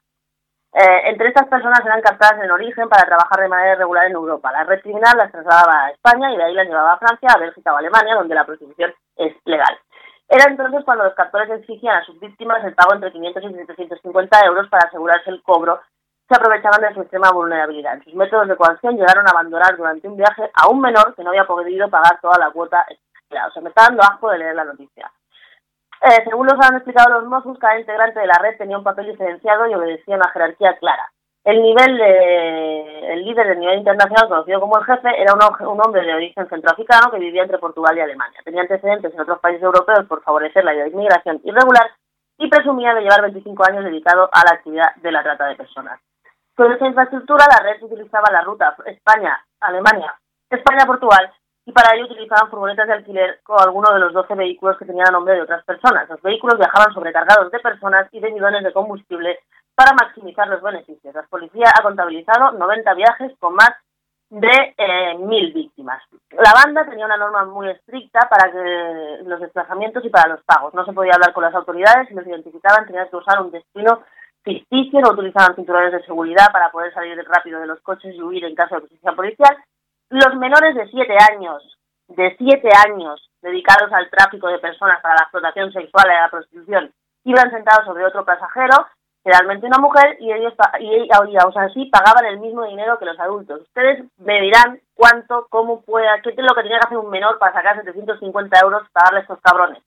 Eh, 0.75 1.01
entre 1.09 1.27
estas 1.27 1.47
personas 1.47 1.85
eran 1.85 2.01
captadas 2.01 2.43
en 2.43 2.49
origen 2.49 2.89
para 2.89 3.05
trabajar 3.05 3.39
de 3.39 3.47
manera 3.47 3.73
irregular 3.73 4.07
en 4.07 4.13
Europa. 4.13 4.51
La 4.51 4.63
red 4.63 4.81
criminal 4.81 5.15
las 5.17 5.31
trasladaba 5.31 5.85
a 5.85 5.89
España 5.91 6.33
y 6.33 6.37
de 6.37 6.43
ahí 6.43 6.53
las 6.55 6.67
llevaba 6.67 6.93
a 6.93 6.97
Francia, 6.97 7.29
a 7.31 7.37
Bélgica 7.37 7.73
o 7.73 7.77
Alemania, 7.77 8.15
donde 8.15 8.33
la 8.33 8.45
prostitución 8.45 8.91
es 9.15 9.35
legal. 9.45 9.77
Era 10.27 10.49
entonces 10.49 10.83
cuando 10.83 11.03
los 11.03 11.13
captores 11.13 11.47
exigían 11.51 11.97
a 11.97 12.05
sus 12.05 12.19
víctimas 12.19 12.63
el 12.63 12.73
pago 12.73 12.95
entre 12.95 13.11
500 13.11 13.43
y 13.43 13.53
750 13.53 14.45
euros 14.47 14.67
para 14.69 14.87
asegurarse 14.87 15.29
el 15.29 15.43
cobro. 15.43 15.79
Se 16.27 16.35
aprovechaban 16.35 16.81
de 16.81 16.93
su 16.95 17.01
extrema 17.01 17.31
vulnerabilidad. 17.31 18.01
sus 18.03 18.15
métodos 18.15 18.47
de 18.47 18.55
coacción 18.55 18.95
llegaron 18.95 19.27
a 19.27 19.31
abandonar 19.31 19.77
durante 19.77 20.07
un 20.07 20.17
viaje 20.17 20.49
a 20.55 20.69
un 20.69 20.81
menor 20.81 21.13
que 21.13 21.23
no 21.23 21.29
había 21.29 21.45
podido 21.45 21.87
pagar 21.87 22.19
toda 22.19 22.39
la 22.39 22.49
cuota 22.49 22.83
O 23.29 23.51
sea, 23.51 23.61
me 23.61 23.69
está 23.69 23.83
dando 23.83 24.01
asco 24.01 24.31
de 24.31 24.39
leer 24.39 24.55
la 24.55 24.63
noticia. 24.63 25.11
Eh, 26.03 26.21
según 26.25 26.47
los 26.47 26.59
han 26.59 26.75
explicado 26.75 27.17
los 27.17 27.29
Mossos, 27.29 27.57
cada 27.59 27.79
integrante 27.79 28.19
de 28.19 28.27
la 28.27 28.37
red 28.41 28.57
tenía 28.57 28.77
un 28.77 28.83
papel 28.83 29.05
diferenciado 29.05 29.67
y 29.67 29.73
obedecía 29.73 30.17
una 30.17 30.29
jerarquía 30.31 30.77
clara. 30.77 31.09
El 31.45 31.61
nivel 31.61 31.97
de, 31.97 33.13
el 33.13 33.23
líder 33.23 33.47
del 33.47 33.59
nivel 33.59 33.77
internacional, 33.79 34.27
conocido 34.27 34.59
como 34.59 34.77
el 34.77 34.83
jefe, 34.83 35.09
era 35.21 35.33
un, 35.33 35.81
hombre 35.81 36.01
de 36.01 36.13
origen 36.13 36.47
centroafricano 36.49 37.09
que 37.09 37.19
vivía 37.19 37.43
entre 37.43 37.57
Portugal 37.57 37.97
y 37.97 38.01
Alemania. 38.01 38.41
Tenía 38.43 38.63
antecedentes 38.63 39.13
en 39.13 39.21
otros 39.21 39.39
países 39.39 39.63
europeos 39.63 40.05
por 40.07 40.21
favorecer 40.23 40.65
la 40.65 40.75
inmigración 40.87 41.39
irregular 41.45 41.89
y 42.37 42.49
presumía 42.49 42.93
de 42.93 43.01
llevar 43.01 43.21
25 43.21 43.63
años 43.65 43.85
dedicado 43.85 44.29
a 44.29 44.43
la 44.43 44.55
actividad 44.57 44.95
de 44.95 45.11
la 45.11 45.23
trata 45.23 45.45
de 45.47 45.55
personas. 45.55 46.01
Con 46.53 46.69
esta 46.69 46.85
infraestructura, 46.85 47.45
la 47.49 47.63
red 47.63 47.81
utilizaba 47.81 48.29
la 48.29 48.41
ruta 48.41 48.75
España-Alemania, 48.85 50.15
España-Portugal 50.49 51.31
y 51.65 51.71
para 51.71 51.95
ello 51.95 52.05
utilizaban 52.05 52.49
furgonetas 52.49 52.87
de 52.87 52.93
alquiler 52.93 53.39
con 53.43 53.61
alguno 53.61 53.93
de 53.93 53.99
los 53.99 54.13
12 54.13 54.35
vehículos 54.35 54.77
que 54.77 54.85
tenían 54.85 55.07
a 55.07 55.11
nombre 55.11 55.35
de 55.35 55.41
otras 55.41 55.63
personas. 55.63 56.09
Los 56.09 56.21
vehículos 56.21 56.57
viajaban 56.57 56.93
sobrecargados 56.93 57.51
de 57.51 57.59
personas 57.59 58.07
y 58.11 58.19
de 58.19 58.31
bidones 58.31 58.63
de 58.63 58.73
combustible 58.73 59.39
para 59.73 59.93
maximizar 59.93 60.47
los 60.47 60.61
beneficios. 60.61 61.15
La 61.15 61.23
policía 61.23 61.71
ha 61.73 61.81
contabilizado 61.81 62.51
90 62.51 62.93
viajes 62.95 63.31
con 63.39 63.55
más 63.55 63.71
de 64.29 64.73
eh, 64.77 65.17
mil 65.19 65.53
víctimas. 65.53 66.01
La 66.31 66.51
banda 66.53 66.85
tenía 66.89 67.05
una 67.05 67.17
norma 67.17 67.45
muy 67.45 67.69
estricta 67.69 68.27
para 68.29 68.51
que 68.51 69.19
los 69.23 69.39
desplazamientos 69.39 70.03
y 70.03 70.09
para 70.09 70.33
los 70.33 70.43
pagos. 70.43 70.73
No 70.73 70.83
se 70.85 70.93
podía 70.93 71.13
hablar 71.13 71.33
con 71.33 71.43
las 71.43 71.53
autoridades, 71.55 72.09
si 72.09 72.15
los 72.15 72.27
identificaban 72.27 72.85
tenían 72.85 73.07
que 73.09 73.15
usar 73.15 73.41
un 73.41 73.51
destino 73.51 74.03
ficticio, 74.43 74.99
no 74.99 75.11
utilizaban 75.11 75.55
cinturones 75.55 75.93
de 75.93 76.03
seguridad 76.03 76.51
para 76.51 76.71
poder 76.71 76.93
salir 76.93 77.17
rápido 77.25 77.61
de 77.61 77.67
los 77.67 77.79
coches 77.81 78.13
y 78.13 78.21
huir 78.21 78.43
en 78.43 78.55
caso 78.55 78.75
de 78.75 78.81
presencia 78.81 79.13
policial 79.13 79.57
los 80.13 80.35
menores 80.35 80.75
de 80.75 80.87
siete 80.89 81.15
años, 81.31 81.63
de 82.07 82.35
siete 82.37 82.69
años, 82.87 83.31
dedicados 83.41 83.91
al 83.91 84.11
tráfico 84.11 84.47
de 84.47 84.59
personas 84.59 85.01
para 85.01 85.15
la 85.15 85.23
explotación 85.23 85.73
sexual 85.73 86.05
y 86.05 86.13
la 86.13 86.29
prostitución, 86.29 86.93
iban 87.23 87.49
sentados 87.49 87.85
sobre 87.85 88.05
otro 88.05 88.23
pasajero, 88.23 88.85
generalmente 89.23 89.65
una 89.65 89.79
mujer, 89.79 90.17
y 90.19 90.31
ellos, 90.31 90.53
y, 90.79 91.09
aún 91.11 91.57
así 91.57 91.85
pagaban 91.85 92.25
el 92.25 92.39
mismo 92.39 92.63
dinero 92.65 92.99
que 92.99 93.05
los 93.05 93.19
adultos. 93.19 93.61
Ustedes 93.61 94.03
me 94.17 94.39
dirán 94.41 94.79
cuánto, 94.93 95.47
cómo 95.49 95.81
puede, 95.81 96.05
qué 96.21 96.29
es 96.29 96.37
lo 96.37 96.53
que 96.53 96.61
tenía 96.61 96.77
que 96.79 96.85
hacer 96.85 96.97
un 96.99 97.09
menor 97.09 97.39
para 97.39 97.53
sacar 97.53 97.77
750 97.77 98.59
euros 98.59 98.83
para 98.91 99.05
darle 99.05 99.19
a 99.19 99.21
estos 99.23 99.41
cabrones. 99.41 99.81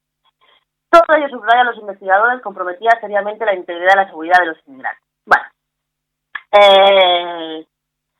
Todo 0.91 1.16
ello 1.16 1.29
subraya 1.29 1.61
a 1.61 1.64
los 1.64 1.79
investigadores 1.79 2.43
comprometía 2.43 2.99
seriamente 3.01 3.45
la 3.45 3.55
integridad 3.55 3.93
y 3.95 3.97
la 3.97 4.07
seguridad 4.07 4.41
de 4.41 4.47
los 4.47 4.59
inmigrantes. 4.66 5.05
Bueno, 5.24 5.45
eh, 6.51 7.66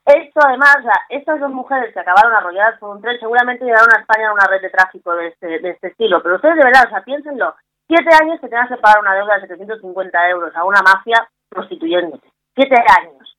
Esto 0.07 0.41
además, 0.47 0.79
estas 1.09 1.41
dos 1.41 1.51
mujeres 1.51 1.93
que 1.93 1.99
acabaron 1.99 2.33
arrolladas 2.33 2.79
por 2.79 2.95
un 2.95 3.03
tren 3.03 3.19
seguramente 3.19 3.65
llegaron 3.65 3.93
a 3.93 4.01
España 4.01 4.29
a 4.29 4.35
una 4.35 4.47
red 4.47 4.63
de 4.63 4.71
tráfico 4.71 5.13
de 5.17 5.29
este, 5.29 5.59
de 5.59 5.71
este 5.71 5.89
estilo, 5.89 6.23
pero 6.23 6.37
ustedes 6.37 6.55
de 6.55 6.65
verdad, 6.65 6.85
o 6.87 6.91
sea, 6.91 7.03
piénsenlo, 7.03 7.57
siete 7.89 8.11
años 8.23 8.41
que 8.41 8.49
tengas 8.49 8.69
que 8.69 8.77
pagar 8.77 9.01
una 9.01 9.15
deuda 9.15 9.35
de 9.35 9.49
750 9.49 10.31
euros 10.31 10.55
a 10.55 10.65
una 10.65 10.81
mafia 10.83 11.29
prostituyéndose, 11.49 12.25
siete 12.55 12.77
años. 13.01 13.37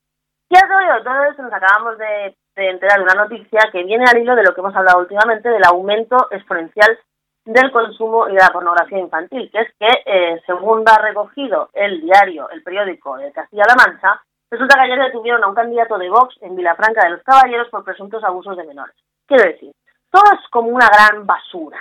¿Qué 0.49 0.57
ha 0.57 0.67
todo, 0.67 1.03
todo 1.03 1.23
esto 1.23 1.43
nos 1.43 1.53
acabamos 1.53 1.97
de, 1.97 2.35
enterar 2.55 2.97
de 2.97 3.03
una 3.03 3.23
noticia 3.23 3.69
que 3.71 3.83
viene 3.83 4.03
al 4.05 4.17
hilo 4.17 4.35
de 4.35 4.43
lo 4.43 4.53
que 4.53 4.59
hemos 4.59 4.75
hablado 4.75 4.99
últimamente 4.99 5.47
del 5.47 5.63
aumento 5.63 6.27
exponencial 6.31 6.99
del 7.45 7.71
consumo 7.71 8.27
y 8.27 8.33
de 8.33 8.41
la 8.41 8.49
pornografía 8.49 8.99
infantil, 8.99 9.49
que 9.51 9.59
es 9.61 9.69
que, 9.79 9.87
eh, 10.05 10.41
según 10.45 10.83
ha 10.85 10.97
recogido 10.97 11.69
el 11.73 12.01
diario, 12.01 12.49
el 12.49 12.61
periódico 12.61 13.15
de 13.17 13.31
Castilla-La 13.31 13.75
Mancha, 13.75 14.21
Resulta 14.49 14.75
que 14.75 14.81
ayer 14.81 14.99
detuvieron 14.99 15.43
a 15.43 15.47
un 15.47 15.55
candidato 15.55 15.97
de 15.97 16.09
Vox 16.09 16.35
en 16.41 16.55
Vilafranca 16.55 17.03
de 17.03 17.11
los 17.11 17.23
Caballeros 17.23 17.67
por 17.69 17.83
presuntos 17.83 18.23
abusos 18.23 18.55
de 18.55 18.63
menores. 18.63 18.95
Quiero 19.25 19.43
decir, 19.43 19.73
todo 20.09 20.23
es 20.33 20.49
como 20.49 20.69
una 20.69 20.87
gran 20.87 21.25
basura. 21.25 21.79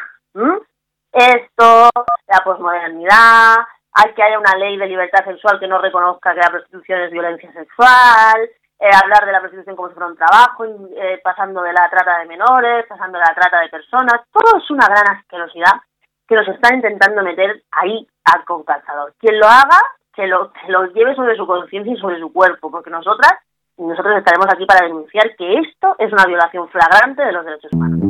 Esto, 1.13 1.91
la 2.27 2.45
posmodernidad, 2.45 3.57
hay 3.93 4.13
que 4.15 4.23
haya 4.23 4.39
una 4.39 4.57
ley 4.57 4.77
de 4.77 4.87
libertad 4.87 5.25
sexual 5.25 5.61
que 5.61 5.69
no 5.69 5.79
reconozca 5.79 6.35
que 6.35 6.41
la 6.41 6.51
prostitución 6.51 7.03
es 7.03 7.11
violencia 7.13 7.53
sexual, 7.53 8.51
eh, 8.79 8.91
hablar 9.03 9.25
de 9.25 9.33
la 9.33 9.41
prostitución 9.41 9.77
como 9.77 9.89
si 9.89 9.95
fuera 9.95 10.11
un 10.11 10.17
trabajo, 10.17 10.65
eh, 10.65 11.21
pasando 11.23 11.63
de 11.63 11.73
la 11.73 11.89
trata 11.89 12.19
de 12.19 12.27
menores, 12.27 12.85
pasando 12.87 13.19
de 13.19 13.25
la 13.25 13.35
trata 13.35 13.61
de 13.61 13.69
personas, 13.69 14.21
todo 14.33 14.59
es 14.59 14.71
una 14.71 14.87
gran 14.87 15.17
asquerosidad 15.17 15.81
que 16.29 16.35
nos 16.35 16.49
están 16.49 16.75
intentando 16.75 17.23
meter 17.23 17.63
ahí 17.71 18.07
al 18.25 18.45
calzador. 18.65 19.15
Quien 19.19 19.39
lo 19.39 19.47
haga 19.47 19.81
que 20.17 20.27
lo, 20.27 20.51
lo 20.69 20.87
lleve 20.93 21.15
sobre 21.15 21.37
su 21.37 21.47
conciencia 21.47 21.93
y 21.93 21.97
sobre 21.99 22.19
su 22.19 22.33
cuerpo, 22.33 22.71
porque 22.71 22.91
nosotras 22.91 23.35
nosotros 23.79 24.17
estaremos 24.17 24.47
aquí 24.51 24.65
para 24.65 24.87
denunciar 24.87 25.37
que 25.37 25.59
esto 25.59 25.95
es 25.99 26.11
una 26.11 26.25
violación 26.25 26.67
flagrante 26.69 27.23
de 27.23 27.33
los 27.33 27.45
derechos 27.45 27.73
humanos. 27.75 28.01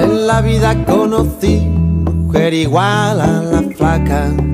En 0.00 0.26
la 0.26 0.40
vida 0.40 0.74
conocí 0.86 1.60
mujer 1.60 2.54
igual 2.54 3.20
a 3.20 3.42
la 3.42 3.62
flaca 3.76 4.53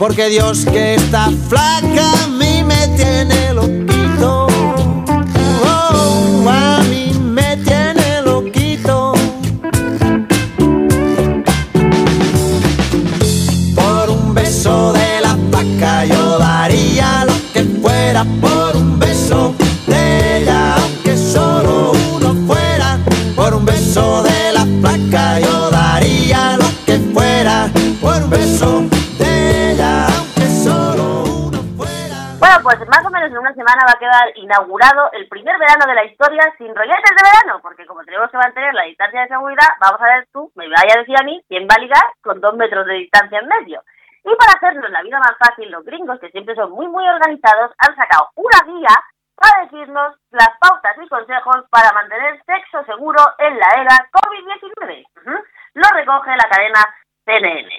porque 0.00 0.30
Dios 0.30 0.64
que 0.64 0.94
está 0.94 1.30
flaca 1.46 2.29
semana 33.60 33.84
va 33.84 33.92
a 33.92 34.00
quedar 34.00 34.32
inaugurado 34.36 35.12
el 35.12 35.28
primer 35.28 35.58
verano 35.58 35.84
de 35.84 35.94
la 35.94 36.04
historia 36.06 36.40
sin 36.56 36.74
rolletes 36.74 37.12
de 37.12 37.28
verano, 37.28 37.60
porque 37.60 37.84
como 37.84 38.02
tenemos 38.04 38.30
que 38.30 38.38
mantener 38.38 38.72
la 38.72 38.84
distancia 38.84 39.20
de 39.20 39.28
seguridad, 39.28 39.76
vamos 39.78 40.00
a 40.00 40.16
ver 40.16 40.28
tú, 40.32 40.50
me 40.54 40.64
vaya 40.66 40.96
a 40.96 41.00
decir 41.00 41.14
a 41.20 41.24
mí, 41.24 41.44
quién 41.46 41.68
va 41.68 41.76
a 41.76 41.84
ligar 41.84 42.06
con 42.22 42.40
dos 42.40 42.56
metros 42.56 42.86
de 42.86 43.04
distancia 43.04 43.38
en 43.38 43.48
medio. 43.48 43.84
Y 44.24 44.32
para 44.36 44.56
hacernos 44.56 44.88
la 44.88 45.02
vida 45.02 45.18
más 45.18 45.36
fácil, 45.36 45.70
los 45.70 45.84
gringos, 45.84 46.18
que 46.20 46.30
siempre 46.30 46.54
son 46.54 46.72
muy, 46.72 46.88
muy 46.88 47.06
organizados, 47.06 47.72
han 47.76 47.94
sacado 47.96 48.30
una 48.36 48.64
guía 48.64 48.96
para 49.36 49.64
decirnos 49.64 50.16
las 50.30 50.50
pautas 50.58 50.96
y 50.96 51.08
consejos 51.08 51.64
para 51.68 51.92
mantener 51.92 52.40
sexo 52.44 52.82
seguro 52.84 53.20
en 53.38 53.58
la 53.58 53.68
era 53.76 54.08
COVID-19. 54.08 55.04
Lo 55.74 55.88
recoge 55.92 56.30
la 56.30 56.48
cadena 56.48 56.80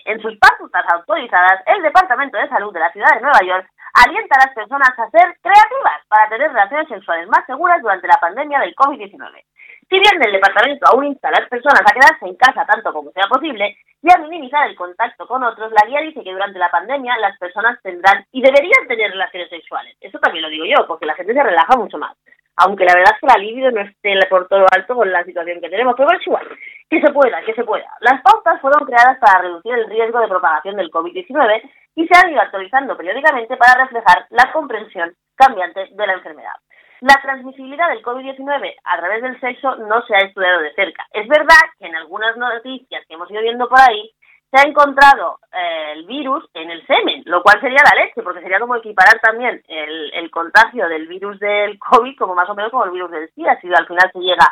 En 0.05 0.21
sus 0.21 0.37
pautas 0.37 0.85
autorizadas, 0.93 1.61
el 1.65 1.83
Departamento 1.83 2.37
de 2.37 2.47
Salud 2.47 2.71
de 2.73 2.79
la 2.79 2.91
Ciudad 2.93 3.09
de 3.15 3.21
Nueva 3.21 3.39
York 3.43 3.67
alienta 3.93 4.35
a 4.39 4.45
las 4.47 4.55
personas 4.55 4.89
a 4.97 5.09
ser 5.09 5.27
creativas 5.41 5.99
para 6.07 6.29
tener 6.29 6.47
relaciones 6.51 6.87
sexuales 6.87 7.27
más 7.27 7.45
seguras 7.45 7.81
durante 7.81 8.07
la 8.07 8.15
pandemia 8.21 8.59
del 8.61 8.73
COVID-19. 8.75 9.43
Si 9.89 9.99
bien 9.99 10.23
el 10.23 10.31
departamento 10.31 10.87
aún 10.87 11.07
insta 11.07 11.27
a 11.27 11.31
las 11.31 11.49
personas 11.49 11.81
a 11.81 11.93
quedarse 11.93 12.25
en 12.25 12.35
casa 12.37 12.65
tanto 12.65 12.93
como 12.93 13.11
sea 13.11 13.27
posible 13.27 13.75
y 14.01 14.09
a 14.09 14.19
minimizar 14.19 14.69
el 14.69 14.75
contacto 14.77 15.27
con 15.27 15.43
otros, 15.43 15.69
la 15.73 15.85
guía 15.85 15.99
dice 15.99 16.23
que 16.23 16.31
durante 16.31 16.57
la 16.57 16.71
pandemia 16.71 17.17
las 17.17 17.37
personas 17.37 17.77
tendrán 17.83 18.25
y 18.31 18.41
deberían 18.41 18.87
tener 18.87 19.11
relaciones 19.11 19.49
sexuales. 19.49 19.97
Eso 19.99 20.17
también 20.19 20.43
lo 20.43 20.49
digo 20.49 20.63
yo, 20.63 20.87
porque 20.87 21.05
la 21.05 21.15
gente 21.15 21.33
se 21.33 21.43
relaja 21.43 21.75
mucho 21.75 21.97
más. 21.97 22.15
Aunque 22.55 22.85
la 22.85 22.93
verdad 22.95 23.15
es 23.15 23.19
que 23.19 23.27
la 23.27 23.43
libido 23.43 23.71
no 23.71 23.81
esté 23.81 24.13
por 24.29 24.47
todo 24.47 24.65
alto 24.71 24.95
con 24.95 25.11
la 25.11 25.25
situación 25.25 25.59
que 25.59 25.69
tenemos, 25.69 25.95
pero 25.97 26.09
es 26.13 26.25
igual. 26.25 26.47
Que 26.91 26.99
se 26.99 27.13
pueda, 27.13 27.41
que 27.45 27.53
se 27.53 27.63
pueda. 27.63 27.87
Las 28.01 28.21
pautas 28.21 28.59
fueron 28.59 28.85
creadas 28.85 29.17
para 29.19 29.43
reducir 29.43 29.73
el 29.73 29.87
riesgo 29.87 30.19
de 30.19 30.27
propagación 30.27 30.75
del 30.75 30.91
COVID-19 30.91 31.61
y 31.95 32.05
se 32.05 32.17
han 32.17 32.29
ido 32.29 32.41
actualizando 32.41 32.97
periódicamente 32.97 33.55
para 33.55 33.85
reflejar 33.85 34.25
la 34.29 34.51
comprensión 34.51 35.15
cambiante 35.35 35.87
de 35.89 36.07
la 36.07 36.13
enfermedad. 36.13 36.51
La 36.99 37.15
transmisibilidad 37.21 37.87
del 37.87 38.03
COVID-19 38.03 38.75
a 38.83 38.97
través 38.97 39.23
del 39.23 39.39
sexo 39.39 39.77
no 39.77 40.05
se 40.05 40.15
ha 40.15 40.19
estudiado 40.19 40.59
de 40.59 40.73
cerca. 40.73 41.07
Es 41.13 41.29
verdad 41.29 41.63
que 41.79 41.87
en 41.87 41.95
algunas 41.95 42.35
noticias 42.35 43.05
que 43.07 43.13
hemos 43.13 43.31
ido 43.31 43.41
viendo 43.41 43.69
por 43.69 43.79
ahí 43.79 44.11
se 44.51 44.59
ha 44.59 44.69
encontrado 44.69 45.39
eh, 45.53 45.93
el 45.93 46.05
virus 46.05 46.43
en 46.53 46.71
el 46.71 46.85
semen, 46.87 47.23
lo 47.25 47.41
cual 47.41 47.61
sería 47.61 47.79
la 47.89 48.03
leche, 48.03 48.21
porque 48.21 48.41
sería 48.41 48.59
como 48.59 48.75
equiparar 48.75 49.17
también 49.21 49.63
el, 49.69 50.29
contagio 50.29 50.89
del 50.89 51.07
virus 51.07 51.39
del 51.39 51.79
COVID 51.79 52.17
como 52.17 52.35
más 52.35 52.49
o 52.49 52.55
menos 52.55 52.71
como 52.71 52.83
el 52.83 52.91
virus 52.91 53.11
del 53.11 53.29
SIDA, 53.33 53.59
si 53.61 53.67
al 53.73 53.87
final 53.87 54.11
se 54.11 54.19
llega 54.19 54.45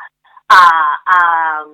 a, 0.49 1.65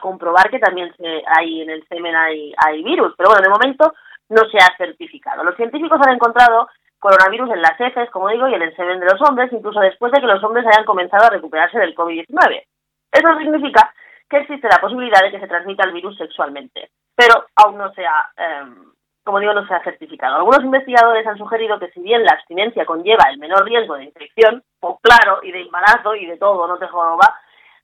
comprobar 0.00 0.50
que 0.50 0.58
también 0.58 0.92
se, 0.96 1.22
hay 1.26 1.62
en 1.62 1.70
el 1.70 1.86
semen 1.88 2.14
hay, 2.14 2.52
hay 2.58 2.82
virus. 2.82 3.14
Pero 3.16 3.30
bueno, 3.30 3.42
de 3.42 3.48
momento 3.48 3.94
no 4.28 4.42
se 4.50 4.58
ha 4.58 4.76
certificado. 4.76 5.42
Los 5.44 5.56
científicos 5.56 5.98
han 6.04 6.14
encontrado 6.14 6.68
coronavirus 6.98 7.50
en 7.50 7.62
las 7.62 7.78
heces, 7.78 8.10
como 8.10 8.28
digo, 8.28 8.48
y 8.48 8.54
en 8.54 8.62
el 8.62 8.74
semen 8.76 8.98
de 9.00 9.06
los 9.06 9.20
hombres, 9.28 9.52
incluso 9.52 9.80
después 9.80 10.12
de 10.12 10.20
que 10.20 10.26
los 10.26 10.42
hombres 10.42 10.66
hayan 10.66 10.86
comenzado 10.86 11.26
a 11.26 11.30
recuperarse 11.30 11.78
del 11.78 11.94
COVID-19. 11.94 12.64
Eso 13.12 13.38
significa 13.38 13.92
que 14.28 14.38
existe 14.38 14.68
la 14.68 14.80
posibilidad 14.80 15.20
de 15.20 15.30
que 15.30 15.40
se 15.40 15.46
transmita 15.46 15.84
el 15.84 15.92
virus 15.92 16.16
sexualmente, 16.16 16.90
pero 17.14 17.44
aún 17.56 17.76
no 17.76 17.92
se 17.92 18.06
ha, 18.06 18.30
em, 18.36 18.92
como 19.22 19.38
digo, 19.38 19.52
no 19.52 19.66
se 19.66 19.74
ha 19.74 19.82
certificado. 19.84 20.36
Algunos 20.36 20.64
investigadores 20.64 21.26
han 21.26 21.36
sugerido 21.36 21.78
que 21.78 21.90
si 21.90 22.00
bien 22.00 22.24
la 22.24 22.32
abstinencia 22.32 22.86
conlleva 22.86 23.28
el 23.30 23.38
menor 23.38 23.64
riesgo 23.64 23.96
de 23.96 24.04
infección, 24.04 24.62
o 24.80 24.98
claro, 24.98 25.40
y 25.42 25.52
de 25.52 25.60
embarazo 25.60 26.14
y 26.14 26.24
de 26.24 26.38
todo, 26.38 26.66
no 26.66 26.78
te 26.78 26.88
jodas, 26.88 27.30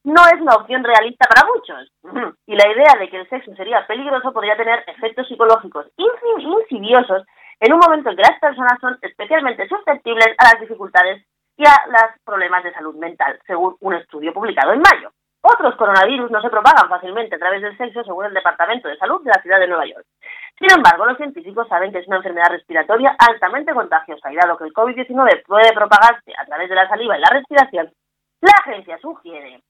no 0.05 0.23
es 0.33 0.41
una 0.41 0.55
opción 0.55 0.83
realista 0.83 1.27
para 1.29 1.47
muchos. 1.47 1.93
Y 2.47 2.57
la 2.57 2.69
idea 2.69 2.99
de 2.99 3.09
que 3.09 3.19
el 3.19 3.29
sexo 3.29 3.55
sería 3.55 3.87
peligroso 3.87 4.33
podría 4.33 4.57
tener 4.57 4.83
efectos 4.89 5.29
psicológicos 5.29 5.87
insidiosos 5.97 7.25
en 7.61 7.73
un 7.73 7.79
momento 7.79 8.11
en 8.11 8.17
que 8.17 8.23
las 8.23 8.41
personas 8.41 8.81
son 8.81 8.99
especialmente 9.03 9.69
susceptibles 9.69 10.35
a 10.39 10.53
las 10.53 10.61
dificultades 10.61 11.25
y 11.57 11.65
a 11.65 11.77
los 11.87 12.19
problemas 12.25 12.65
de 12.65 12.73
salud 12.73 12.97
mental, 12.97 13.39
según 13.47 13.77
un 13.81 13.95
estudio 13.95 14.33
publicado 14.33 14.73
en 14.73 14.81
mayo. 14.81 15.13
Otros 15.43 15.77
coronavirus 15.77 16.31
no 16.31 16.41
se 16.43 16.51
propagan 16.51 16.89
fácilmente 16.89 17.37
a 17.37 17.39
través 17.39 17.63
del 17.63 17.77
sexo, 17.77 18.03
según 18.03 18.27
el 18.27 18.35
Departamento 18.35 18.89
de 18.89 18.97
Salud 18.97 19.23
de 19.23 19.31
la 19.31 19.41
ciudad 19.43 19.61
de 19.61 19.69
Nueva 19.69 19.87
York. 19.87 20.05
Sin 20.59 20.71
embargo, 20.75 21.07
los 21.07 21.17
científicos 21.17 21.69
saben 21.69 21.93
que 21.93 21.99
es 21.99 22.09
una 22.09 22.17
enfermedad 22.17 22.51
respiratoria 22.51 23.15
altamente 23.19 23.73
contagiosa 23.73 24.33
y 24.33 24.37
dado 24.37 24.57
que 24.57 24.65
el 24.65 24.75
COVID-19 24.75 25.45
puede 25.47 25.73
propagarse 25.73 26.33
a 26.37 26.45
través 26.45 26.69
de 26.69 26.75
la 26.75 26.89
saliva 26.89 27.17
y 27.17 27.21
la 27.21 27.31
respiración, 27.31 27.91
la 28.41 28.53
agencia 28.65 28.99
sugiere 28.99 29.63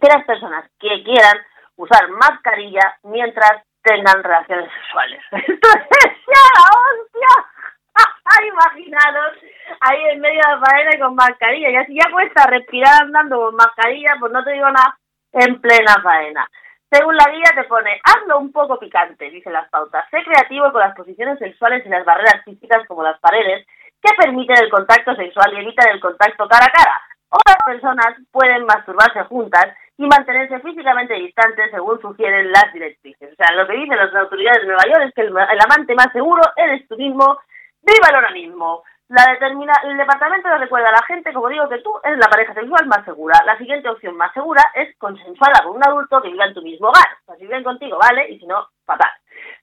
que 0.00 0.08
las 0.08 0.24
personas 0.24 0.64
que 0.78 1.02
quieran 1.04 1.38
usar 1.76 2.08
mascarilla 2.08 2.96
mientras 3.02 3.62
tengan 3.82 4.22
relaciones 4.22 4.70
sexuales. 4.72 5.20
Esto 5.32 5.68
es 5.68 6.16
ya 6.26 6.44
la 6.54 6.64
hostia. 6.72 7.50
Imaginaros 8.44 9.36
ahí 9.80 10.04
en 10.10 10.20
medio 10.20 10.40
de 10.40 10.84
la 10.84 10.96
y 10.96 10.98
con 10.98 11.14
mascarilla. 11.14 11.70
Y 11.70 11.76
así 11.76 11.94
ya 11.94 12.10
cuesta 12.10 12.46
respirar 12.46 13.02
andando 13.02 13.38
con 13.38 13.56
mascarilla, 13.56 14.16
pues 14.18 14.32
no 14.32 14.42
te 14.42 14.52
digo 14.52 14.70
nada, 14.70 14.98
en 15.32 15.60
plena 15.60 15.94
faena. 16.02 16.48
Según 16.90 17.16
la 17.16 17.30
guía 17.30 17.50
te 17.54 17.64
pone, 17.64 18.00
hazlo 18.04 18.38
un 18.38 18.52
poco 18.52 18.78
picante, 18.78 19.30
dice 19.30 19.50
las 19.50 19.68
pautas. 19.68 20.04
Sé 20.10 20.22
creativo 20.22 20.70
con 20.72 20.80
las 20.80 20.94
posiciones 20.94 21.38
sexuales 21.38 21.84
y 21.84 21.88
las 21.88 22.04
barreras 22.04 22.42
físicas 22.44 22.86
como 22.86 23.02
las 23.02 23.18
paredes 23.20 23.66
que 24.00 24.14
permiten 24.16 24.62
el 24.62 24.70
contacto 24.70 25.14
sexual 25.16 25.52
y 25.54 25.60
evitan 25.60 25.88
el 25.90 26.00
contacto 26.00 26.46
cara 26.46 26.66
a 26.66 26.72
cara. 26.72 27.00
Otras 27.30 27.56
personas 27.64 28.14
pueden 28.30 28.64
masturbarse 28.64 29.24
juntas 29.24 29.74
y 29.96 30.06
mantenerse 30.06 30.58
físicamente 30.60 31.14
distantes 31.14 31.70
según 31.70 32.00
sugieren 32.00 32.50
las 32.50 32.72
directrices. 32.72 33.32
O 33.32 33.36
sea, 33.36 33.54
lo 33.54 33.66
que 33.66 33.76
dicen 33.76 33.96
las 33.96 34.14
autoridades 34.14 34.62
de 34.62 34.66
Nueva 34.66 34.84
York 34.86 35.04
es 35.06 35.14
que 35.14 35.22
el, 35.22 35.36
amante 35.36 35.94
más 35.94 36.10
seguro 36.12 36.42
eres 36.56 36.86
tú 36.88 36.96
mismo, 36.96 37.38
viva 37.82 38.08
el 38.10 38.16
organismo. 38.16 38.82
La 39.08 39.32
determina, 39.32 39.74
el 39.84 39.96
departamento 39.96 40.48
le 40.48 40.58
recuerda 40.58 40.88
a 40.88 40.92
la 40.92 41.02
gente, 41.06 41.32
como 41.32 41.48
digo, 41.48 41.68
que 41.68 41.78
tú 41.78 41.92
eres 42.02 42.18
la 42.18 42.28
pareja 42.28 42.54
sexual 42.54 42.86
más 42.86 43.04
segura. 43.04 43.40
La 43.44 43.56
siguiente 43.58 43.88
opción 43.88 44.16
más 44.16 44.32
segura 44.32 44.62
es 44.74 44.96
consensuada 44.98 45.62
con 45.62 45.76
un 45.76 45.86
adulto 45.86 46.22
que 46.22 46.30
viva 46.30 46.46
en 46.46 46.54
tu 46.54 46.62
mismo 46.62 46.88
hogar. 46.88 47.06
O 47.22 47.26
sea, 47.26 47.36
si 47.36 47.42
viven 47.42 47.62
contigo, 47.62 47.98
vale, 47.98 48.28
y 48.30 48.38
si 48.38 48.46
no, 48.46 48.66
fatal. 48.84 49.10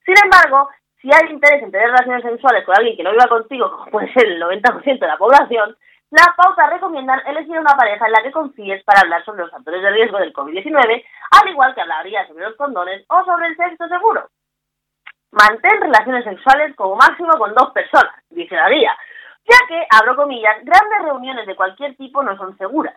Sin 0.06 0.14
embargo, 0.22 0.70
si 1.02 1.08
hay 1.12 1.30
interés 1.30 1.62
en 1.62 1.72
tener 1.72 1.90
relaciones 1.90 2.22
sexuales 2.22 2.64
con 2.64 2.76
alguien 2.76 2.96
que 2.96 3.02
no 3.02 3.10
viva 3.10 3.26
contigo, 3.26 3.70
como 3.70 3.90
puede 3.90 4.12
ser 4.14 4.26
el 4.28 4.40
90% 4.40 4.98
de 4.98 5.06
la 5.06 5.18
población, 5.18 5.76
las 6.12 6.28
pautas 6.36 6.68
recomiendan 6.68 7.22
elegir 7.26 7.58
una 7.58 7.74
pareja 7.74 8.04
en 8.04 8.12
la 8.12 8.22
que 8.22 8.30
confíes 8.30 8.84
para 8.84 9.00
hablar 9.00 9.24
sobre 9.24 9.42
los 9.42 9.50
factores 9.50 9.80
de 9.80 9.90
riesgo 9.90 10.18
del 10.18 10.34
COVID-19, 10.34 11.04
al 11.30 11.48
igual 11.48 11.74
que 11.74 11.80
hablaría 11.80 12.26
sobre 12.28 12.44
los 12.44 12.56
condones 12.56 13.02
o 13.08 13.24
sobre 13.24 13.46
el 13.46 13.56
sexo 13.56 13.88
seguro. 13.88 14.28
Mantén 15.30 15.80
relaciones 15.80 16.24
sexuales 16.24 16.76
como 16.76 16.96
máximo 16.96 17.30
con 17.38 17.54
dos 17.54 17.70
personas, 17.72 18.12
dice 18.28 18.54
la 18.54 18.68
guía, 18.68 18.94
ya 19.48 19.56
que, 19.66 19.86
abro 19.88 20.14
comillas, 20.14 20.58
grandes 20.62 21.02
reuniones 21.02 21.46
de 21.46 21.56
cualquier 21.56 21.96
tipo 21.96 22.22
no 22.22 22.36
son 22.36 22.58
seguras. 22.58 22.94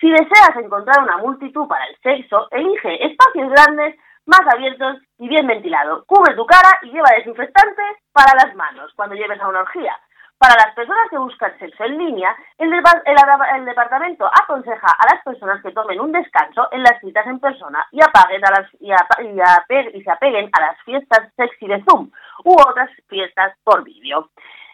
Si 0.00 0.10
deseas 0.10 0.56
encontrar 0.56 1.04
una 1.04 1.18
multitud 1.18 1.68
para 1.68 1.86
el 1.86 1.96
sexo, 2.02 2.48
elige 2.50 3.06
espacios 3.06 3.48
grandes, 3.48 3.94
más 4.26 4.42
abiertos 4.52 4.96
y 5.18 5.28
bien 5.28 5.46
ventilados. 5.46 6.04
Cubre 6.06 6.34
tu 6.34 6.44
cara 6.44 6.80
y 6.82 6.90
lleva 6.90 7.14
desinfectante 7.16 7.82
para 8.12 8.34
las 8.34 8.56
manos 8.56 8.92
cuando 8.96 9.14
lleves 9.14 9.40
a 9.40 9.46
una 9.46 9.60
orgía. 9.60 9.96
Para 10.38 10.54
las 10.56 10.74
personas 10.74 11.08
que 11.08 11.16
buscan 11.16 11.58
sexo 11.58 11.84
en 11.84 11.96
línea, 11.96 12.36
el, 12.58 12.70
departamento 12.70 14.26
aconseja 14.26 14.86
a 14.98 15.14
las 15.14 15.24
personas 15.24 15.62
que 15.62 15.72
tomen 15.72 15.98
un 15.98 16.12
descanso 16.12 16.68
en 16.72 16.82
las 16.82 17.00
citas 17.00 17.26
en 17.26 17.40
persona 17.40 17.86
y, 17.90 18.02
apaguen 18.02 18.44
a 18.44 18.50
las, 18.50 18.68
y, 18.80 18.92
y, 18.92 20.02
se 20.02 20.10
apeguen 20.10 20.50
a 20.52 20.60
las 20.60 20.80
fiestas 20.82 21.32
sexy 21.36 21.66
de 21.66 21.82
Zoom 21.84 22.10
u 22.44 22.52
otras 22.52 22.90
fiestas 23.08 23.56
por 23.64 23.82
vídeo. 23.82 24.28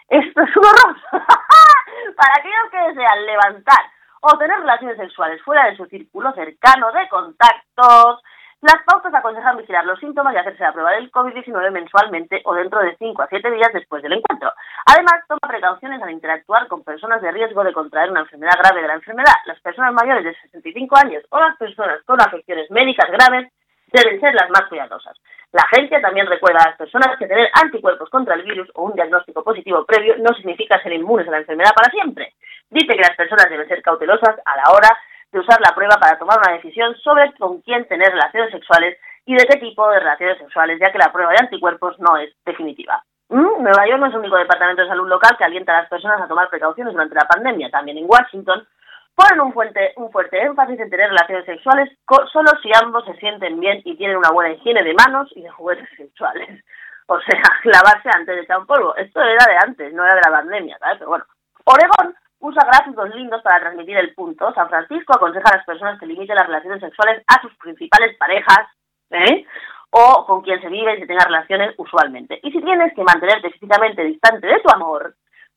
Esto 0.08 0.42
es 0.42 0.56
un 0.56 0.64
horror. 0.64 0.96
Para 2.16 2.34
aquellos 2.38 2.70
que 2.72 2.78
desean 2.78 3.26
levantar 3.26 3.84
o 4.20 4.36
tener 4.38 4.58
relaciones 4.58 4.96
sexuales 4.96 5.40
fuera 5.42 5.66
de 5.66 5.76
su 5.76 5.86
círculo 5.86 6.32
cercano 6.32 6.90
de 6.90 7.08
contactos, 7.08 8.22
las 8.62 8.80
pautas 8.86 9.12
aconsejan 9.12 9.56
vigilar 9.56 9.84
los 9.84 9.98
síntomas 9.98 10.32
y 10.34 10.38
hacerse 10.38 10.62
la 10.62 10.72
prueba 10.72 10.92
del 10.92 11.10
COVID-19 11.10 11.72
mensualmente 11.72 12.40
o 12.44 12.54
dentro 12.54 12.80
de 12.80 12.96
5 12.96 13.20
a 13.20 13.26
7 13.26 13.50
días 13.50 13.72
después 13.72 14.04
del 14.04 14.12
encuentro. 14.12 14.52
Además, 14.86 15.24
toma 15.26 15.48
precauciones 15.48 16.00
al 16.00 16.12
interactuar 16.12 16.68
con 16.68 16.84
personas 16.84 17.20
de 17.20 17.32
riesgo 17.32 17.64
de 17.64 17.72
contraer 17.72 18.12
una 18.12 18.20
enfermedad 18.20 18.54
grave 18.62 18.82
de 18.82 18.86
la 18.86 18.94
enfermedad. 18.94 19.34
Las 19.46 19.60
personas 19.60 19.92
mayores 19.92 20.22
de 20.22 20.40
65 20.42 20.96
años 20.96 21.24
o 21.30 21.40
las 21.40 21.56
personas 21.56 22.02
con 22.06 22.20
afecciones 22.22 22.70
médicas 22.70 23.10
graves 23.10 23.50
deben 23.92 24.20
ser 24.20 24.32
las 24.34 24.48
más 24.50 24.68
cuidadosas. 24.68 25.18
La 25.50 25.62
agencia 25.62 26.00
también 26.00 26.28
recuerda 26.28 26.60
a 26.62 26.68
las 26.68 26.78
personas 26.78 27.18
que 27.18 27.26
tener 27.26 27.50
anticuerpos 27.60 28.08
contra 28.10 28.36
el 28.36 28.44
virus 28.44 28.70
o 28.74 28.84
un 28.84 28.94
diagnóstico 28.94 29.42
positivo 29.42 29.84
previo 29.84 30.14
no 30.18 30.32
significa 30.36 30.80
ser 30.82 30.92
inmunes 30.92 31.26
a 31.26 31.32
la 31.32 31.38
enfermedad 31.38 31.72
para 31.74 31.90
siempre. 31.90 32.32
Dice 32.70 32.94
que 32.94 33.02
las 33.02 33.16
personas 33.16 33.50
deben 33.50 33.66
ser 33.66 33.82
cautelosas 33.82 34.36
a 34.44 34.56
la 34.56 34.70
hora 34.70 34.96
de 35.32 35.40
usar 35.40 35.60
la 35.60 35.74
prueba 35.74 35.96
para 35.98 36.18
tomar 36.18 36.38
una 36.38 36.56
decisión 36.56 36.94
sobre 36.96 37.32
con 37.34 37.60
quién 37.62 37.86
tener 37.88 38.10
relaciones 38.10 38.52
sexuales 38.52 38.98
y 39.24 39.34
de 39.34 39.46
qué 39.46 39.58
tipo 39.58 39.88
de 39.90 40.00
relaciones 40.00 40.38
sexuales, 40.38 40.78
ya 40.80 40.92
que 40.92 40.98
la 40.98 41.12
prueba 41.12 41.32
de 41.32 41.38
anticuerpos 41.40 41.98
no 41.98 42.16
es 42.16 42.30
definitiva. 42.44 43.02
¿Mm? 43.28 43.62
Nueva 43.62 43.86
York 43.86 43.98
no 43.98 44.06
es 44.06 44.14
el 44.14 44.20
único 44.20 44.36
departamento 44.36 44.82
de 44.82 44.88
salud 44.88 45.08
local 45.08 45.36
que 45.38 45.44
alienta 45.44 45.72
a 45.72 45.82
las 45.82 45.88
personas 45.88 46.20
a 46.20 46.28
tomar 46.28 46.50
precauciones 46.50 46.92
durante 46.92 47.14
la 47.14 47.26
pandemia. 47.26 47.70
También 47.70 47.96
en 47.96 48.06
Washington 48.06 48.66
ponen 49.14 49.40
un 49.40 49.52
fuerte, 49.52 49.92
un 49.96 50.10
fuerte 50.12 50.42
énfasis 50.42 50.78
en 50.78 50.90
tener 50.90 51.08
relaciones 51.08 51.46
sexuales 51.46 51.90
solo 52.30 52.50
si 52.62 52.70
ambos 52.82 53.04
se 53.06 53.14
sienten 53.14 53.58
bien 53.58 53.80
y 53.84 53.96
tienen 53.96 54.18
una 54.18 54.30
buena 54.30 54.52
higiene 54.54 54.82
de 54.82 54.94
manos 54.94 55.30
y 55.34 55.42
de 55.42 55.50
juguetes 55.50 55.88
sexuales. 55.96 56.62
O 57.06 57.18
sea, 57.20 57.40
lavarse 57.64 58.10
antes 58.14 58.36
de 58.36 58.42
echar 58.42 58.58
un 58.58 58.66
polvo. 58.66 58.94
Esto 58.96 59.22
era 59.22 59.46
de 59.46 59.56
antes, 59.64 59.94
no 59.94 60.04
era 60.04 60.14
de 60.14 60.20
la 60.20 60.36
pandemia, 60.36 60.78
¿sabes? 60.78 60.98
Pero 60.98 61.10
bueno. 61.10 61.24
Oregón 61.64 62.14
usa 62.42 62.66
gráficos 62.66 63.14
lindos 63.14 63.40
para 63.42 63.60
transmitir 63.60 63.96
el 63.96 64.14
punto. 64.14 64.52
San 64.52 64.68
Francisco 64.68 65.14
aconseja 65.14 65.48
a 65.48 65.56
las 65.56 65.66
personas 65.66 65.98
que 65.98 66.06
limiten 66.06 66.36
las 66.36 66.46
relaciones 66.46 66.80
sexuales 66.80 67.22
a 67.26 67.40
sus 67.40 67.54
principales 67.56 68.16
parejas, 68.18 68.66
¿eh? 69.10 69.46
o 69.90 70.26
con 70.26 70.42
quien 70.42 70.60
se 70.60 70.68
vive 70.68 70.96
y 70.96 71.00
se 71.00 71.06
tenga 71.06 71.24
relaciones 71.24 71.74
usualmente. 71.78 72.40
Y 72.42 72.50
si 72.50 72.60
tienes 72.60 72.92
que 72.94 73.04
mantenerte 73.04 73.50
físicamente 73.50 74.02
distante 74.02 74.46
de 74.46 74.60
tu 74.60 74.74
amor, 74.74 75.14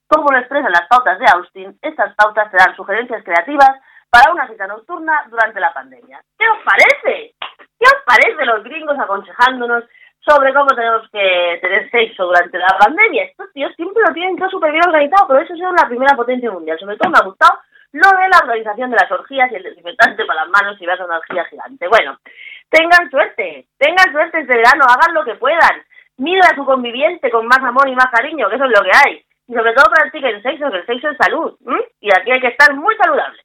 como 0.08 0.30
lo 0.30 0.38
expresan 0.38 0.72
las 0.72 0.88
pautas 0.88 1.18
de 1.18 1.26
Austin, 1.34 1.80
estas 1.82 2.14
pautas 2.16 2.52
te 2.52 2.58
dan 2.58 2.76
sugerencias 2.76 3.24
creativas 3.24 3.72
para 4.10 4.32
una 4.32 4.48
cita 4.48 4.68
nocturna 4.68 5.26
durante 5.30 5.60
la 5.60 5.74
pandemia. 5.74 6.22
¿Qué 6.38 6.46
os 6.48 6.60
parece? 6.64 7.34
¿Qué 7.58 7.88
os 7.88 8.04
parece 8.06 8.46
los 8.46 8.64
gringos 8.64 8.98
aconsejándonos 9.00 9.86
sobre 10.26 10.54
cómo 10.54 10.68
tenemos 10.76 11.08
que 11.12 11.60
tener 11.62 11.90
sexo 11.92 12.26
durante 12.26 12.58
la 12.58 12.76
pandemia. 12.80 13.26
Estos 13.26 13.54
tíos 13.54 13.72
siempre 13.76 14.04
lo 14.08 14.14
tienen 14.14 14.38
todo 14.38 14.50
súper 14.50 14.72
bien 14.72 14.84
organizado, 14.88 15.28
pero 15.28 15.40
eso 15.42 15.54
es 15.54 15.60
la 15.60 15.88
primera 15.88 16.16
potencia 16.16 16.52
mundial. 16.52 16.80
Sobre 16.80 16.98
todo 16.98 17.12
me 17.12 17.20
ha 17.20 17.26
gustado 17.26 17.60
lo 17.92 18.10
de 18.10 18.30
la 18.30 18.40
organización 18.44 18.90
de 18.90 18.98
las 18.98 19.12
orgías 19.12 19.52
y 19.52 19.56
el 19.56 19.64
desinfectante 19.64 20.26
para 20.26 20.42
las 20.42 20.50
manos 20.50 20.78
si 20.78 20.86
vas 20.86 21.00
a 21.00 21.06
una 21.06 21.20
orgía 21.20 21.46
gigante. 21.46 21.88
Bueno, 21.88 22.18
tengan 22.70 23.10
suerte, 23.10 23.68
tengan 23.78 24.12
suerte 24.12 24.42
este 24.42 24.58
verano, 24.58 24.86
hagan 24.90 25.14
lo 25.14 25.24
que 25.24 25.36
puedan. 25.36 25.84
Mira 26.18 26.48
a 26.48 26.56
su 26.56 26.66
conviviente 26.66 27.30
con 27.30 27.46
más 27.46 27.60
amor 27.60 27.88
y 27.88 27.96
más 27.96 28.08
cariño, 28.12 28.50
que 28.50 28.56
eso 28.56 28.66
es 28.66 28.72
lo 28.72 28.84
que 28.84 28.92
hay. 28.92 29.26
Y 29.48 29.54
sobre 29.54 29.74
todo 29.74 29.92
practiquen 29.92 30.42
sexo, 30.42 30.72
que 30.72 30.78
el 30.78 30.86
sexo 30.86 31.10
es 31.10 31.18
salud. 31.18 31.56
Y 32.02 32.10
aquí 32.10 32.32
hay 32.32 32.40
que 32.40 32.48
estar 32.48 32.74
muy 32.74 32.96
saludable. 32.96 33.42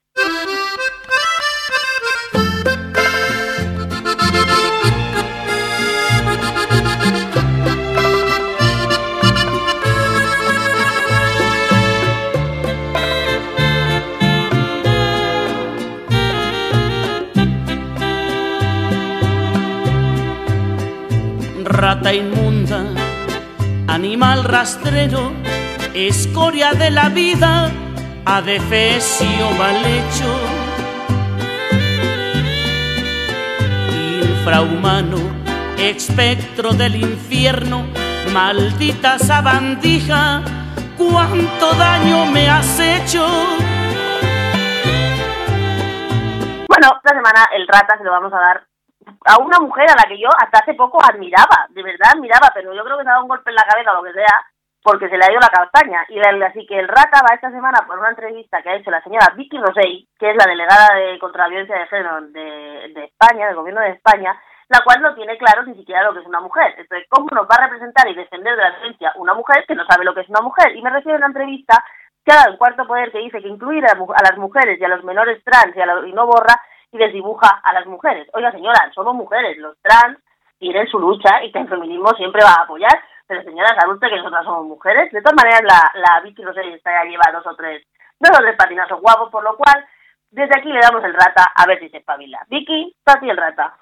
Rata 21.71 22.13
inmunda, 22.13 22.83
animal 23.87 24.43
rastrero, 24.43 25.31
escoria 25.93 26.73
de 26.73 26.91
la 26.91 27.09
vida, 27.09 27.71
adefesio 28.25 29.51
mal 29.57 29.77
hecho, 29.85 30.39
infrahumano, 34.21 35.17
espectro 35.77 36.73
del 36.73 36.95
infierno, 36.95 37.85
maldita 38.33 39.17
sabandija, 39.17 40.41
cuánto 40.97 41.73
daño 41.73 42.25
me 42.25 42.49
has 42.49 42.79
hecho. 42.79 43.25
Bueno, 46.67 46.93
esta 46.97 47.15
semana 47.15 47.47
el 47.55 47.67
rata 47.67 47.97
se 47.97 48.03
lo 48.03 48.11
vamos 48.11 48.33
a 48.33 48.37
dar 48.37 48.70
a 49.25 49.39
una 49.39 49.59
mujer 49.59 49.89
a 49.89 49.95
la 49.95 50.07
que 50.07 50.19
yo 50.19 50.29
hasta 50.37 50.59
hace 50.59 50.73
poco 50.73 50.99
admiraba, 51.03 51.67
de 51.69 51.83
verdad 51.83 52.13
admiraba, 52.15 52.51
pero 52.53 52.73
yo 52.73 52.83
creo 52.83 52.97
que 52.97 53.03
se 53.03 53.09
ha 53.09 53.13
dado 53.13 53.23
un 53.23 53.29
golpe 53.29 53.49
en 53.49 53.55
la 53.55 53.63
cabeza 53.63 53.91
o 53.91 53.95
lo 53.95 54.03
que 54.03 54.13
sea, 54.13 54.45
porque 54.83 55.09
se 55.09 55.17
le 55.17 55.25
ha 55.25 55.31
ido 55.31 55.39
la 55.39 55.49
castaña. 55.49 56.05
Y 56.09 56.19
así 56.19 56.65
que 56.65 56.79
el 56.79 56.87
rata 56.87 57.21
va 57.21 57.35
esta 57.35 57.51
semana 57.51 57.85
por 57.85 57.99
una 57.99 58.09
entrevista 58.09 58.61
que 58.61 58.69
ha 58.69 58.75
hecho 58.75 58.91
la 58.91 59.01
señora 59.03 59.33
Vicky 59.35 59.57
Rosell, 59.57 60.07
que 60.17 60.31
es 60.31 60.35
la 60.35 60.49
delegada 60.49 60.95
de 60.95 61.19
contra 61.19 61.43
la 61.43 61.49
violencia 61.49 61.77
de 61.77 61.87
género 61.87 62.21
de, 62.21 63.03
España, 63.05 63.47
del 63.47 63.55
gobierno 63.55 63.81
de 63.81 63.91
España, 63.91 64.35
la 64.69 64.81
cual 64.83 65.01
no 65.01 65.13
tiene 65.15 65.37
claro 65.37 65.63
ni 65.63 65.75
siquiera 65.75 66.03
lo 66.03 66.13
que 66.13 66.21
es 66.21 66.25
una 66.25 66.39
mujer. 66.39 66.73
Entonces, 66.77 67.07
¿cómo 67.09 67.27
nos 67.31 67.45
va 67.45 67.55
a 67.55 67.67
representar 67.67 68.07
y 68.07 68.15
defender 68.15 68.55
de 68.55 68.63
la 68.63 68.77
violencia 68.77 69.13
una 69.15 69.33
mujer 69.33 69.65
que 69.67 69.75
no 69.75 69.85
sabe 69.85 70.05
lo 70.05 70.13
que 70.13 70.21
es 70.21 70.29
una 70.29 70.41
mujer? 70.41 70.75
Y 70.75 70.81
me 70.81 70.89
refiero 70.89 71.15
a 71.15 71.17
una 71.17 71.27
entrevista 71.27 71.83
que 72.25 72.31
ha 72.31 72.37
dado 72.37 72.51
el 72.51 72.57
cuarto 72.57 72.87
poder 72.87 73.11
que 73.11 73.19
dice 73.19 73.41
que 73.41 73.47
incluir 73.47 73.83
a, 73.85 73.95
las 73.95 74.37
mujeres 74.37 74.79
y 74.79 74.83
a 74.83 74.87
los 74.87 75.03
menores 75.03 75.43
trans 75.43 75.75
y, 75.75 75.81
a 75.81 76.07
y 76.07 76.13
no 76.13 76.25
borra 76.25 76.59
y 76.91 76.97
desdibuja 76.97 77.61
a 77.63 77.73
las 77.73 77.85
mujeres. 77.85 78.27
Oiga, 78.33 78.51
señora, 78.51 78.91
somos 78.93 79.15
mujeres, 79.15 79.57
los 79.57 79.77
trans 79.81 80.17
tienen 80.59 80.87
su 80.87 80.99
lucha 80.99 81.43
y 81.43 81.51
que 81.51 81.59
el 81.59 81.69
feminismo 81.69 82.09
siempre 82.13 82.43
va 82.43 82.53
a 82.53 82.63
apoyar, 82.63 83.01
pero 83.27 83.43
señora, 83.43 83.75
¿sabe 83.79 83.93
usted 83.93 84.09
que 84.09 84.17
nosotras 84.17 84.43
somos 84.43 84.65
mujeres? 84.65 85.11
De 85.11 85.21
todas 85.21 85.35
maneras, 85.35 85.61
la, 85.63 85.99
la 85.99 86.21
Vicky 86.21 86.43
Rosell 86.43 86.73
está 86.73 86.91
ya 86.91 87.09
lleva 87.09 87.31
dos 87.31 87.47
o 87.47 87.55
tres, 87.55 87.85
dos 88.19 88.31
o 88.37 88.41
tres 88.41 88.55
patinazos 88.57 88.99
guapos, 89.01 89.29
por 89.29 89.43
lo 89.43 89.55
cual, 89.55 89.85
desde 90.29 90.57
aquí 90.57 90.69
le 90.69 90.79
damos 90.79 91.03
el 91.03 91.13
rata 91.13 91.51
a 91.55 91.65
ver 91.65 91.79
si 91.79 91.89
se 91.89 91.97
espabila. 91.97 92.39
Vicky, 92.49 92.95
Tati 93.03 93.29
el 93.29 93.37
rata. 93.37 93.73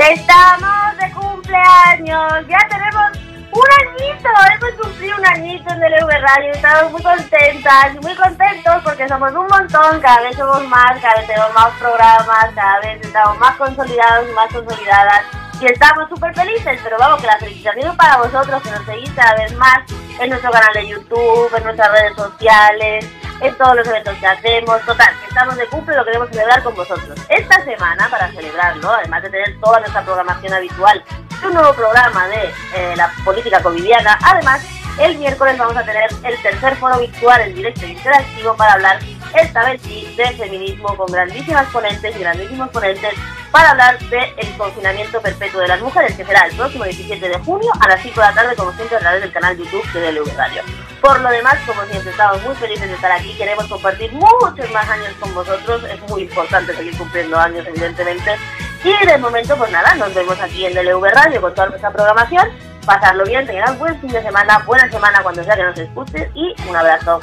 Estamos 0.00 0.96
de 0.96 1.12
cumpleaños, 1.12 2.48
ya 2.48 2.66
tenemos 2.70 3.18
un 3.52 3.66
añito, 3.80 4.30
hemos 4.54 4.74
cumplido 4.80 5.18
un 5.18 5.26
añito 5.26 5.74
en 5.74 5.82
el 5.82 6.22
Radio, 6.22 6.52
estamos 6.52 6.92
muy 6.92 7.02
contentas 7.02 7.94
muy 8.00 8.14
contentos 8.14 8.82
porque 8.82 9.06
somos 9.06 9.30
un 9.32 9.46
montón, 9.46 10.00
cada 10.00 10.22
vez 10.22 10.36
somos 10.36 10.66
más, 10.68 10.98
cada 11.02 11.16
vez 11.16 11.26
tenemos 11.26 11.52
más 11.52 11.70
programas, 11.78 12.46
cada 12.54 12.80
vez 12.80 12.98
estamos 13.02 13.38
más 13.38 13.56
consolidados 13.56 14.32
más 14.34 14.50
consolidadas 14.50 15.22
y 15.60 15.66
estamos 15.66 16.08
súper 16.08 16.34
felices, 16.34 16.80
pero 16.82 16.96
vamos 16.98 17.20
que 17.20 17.26
la 17.26 17.38
felicitación 17.38 17.94
para 17.94 18.16
vosotros 18.16 18.62
que 18.62 18.70
nos 18.70 18.84
seguís 18.86 19.10
cada 19.10 19.34
vez 19.34 19.54
más 19.56 19.80
en 20.18 20.30
nuestro 20.30 20.50
canal 20.50 20.72
de 20.72 20.88
YouTube, 20.88 21.54
en 21.54 21.64
nuestras 21.64 21.92
redes 21.92 22.16
sociales, 22.16 23.06
en 23.40 23.56
todos 23.56 23.76
los 23.76 23.86
eventos 23.86 24.16
que 24.18 24.26
hacemos. 24.26 24.80
Total, 24.84 25.14
estamos 25.26 25.56
de 25.56 25.66
cumple 25.66 25.94
y 25.94 25.98
lo 25.98 26.04
queremos 26.04 26.28
celebrar 26.30 26.62
con 26.62 26.74
vosotros. 26.74 27.18
Esta 27.28 27.64
semana, 27.64 28.08
para 28.10 28.30
celebrarlo, 28.32 28.90
además 28.90 29.22
de 29.22 29.30
tener 29.30 29.60
toda 29.60 29.80
nuestra 29.80 30.02
programación 30.02 30.52
habitual, 30.52 31.04
un 31.44 31.54
nuevo 31.54 31.72
programa 31.72 32.28
de 32.28 32.52
eh, 32.74 32.94
la 32.96 33.10
política 33.24 33.62
covidiana, 33.62 34.18
además, 34.22 34.64
el 34.98 35.16
miércoles 35.16 35.56
vamos 35.56 35.76
a 35.76 35.84
tener 35.84 36.10
el 36.24 36.42
tercer 36.42 36.76
foro 36.76 36.98
virtual 36.98 37.40
en 37.40 37.54
directo 37.54 37.86
e 37.86 37.90
interactivo 37.90 38.54
para 38.56 38.74
hablar 38.74 38.98
esta 39.34 39.64
vez 39.64 39.80
sí 39.82 40.12
de 40.16 40.26
feminismo 40.32 40.96
con 40.96 41.10
grandísimas 41.10 41.66
ponentes 41.68 42.14
y 42.14 42.18
grandísimos 42.18 42.68
ponentes 42.70 43.14
para 43.50 43.70
hablar 43.70 43.98
del 43.98 44.56
confinamiento 44.58 45.20
perpetuo 45.20 45.60
de 45.60 45.68
las 45.68 45.80
mujeres, 45.80 46.16
que 46.16 46.24
será 46.24 46.46
el 46.46 46.56
próximo 46.56 46.84
17 46.84 47.28
de 47.28 47.38
junio 47.38 47.70
a 47.80 47.88
las 47.88 48.02
5 48.02 48.20
de 48.20 48.26
la 48.26 48.34
tarde, 48.34 48.56
como 48.56 48.72
siempre, 48.72 48.96
a 48.96 49.00
través 49.00 49.22
del 49.22 49.32
canal 49.32 49.56
YouTube 49.56 49.92
de 49.92 50.12
DLV 50.12 50.36
Radio. 50.36 50.62
Por 51.00 51.20
lo 51.20 51.30
demás, 51.30 51.56
como 51.66 51.82
siempre, 51.84 52.10
estamos 52.10 52.42
muy 52.42 52.54
felices 52.56 52.88
de 52.88 52.94
estar 52.94 53.10
aquí, 53.10 53.34
queremos 53.34 53.66
compartir 53.66 54.12
muchos 54.12 54.70
más 54.70 54.88
años 54.88 55.14
con 55.18 55.34
vosotros, 55.34 55.82
es 55.84 56.00
muy 56.10 56.22
importante 56.22 56.74
seguir 56.74 56.96
cumpliendo 56.98 57.38
años, 57.38 57.66
evidentemente, 57.66 58.36
y 58.84 59.06
de 59.06 59.18
momento, 59.18 59.56
pues 59.56 59.70
nada, 59.72 59.94
nos 59.94 60.14
vemos 60.14 60.38
aquí 60.40 60.66
en 60.66 60.74
DLV 60.74 61.04
Radio 61.14 61.40
con 61.40 61.54
toda 61.54 61.68
nuestra 61.68 61.90
programación, 61.90 62.48
pasarlo 62.84 63.24
bien, 63.24 63.46
tengan 63.46 63.78
buen 63.78 63.98
fin 64.00 64.10
de 64.10 64.22
semana, 64.22 64.58
buena 64.66 64.90
semana 64.90 65.22
cuando 65.22 65.42
sea 65.42 65.56
que 65.56 65.62
nos 65.62 65.78
escuches 65.78 66.28
y 66.34 66.54
un 66.68 66.76
abrazo. 66.76 67.20